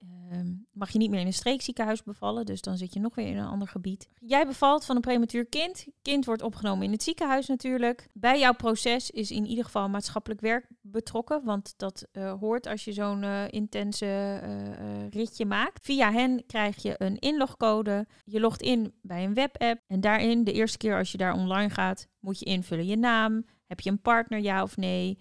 ehm, 0.00 0.52
mag 0.72 0.90
je 0.90 0.98
niet 0.98 1.10
meer 1.10 1.20
in 1.20 1.26
een 1.26 1.32
streekziekenhuis 1.32 2.02
bevallen, 2.02 2.46
dus 2.46 2.60
dan 2.60 2.76
zit 2.76 2.92
je 2.92 3.00
nog 3.00 3.14
weer 3.14 3.26
in 3.26 3.36
een 3.36 3.46
ander 3.46 3.68
gebied. 3.68 4.08
Jij 4.18 4.46
bevalt 4.46 4.84
van 4.84 4.96
een 4.96 5.02
prematuur 5.02 5.46
kind. 5.46 5.86
Kind 6.02 6.24
wordt 6.24 6.42
opgenomen 6.42 6.84
in 6.84 6.92
het 6.92 7.02
ziekenhuis 7.02 7.46
natuurlijk. 7.46 8.08
Bij 8.12 8.38
jouw 8.38 8.52
proces 8.52 9.10
is 9.10 9.30
in 9.30 9.46
ieder 9.46 9.64
geval 9.64 9.88
maatschappelijk 9.88 10.40
werk 10.40 10.66
betrokken, 10.80 11.44
want 11.44 11.74
dat 11.76 12.06
eh, 12.12 12.32
hoort 12.32 12.66
als 12.66 12.84
je 12.84 12.92
zo'n 12.92 13.22
eh, 13.22 13.44
intense 13.50 14.06
eh, 14.42 15.08
ritje 15.10 15.46
maakt. 15.46 15.84
Via 15.84 16.12
hen 16.12 16.46
krijg 16.46 16.82
je 16.82 16.94
een 16.98 17.18
inlogcode. 17.18 18.06
Je 18.24 18.40
logt 18.40 18.62
in 18.62 18.94
bij 19.02 19.24
een 19.24 19.34
webapp 19.34 19.82
en 19.86 20.00
daarin, 20.00 20.44
de 20.44 20.52
eerste 20.52 20.78
keer 20.78 20.98
als 20.98 21.12
je 21.12 21.18
daar 21.18 21.34
online 21.34 21.70
gaat, 21.70 22.08
moet 22.20 22.38
je 22.38 22.44
invullen 22.44 22.86
je 22.86 22.96
naam. 22.96 23.44
Heb 23.66 23.80
je 23.80 23.90
een 23.90 24.00
partner, 24.00 24.40
ja 24.40 24.62
of 24.62 24.76
nee? 24.76 25.18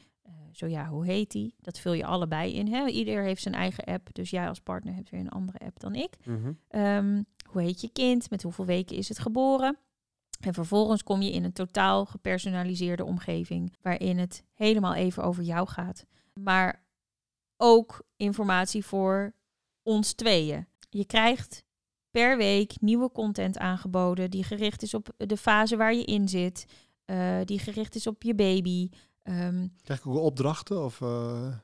Zo 0.60 0.68
ja, 0.68 0.88
hoe 0.88 1.06
heet 1.06 1.32
die? 1.32 1.56
Dat 1.62 1.80
vul 1.80 1.94
je 1.94 2.06
allebei 2.06 2.54
in. 2.54 2.68
Hè? 2.74 2.88
Ieder 2.88 3.24
heeft 3.24 3.42
zijn 3.42 3.56
eigen 3.56 3.84
app, 3.84 4.14
dus 4.14 4.30
jij 4.30 4.48
als 4.48 4.60
partner 4.60 4.94
hebt 4.94 5.10
weer 5.10 5.20
een 5.20 5.30
andere 5.30 5.60
app 5.60 5.80
dan 5.80 5.96
ik. 5.96 6.16
Ehm, 6.68 7.24
hoe 7.50 7.62
heet 7.62 7.82
je 7.82 7.90
kind? 7.92 8.30
Met 8.30 8.44
hoeveel 8.44 8.66
weken 8.66 8.96
is 8.96 9.10
het 9.10 9.20
geboren? 9.20 9.78
En 10.40 10.54
vervolgens 10.54 11.04
kom 11.04 11.22
je 11.22 11.32
in 11.32 11.44
een 11.44 11.54
totaal 11.54 12.06
gepersonaliseerde 12.06 13.06
omgeving, 13.06 13.76
waarin 13.82 14.18
het 14.18 14.44
helemaal 14.54 14.94
even 14.94 15.24
over 15.24 15.44
jou 15.44 15.68
gaat. 15.68 16.06
Maar 16.34 16.84
ook 17.58 18.02
informatie 18.16 18.86
voor 18.86 19.34
ons 19.84 20.14
tweeën. 20.14 20.68
Je 20.90 21.06
krijgt 21.06 21.64
per 22.12 22.38
week 22.38 22.82
nieuwe 22.82 23.12
content 23.12 23.58
aangeboden 23.58 24.32
die 24.32 24.44
gericht 24.44 24.82
is 24.82 24.94
op 24.94 25.10
de 25.18 25.38
fase 25.38 25.78
waar 25.78 25.94
je 25.94 26.06
in 26.06 26.28
zit, 26.28 26.66
eh, 27.06 27.40
die 27.46 27.60
gericht 27.60 27.96
is 27.96 28.08
op 28.08 28.24
je 28.24 28.36
baby. 28.36 28.90
Ehm, 29.24 29.68
Krijg 29.84 30.00
ik 30.00 30.08
ook 30.08 30.18
opdrachten? 30.18 30.84
Of, 30.84 31.02
eh, 31.02 31.58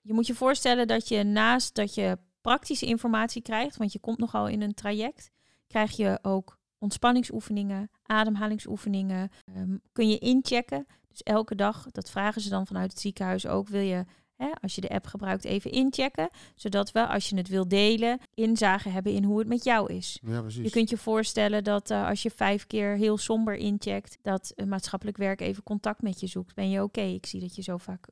je 0.00 0.12
moet 0.12 0.26
je 0.26 0.34
voorstellen 0.34 0.86
dat 0.86 1.08
je 1.08 1.22
naast 1.22 1.74
dat 1.74 1.94
je 1.94 2.18
praktische 2.40 2.86
informatie 2.86 3.42
krijgt, 3.42 3.76
want 3.76 3.92
je 3.92 3.98
komt 3.98 4.18
nogal 4.18 4.48
in 4.48 4.62
een 4.62 4.74
traject, 4.74 5.30
krijg 5.66 5.96
je 5.96 6.18
ook 6.22 6.58
ontspanningsoefeningen, 6.78 7.90
ademhalingsoefeningen. 8.02 9.30
Ehm, 9.44 9.76
kun 9.92 10.08
je 10.08 10.18
inchecken. 10.18 10.86
Dus 11.08 11.22
elke 11.22 11.54
dag, 11.54 11.86
dat 11.90 12.10
vragen 12.10 12.40
ze 12.40 12.48
dan 12.48 12.66
vanuit 12.66 12.90
het 12.90 13.00
ziekenhuis 13.00 13.46
ook, 13.46 13.68
wil 13.68 13.80
je, 13.80 14.04
hè, 14.40 14.50
als 14.62 14.74
je 14.74 14.80
de 14.80 14.88
app 14.88 15.06
gebruikt, 15.06 15.44
even 15.44 15.70
inchecken. 15.70 16.28
Zodat 16.54 16.92
we, 16.92 17.06
als 17.06 17.28
je 17.28 17.36
het 17.36 17.48
wil 17.48 17.68
delen, 17.68 18.18
inzage 18.34 18.88
hebben 18.88 19.12
in 19.12 19.24
hoe 19.24 19.38
het 19.38 19.48
met 19.48 19.64
jou 19.64 19.92
is. 19.92 20.18
ja, 20.22 20.40
precies. 20.40 20.64
Je 20.64 20.70
kunt 20.70 20.90
je 20.90 20.96
voorstellen 20.96 21.64
dat 21.64 21.90
eh, 21.90 22.08
als 22.08 22.22
je 22.22 22.30
vijf 22.30 22.66
keer 22.66 22.96
heel 22.96 23.18
somber 23.18 23.54
incheckt, 23.54 24.18
dat 24.22 24.52
een 24.56 24.68
maatschappelijk 24.68 25.16
werk 25.16 25.40
even 25.40 25.62
contact 25.62 26.02
met 26.02 26.20
je 26.20 26.26
zoekt. 26.26 26.54
Ben 26.54 26.70
je 26.70 26.82
oké? 26.82 27.00
Ik 27.00 27.26
zie 27.26 27.40
dat 27.40 27.54
je 27.56 27.62
zo 27.62 27.76
vaak 27.76 28.08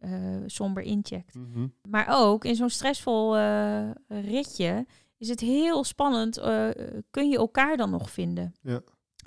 eh, 0.00 0.10
somber 0.46 0.82
incheckt. 0.82 1.34
Mhm. 1.34 1.66
Maar 1.88 2.06
ook 2.08 2.44
in 2.44 2.54
zo'n 2.54 2.70
stressvol 2.70 3.36
eh, 3.36 3.90
ritje 4.08 4.86
is 5.16 5.28
het 5.28 5.40
heel 5.40 5.84
spannend. 5.84 6.36
eh, 6.36 6.68
kun 7.10 7.28
je 7.28 7.36
elkaar 7.36 7.76
dan 7.76 7.90
nog 7.90 8.10
vinden? 8.10 8.54
Ja. 8.62 8.80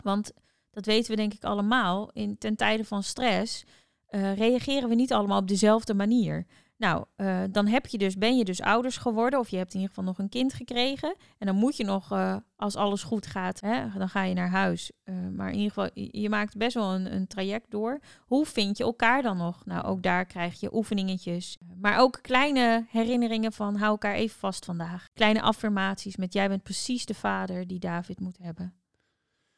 Want 0.03 0.31
dat 0.71 0.85
weten 0.85 1.11
we 1.11 1.15
denk 1.17 1.33
ik 1.33 1.43
allemaal. 1.43 2.09
In, 2.13 2.37
ten 2.37 2.55
tijde 2.55 2.85
van 2.85 3.03
stress 3.03 3.63
eh, 4.11 4.37
reageren 4.37 4.89
we 4.89 4.95
niet 4.95 5.13
allemaal 5.13 5.39
op 5.39 5.47
dezelfde 5.47 5.93
manier. 5.93 6.45
Nou, 6.77 7.05
eh, 7.15 7.41
dan 7.51 7.67
heb 7.67 7.87
je 7.87 7.97
dus, 7.97 8.17
ben 8.17 8.37
je 8.37 8.43
dus 8.43 8.61
ouders 8.61 8.97
geworden 8.97 9.39
of 9.39 9.49
je 9.49 9.57
hebt 9.57 9.73
in 9.73 9.79
ieder 9.79 9.95
geval 9.95 10.09
nog 10.09 10.19
een 10.19 10.29
kind 10.29 10.53
gekregen. 10.53 11.15
En 11.37 11.47
dan 11.47 11.55
moet 11.55 11.77
je 11.77 11.83
nog, 11.83 12.11
eh, 12.11 12.35
als 12.55 12.75
alles 12.75 13.03
goed 13.03 13.25
gaat, 13.25 13.61
hè, 13.61 13.97
dan 13.97 14.09
ga 14.09 14.23
je 14.23 14.33
naar 14.33 14.49
huis. 14.49 14.91
Maar 15.35 15.49
in 15.49 15.55
ieder 15.57 15.67
geval, 15.67 15.89
je, 15.93 16.21
je 16.21 16.29
maakt 16.29 16.57
best 16.57 16.73
wel 16.73 16.93
een, 16.93 17.13
een 17.15 17.27
traject 17.27 17.71
door. 17.71 17.99
Hoe 18.19 18.45
vind 18.45 18.77
je 18.77 18.83
elkaar 18.83 19.21
dan 19.21 19.37
nog? 19.37 19.65
Nou, 19.65 19.85
ook 19.85 20.03
daar 20.03 20.25
krijg 20.25 20.59
je 20.59 20.75
oefeningetjes. 20.75 21.57
Maar 21.79 21.99
ook 21.99 22.19
kleine 22.21 22.85
herinneringen 22.89 23.51
van 23.51 23.75
hou 23.75 23.91
elkaar 23.91 24.15
even 24.15 24.39
vast 24.39 24.65
vandaag. 24.65 25.07
Kleine 25.13 25.41
affirmaties 25.41 26.15
met 26.15 26.33
jij 26.33 26.47
bent 26.47 26.63
precies 26.63 27.05
de 27.05 27.13
vader 27.13 27.67
die 27.67 27.79
David 27.79 28.19
moet 28.19 28.37
hebben. 28.41 28.80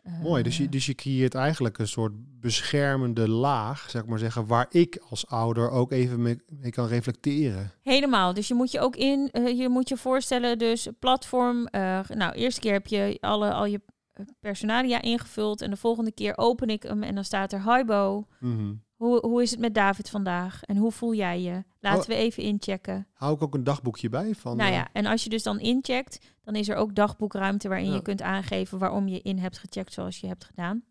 Eh, 0.03 0.21
Mooi, 0.21 0.43
dus 0.43 0.57
je, 0.57 0.69
dus 0.69 0.85
je 0.85 0.95
creëert 0.95 1.35
eigenlijk 1.35 1.77
een 1.77 1.87
soort 1.87 2.13
beschermende 2.39 3.29
laag, 3.29 3.89
zeg 3.89 4.05
maar 4.05 4.19
zeggen, 4.19 4.45
waar 4.47 4.65
ik 4.69 5.01
als 5.09 5.27
ouder 5.27 5.69
ook 5.69 5.91
even 5.91 6.21
mee, 6.21 6.37
mee 6.49 6.71
kan 6.71 6.87
reflecteren. 6.87 7.71
Helemaal. 7.81 8.33
Dus 8.33 8.47
je 8.47 8.53
moet 8.53 8.71
je 8.71 8.79
ook 8.79 8.95
in, 8.95 9.29
eh, 9.31 9.57
je 9.57 9.69
moet 9.69 9.89
je 9.89 9.97
voorstellen, 9.97 10.57
dus 10.57 10.87
platform. 10.99 11.65
eh, 11.67 11.99
nou, 12.07 12.33
eerste 12.33 12.61
keer 12.61 12.73
heb 12.73 12.87
je 12.87 13.17
alle, 13.19 13.53
al 13.53 13.65
je 13.65 13.81
eh, 14.13 14.25
personalia 14.39 15.01
ingevuld. 15.01 15.61
En 15.61 15.69
de 15.69 15.77
volgende 15.77 16.11
keer 16.11 16.33
open 16.37 16.67
ik 16.67 16.83
hem 16.83 17.03
en 17.03 17.15
dan 17.15 17.23
staat 17.23 17.51
er 17.53 17.73
Hi 17.75 17.83
Bo. 17.83 18.27
Mhm. 18.39 18.73
Hoe, 18.95 19.25
hoe 19.25 19.41
is 19.41 19.51
het 19.51 19.59
met 19.59 19.75
David 19.75 20.09
vandaag? 20.09 20.63
En 20.63 20.77
hoe 20.77 20.91
voel 20.91 21.13
jij 21.13 21.41
je? 21.41 21.63
Laten 21.83 21.99
Oh. 22.01 22.07
we 22.07 22.15
even 22.15 22.43
inchecken. 22.43 23.07
Hou 23.13 23.35
ik 23.35 23.41
ook 23.41 23.53
een 23.53 23.63
dagboekje 23.63 24.09
bij 24.09 24.33
van. 24.35 24.57
nou 24.57 24.69
eh, 24.69 24.75
ja, 24.75 24.87
en 24.93 25.05
als 25.05 25.23
je 25.23 25.29
dus 25.29 25.43
dan 25.43 25.59
incheckt, 25.59 26.25
dan 26.43 26.55
is 26.55 26.69
er 26.69 26.75
ook 26.75 26.95
dagboekruimte 26.95 27.67
waarin 27.67 27.87
Ja. 27.87 27.93
je 27.93 28.01
kunt 28.01 28.21
aangeven 28.21 28.77
waarom 28.77 29.07
je 29.07 29.21
in 29.21 29.37
hebt 29.37 29.57
gecheckt 29.57 29.93
zoals 29.93 30.19
je 30.19 30.27
hebt 30.27 30.43
gedaan. 30.45 30.83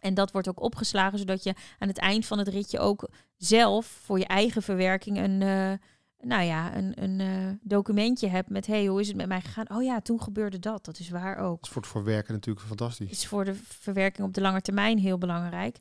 En 0.00 0.14
dat 0.14 0.32
wordt 0.32 0.48
ook 0.48 0.60
opgeslagen, 0.62 1.18
zodat 1.18 1.42
je 1.42 1.54
aan 1.78 1.88
het 1.88 1.98
eind 1.98 2.26
van 2.26 2.38
het 2.38 2.48
ritje 2.48 2.78
ook 2.78 3.08
zelf 3.36 3.86
voor 3.86 4.18
je 4.18 4.26
eigen 4.26 4.62
verwerking 4.62 5.18
een, 5.18 5.42
eh, 5.42 5.72
nou 6.28 6.42
ja, 6.42 6.76
een, 6.76 7.02
een 7.02 7.20
eh, 7.20 7.28
documentje 7.62 8.28
hebt 8.28 8.48
met 8.50 8.66
hey, 8.66 8.86
hoe 8.86 9.00
is 9.00 9.08
het 9.08 9.16
met 9.16 9.26
mij 9.28 9.40
gegaan? 9.40 9.70
Oh 9.70 9.82
ja, 9.82 10.00
toen 10.00 10.22
gebeurde 10.22 10.58
dat. 10.58 10.84
Dat 10.84 10.98
is 10.98 11.08
waar 11.08 11.36
ook. 11.36 11.56
dat 11.56 11.64
is 11.66 11.68
voor 11.68 11.82
het 11.82 11.90
verwerken 11.90 12.34
natuurlijk 12.34 12.66
fantastisch. 12.66 13.10
Is 13.10 13.26
voor 13.26 13.44
de 13.44 13.54
verwerking 13.54 14.26
op 14.26 14.34
de 14.34 14.40
lange 14.40 14.60
termijn 14.60 14.98
heel 14.98 15.18
belangrijk. 15.18 15.78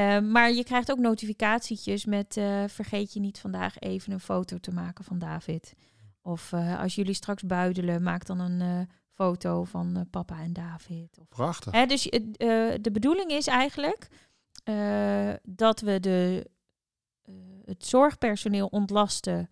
Eh, 0.00 0.20
maar 0.20 0.52
je 0.52 0.64
krijgt 0.64 0.90
ook 0.90 0.98
notificatietjes 0.98 2.04
met 2.04 2.36
eh, 2.36 2.64
vergeet 2.66 3.12
je 3.12 3.20
niet 3.20 3.38
vandaag 3.38 3.78
even 3.78 4.12
een 4.12 4.20
foto 4.20 4.58
te 4.58 4.70
maken 4.70 5.04
van 5.04 5.18
David. 5.18 5.74
Of 6.22 6.52
eh, 6.52 6.80
als 6.80 6.94
jullie 6.94 7.14
straks 7.14 7.42
buidelen, 7.42 8.02
maak 8.02 8.26
dan 8.26 8.40
een 8.40 8.60
eh, 8.60 8.94
foto 9.12 9.64
van 9.64 10.06
papa 10.10 10.40
en 10.40 10.52
David. 10.52 11.18
Of 11.18 11.28
Prachtig. 11.28 11.72
Hè, 11.72 11.86
dus 11.86 12.02
de 12.02 12.90
bedoeling 12.92 13.30
is 13.30 13.46
eigenlijk 13.46 14.08
dat 15.42 15.80
we 15.80 16.00
de, 16.00 16.50
het 17.64 17.86
zorgpersoneel 17.86 18.66
ontlasten 18.66 19.50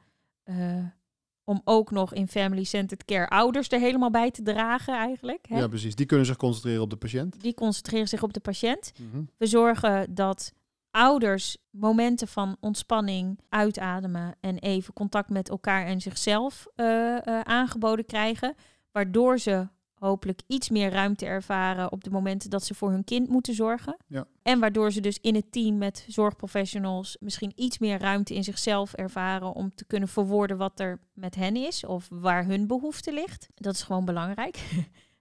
om 1.49 1.61
ook 1.64 1.90
nog 1.90 2.14
in 2.14 2.28
family-centered 2.28 3.05
care 3.05 3.28
ouders 3.28 3.68
er 3.68 3.80
helemaal 3.80 4.11
bij 4.11 4.30
te 4.30 4.42
dragen 4.42 4.94
eigenlijk. 4.94 5.46
Hè? 5.49 5.59
Ja, 5.59 5.68
precies. 5.68 5.94
Die 5.94 6.07
kunnen 6.07 6.26
zich 6.26 6.36
concentreren 6.36 6.82
op 6.82 6.90
de 6.90 6.96
patiënt. 6.96 7.40
Die 7.40 7.55
concentreren 7.55 8.09
zich 8.09 8.22
op 8.22 8.32
de 8.32 8.40
patiënt. 8.40 8.92
Mhm. 8.96 9.22
We 9.36 9.46
zorgen 9.46 10.14
dat 10.14 10.53
ouders 10.90 11.57
momenten 11.70 12.28
van 12.28 12.57
ontspanning, 12.61 13.40
uitademen 13.49 14.36
en 14.40 14.59
even 14.59 14.94
contact 14.94 15.30
met 15.30 15.49
elkaar 15.49 15.86
en 15.86 16.01
zichzelf 16.01 16.66
eh, 16.74 17.26
eh, 17.26 17.40
aangeboden 17.40 18.07
krijgen. 18.07 18.55
Waardoor 18.92 19.38
ze 19.38 19.68
hopelijk 19.99 20.40
iets 20.46 20.70
meer 20.70 20.90
ruimte 20.90 21.26
ervaren 21.26 21.92
op 21.92 22.05
de 22.05 22.11
momenten 22.11 22.51
dat 22.51 22.64
ze 22.64 22.74
voor 22.74 22.90
hun 22.90 23.05
kind 23.05 23.28
moeten 23.28 23.55
zorgen. 23.55 23.96
Ja. 24.07 24.26
En 24.42 24.61
waardoor 24.61 24.92
ze 24.92 25.01
dus 25.01 25.18
in 25.20 25.34
het 25.34 25.53
team 25.53 25.78
met 25.78 26.05
zorgprofessionals 26.09 27.16
misschien 27.20 27.53
iets 27.55 27.78
meer 27.78 27.99
ruimte 27.99 28.34
in 28.34 28.44
zichzelf 28.44 28.92
ervaren 28.92 29.53
om 29.53 29.74
te 29.74 29.84
kunnen 29.84 30.09
verwoorden 30.09 30.57
wat 30.57 30.80
er 30.80 31.01
met 31.12 31.34
hen 31.34 31.57
is 31.57 31.84
of 31.84 32.09
waar 32.11 32.44
hun 32.44 32.66
behoefte 32.66 33.12
ligt. 33.12 33.49
Dat 33.55 33.74
is 33.74 33.82
gewoon 33.82 34.05
belangrijk. 34.05 34.57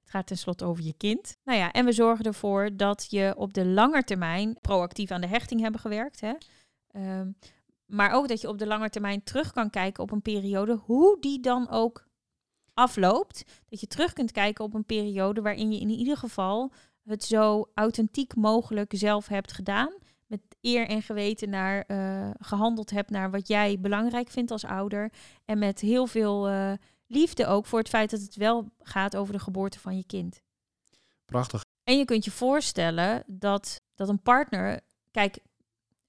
Het 0.08 0.16
gaat 0.16 0.28
tenslotte 0.28 0.66
over 0.66 0.84
je 0.84 0.94
kind. 0.94 1.38
Nou 1.44 1.58
ja, 1.58 1.72
en 1.72 1.86
we 1.86 1.92
zorgen 1.92 2.26
ervoor 2.26 2.70
dat 2.78 3.08
je 3.10 3.34
op 3.38 3.54
de 3.54 3.66
lange 3.66 4.04
termijn 4.04 4.58
proactief 4.62 5.12
aan 5.12 5.22
de 5.22 5.28
hechting 5.28 5.62
hebben 5.62 5.80
gewerkt. 5.80 6.22
Hè? 6.22 6.34
Ehm, 6.88 7.32
maar 7.86 8.12
ook 8.12 8.28
dat 8.28 8.42
je 8.42 8.48
op 8.48 8.58
de 8.58 8.68
lange 8.68 8.90
termijn 8.90 9.24
terug 9.24 9.52
kan 9.52 9.70
kijken 9.70 10.04
op 10.04 10.12
een 10.12 10.22
periode, 10.22 10.74
hoe 10.74 11.18
die 11.20 11.40
dan 11.40 11.70
ook 11.70 12.07
afloopt. 12.78 13.44
Dat 13.70 13.80
je 13.80 13.88
terug 13.88 14.14
kunt 14.14 14.32
kijken 14.32 14.66
op 14.66 14.74
een 14.74 14.86
periode 14.86 15.42
waarin 15.42 15.72
je 15.72 15.80
in 15.80 15.90
ieder 15.90 16.18
geval 16.18 16.72
het 17.04 17.24
zo 17.24 17.70
authentiek 17.74 18.36
mogelijk 18.36 18.92
zelf 18.96 19.28
hebt 19.28 19.52
gedaan. 19.52 19.94
Met 20.26 20.40
eer 20.62 20.88
en 20.88 21.02
geweten 21.02 21.50
naar 21.50 21.82
eh, 21.82 22.30
gehandeld 22.40 22.90
hebt 22.90 23.10
naar 23.10 23.32
wat 23.32 23.48
jij 23.48 23.80
belangrijk 23.80 24.30
vindt 24.30 24.52
als 24.52 24.66
ouder. 24.66 25.12
En 25.46 25.60
met 25.60 25.80
heel 25.80 26.08
veel 26.08 26.48
eh, 26.48 26.72
liefde 27.08 27.48
ook 27.48 27.66
voor 27.66 27.80
het 27.80 27.90
feit 27.90 28.10
dat 28.10 28.22
het 28.22 28.36
wel 28.36 28.72
gaat 28.80 29.16
over 29.16 29.34
de 29.34 29.40
geboorte 29.40 29.80
van 29.80 29.98
je 29.98 30.06
kind. 30.06 30.42
Prachtig. 31.26 31.66
En 31.84 31.98
je 31.98 32.06
kunt 32.06 32.26
je 32.26 32.32
voorstellen 32.32 33.24
dat, 33.28 33.82
dat 33.96 34.10
een 34.10 34.22
partner. 34.22 34.80
Kijk, 35.12 35.40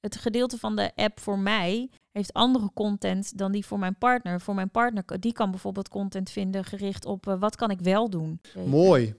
het 0.00 0.16
gedeelte 0.16 0.58
van 0.58 0.76
de 0.76 0.92
app 0.94 1.20
voor 1.20 1.38
mij 1.38 1.90
heeft 2.12 2.32
andere 2.32 2.70
content 2.74 3.38
dan 3.38 3.52
die 3.52 3.66
voor 3.66 3.78
mijn 3.78 3.98
partner. 3.98 4.40
Voor 4.40 4.54
mijn 4.54 4.70
partner, 4.70 5.20
die 5.20 5.32
kan 5.32 5.50
bijvoorbeeld 5.50 5.88
content 5.88 6.30
vinden 6.30 6.64
gericht 6.64 7.04
op 7.04 7.26
eh, 7.26 7.40
wat 7.40 7.56
kan 7.56 7.70
ik 7.70 7.80
wel 7.80 8.10
doen. 8.10 8.40
Mooi. 8.66 9.14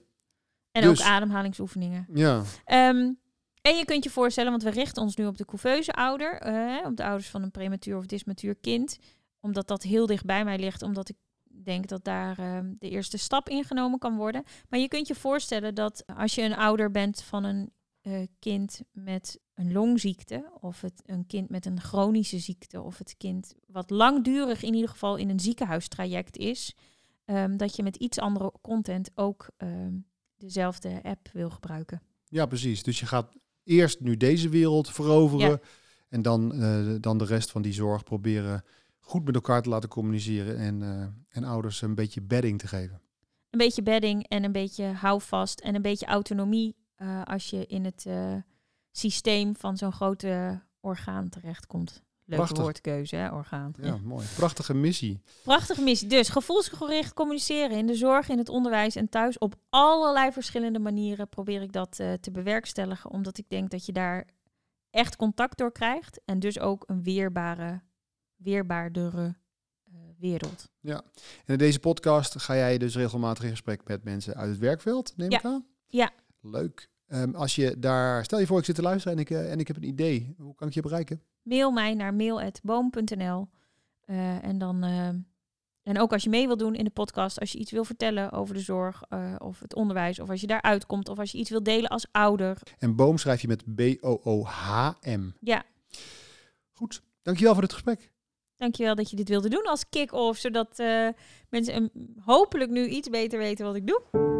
En 0.72 0.82
Dus- 0.82 1.00
ook 1.00 1.06
ademhalingsoefeningen. 1.06 2.06
Ja. 2.14 2.42
Ehm, 2.64 3.12
en 3.62 3.76
je 3.76 3.84
kunt 3.84 4.04
je 4.04 4.10
voorstellen, 4.10 4.50
want 4.50 4.62
we 4.62 4.70
richten 4.70 5.02
ons 5.02 5.16
nu 5.16 5.26
op 5.26 5.38
de 5.38 5.44
couveuse 5.44 5.92
ouder, 5.92 6.40
eh, 6.40 6.86
op 6.86 6.96
de 6.96 7.04
ouders 7.04 7.28
van 7.28 7.42
een 7.42 7.50
prematuur 7.50 7.96
of 7.96 8.06
dismatuur 8.06 8.54
kind, 8.54 8.98
omdat 9.40 9.68
dat 9.68 9.82
heel 9.82 10.06
dicht 10.06 10.24
bij 10.24 10.44
mij 10.44 10.58
ligt, 10.58 10.82
omdat 10.82 11.08
ik 11.08 11.16
denk 11.64 11.88
dat 11.88 12.04
daar 12.04 12.38
ehm, 12.38 12.72
de 12.78 12.88
eerste 12.88 13.18
stap 13.18 13.48
ingenomen 13.48 13.98
kan 13.98 14.16
worden. 14.16 14.44
Maar 14.68 14.80
je 14.80 14.88
kunt 14.88 15.06
je 15.06 15.14
voorstellen 15.14 15.74
dat 15.74 16.04
als 16.16 16.34
je 16.34 16.42
een 16.42 16.56
ouder 16.56 16.90
bent 16.90 17.22
van 17.22 17.44
een 17.44 17.72
eh, 18.00 18.26
kind 18.38 18.80
met 18.92 19.40
een 19.54 19.72
longziekte, 19.72 20.50
of 20.60 20.80
het, 20.80 21.02
een 21.06 21.26
kind 21.26 21.48
met 21.50 21.66
een 21.66 21.80
chronische 21.80 22.38
ziekte, 22.38 22.82
of 22.82 22.98
het 22.98 23.14
kind 23.16 23.54
wat 23.66 23.90
langdurig 23.90 24.62
in 24.62 24.74
ieder 24.74 24.90
geval 24.90 25.16
in 25.16 25.28
een 25.28 25.40
ziekenhuistraject 25.40 26.36
is, 26.36 26.74
ehm, 27.24 27.56
dat 27.56 27.76
je 27.76 27.82
met 27.82 27.96
iets 27.96 28.18
andere 28.18 28.52
content 28.60 29.10
ook 29.14 29.50
ehm, 29.56 29.94
dezelfde 30.36 31.02
app 31.02 31.28
wil 31.32 31.50
gebruiken. 31.50 32.02
ja, 32.28 32.46
precies. 32.46 32.82
Dus 32.82 33.00
je 33.00 33.06
gaat 33.06 33.32
eerst 33.64 34.00
nu 34.00 34.16
deze 34.16 34.48
wereld 34.48 34.90
veroveren. 34.90 35.50
Ja. 35.50 35.60
En 36.08 36.22
dan, 36.22 36.54
eh, 36.54 36.94
dan 37.00 37.18
de 37.18 37.24
rest 37.24 37.50
van 37.50 37.62
die 37.62 37.72
zorg 37.72 38.04
proberen 38.04 38.64
goed 38.98 39.24
met 39.24 39.34
elkaar 39.34 39.62
te 39.62 39.68
laten 39.68 39.88
communiceren. 39.88 40.58
En, 40.58 40.82
eh, 40.82 41.36
en 41.36 41.44
ouders 41.44 41.82
een 41.82 41.94
beetje 41.94 42.22
bedding 42.22 42.58
te 42.58 42.68
geven. 42.68 43.00
een 43.50 43.58
beetje 43.58 43.82
bedding 43.82 44.28
en 44.28 44.44
een 44.44 44.52
beetje 44.52 44.84
houvast 44.84 45.60
en 45.60 45.74
een 45.74 45.82
beetje 45.82 46.06
autonomie 46.06 46.76
eh, 47.00 47.22
als 47.24 47.50
je 47.50 47.66
in 47.66 47.84
het 47.84 48.06
eh, 48.06 48.34
systeem 48.90 49.56
van 49.56 49.76
zo'n 49.76 49.92
grote 49.92 50.60
orgaan 50.80 51.28
terechtkomt. 51.28 52.02
Leuke 52.24 52.44
Prachtig. 52.44 52.62
woordkeuze, 52.64 53.16
hè, 53.16 53.32
orgaan. 53.32 53.72
Ja, 53.80 53.96
mooi. 53.96 54.26
Prachtige 54.36 54.74
missie. 54.74 55.20
Prachtige 55.42 55.82
missie. 55.82 56.08
Dus 56.08 56.28
gevoelsgericht 56.28 57.14
communiceren 57.14 57.76
in 57.76 57.86
de 57.86 57.94
zorg, 57.94 58.28
in 58.28 58.38
het 58.38 58.48
onderwijs 58.48 58.96
en 58.96 59.08
thuis. 59.08 59.38
Op 59.38 59.54
allerlei 59.68 60.32
verschillende 60.32 60.78
manieren 60.78 61.28
probeer 61.28 61.62
ik 61.62 61.72
dat 61.72 61.98
eh, 61.98 62.12
te 62.12 62.30
bewerkstelligen. 62.30 63.10
Omdat 63.10 63.38
ik 63.38 63.48
denk 63.48 63.70
dat 63.70 63.86
je 63.86 63.92
daar 63.92 64.26
echt 64.90 65.16
contact 65.16 65.58
door 65.58 65.72
krijgt. 65.72 66.20
En 66.24 66.38
dus 66.38 66.58
ook 66.58 66.84
een 66.86 67.02
weerbare, 67.02 67.80
weerbaardere 68.36 69.34
wereld. 70.18 70.68
En 70.82 71.02
in 71.46 71.58
deze 71.58 71.80
podcast 71.80 72.40
ga 72.40 72.54
jij 72.56 72.78
dus 72.78 72.96
regelmatig 72.96 73.44
in 73.44 73.50
gesprek 73.50 73.88
met 73.88 74.04
mensen 74.04 74.34
uit 74.34 74.50
het 74.50 74.58
werkveld, 74.58 75.12
neem 75.16 75.30
Ja. 75.30 75.38
ik 75.38 75.44
aan? 75.44 75.66
Ja. 75.86 76.10
Leuk. 76.40 76.89
Ehm, 77.10 77.34
als 77.34 77.54
je 77.54 77.78
daar, 77.78 78.24
stel 78.24 78.38
je 78.38 78.46
voor 78.46 78.58
ik 78.58 78.64
zit 78.64 78.74
te 78.74 78.82
luisteren 78.82 79.16
en 79.16 79.22
ik, 79.22 79.30
eh, 79.30 79.52
en 79.52 79.58
ik 79.58 79.66
heb 79.66 79.76
een 79.76 79.82
idee. 79.88 80.34
Hoe 80.38 80.54
kan 80.54 80.68
ik 80.68 80.74
je 80.74 80.80
bereiken? 80.80 81.22
mail 81.42 81.70
mij 81.70 81.94
naar 81.94 82.14
mail.boom.nl. 82.14 83.48
Eh, 84.04 84.44
en 84.44 84.58
dan. 84.58 84.82
eh, 84.82 85.08
en 85.82 85.98
ook 85.98 86.12
als 86.12 86.22
je 86.22 86.28
mee 86.30 86.46
wil 86.46 86.56
doen 86.56 86.74
in 86.74 86.84
de 86.84 86.90
podcast, 86.90 87.40
als 87.40 87.52
je 87.52 87.58
iets 87.58 87.70
wil 87.70 87.84
vertellen 87.84 88.32
over 88.32 88.54
de 88.54 88.60
zorg 88.60 89.02
of 89.38 89.60
het 89.60 89.74
onderwijs, 89.74 90.20
of 90.20 90.30
als 90.30 90.40
je 90.40 90.46
daar 90.46 90.62
uitkomt, 90.62 91.08
of 91.08 91.18
als 91.18 91.32
je 91.32 91.38
iets 91.38 91.50
wil 91.50 91.62
delen 91.62 91.90
als 91.90 92.06
ouder. 92.12 92.58
En 92.78 92.96
boom 92.96 93.18
schrijf 93.18 93.40
je 93.40 93.48
met 93.48 93.74
B-O-O-H-M. 93.74 95.30
Ja, 95.40 95.62
Goed. 96.72 97.02
Dankjewel 97.22 97.52
voor 97.54 97.62
het 97.62 97.72
gesprek. 97.72 98.12
dankjewel 98.56 98.94
dat 98.94 99.10
je 99.10 99.16
dit 99.16 99.28
wilde 99.28 99.48
doen 99.48 99.64
als 99.64 99.88
kick-off, 99.88 100.38
zodat 100.38 100.82
mensen 101.48 101.90
hopelijk 102.24 102.70
nu 102.70 102.86
iets 102.86 103.08
beter 103.08 103.38
weten 103.38 103.66
wat 103.66 103.74
ik 103.76 103.86
doe. 103.86 104.39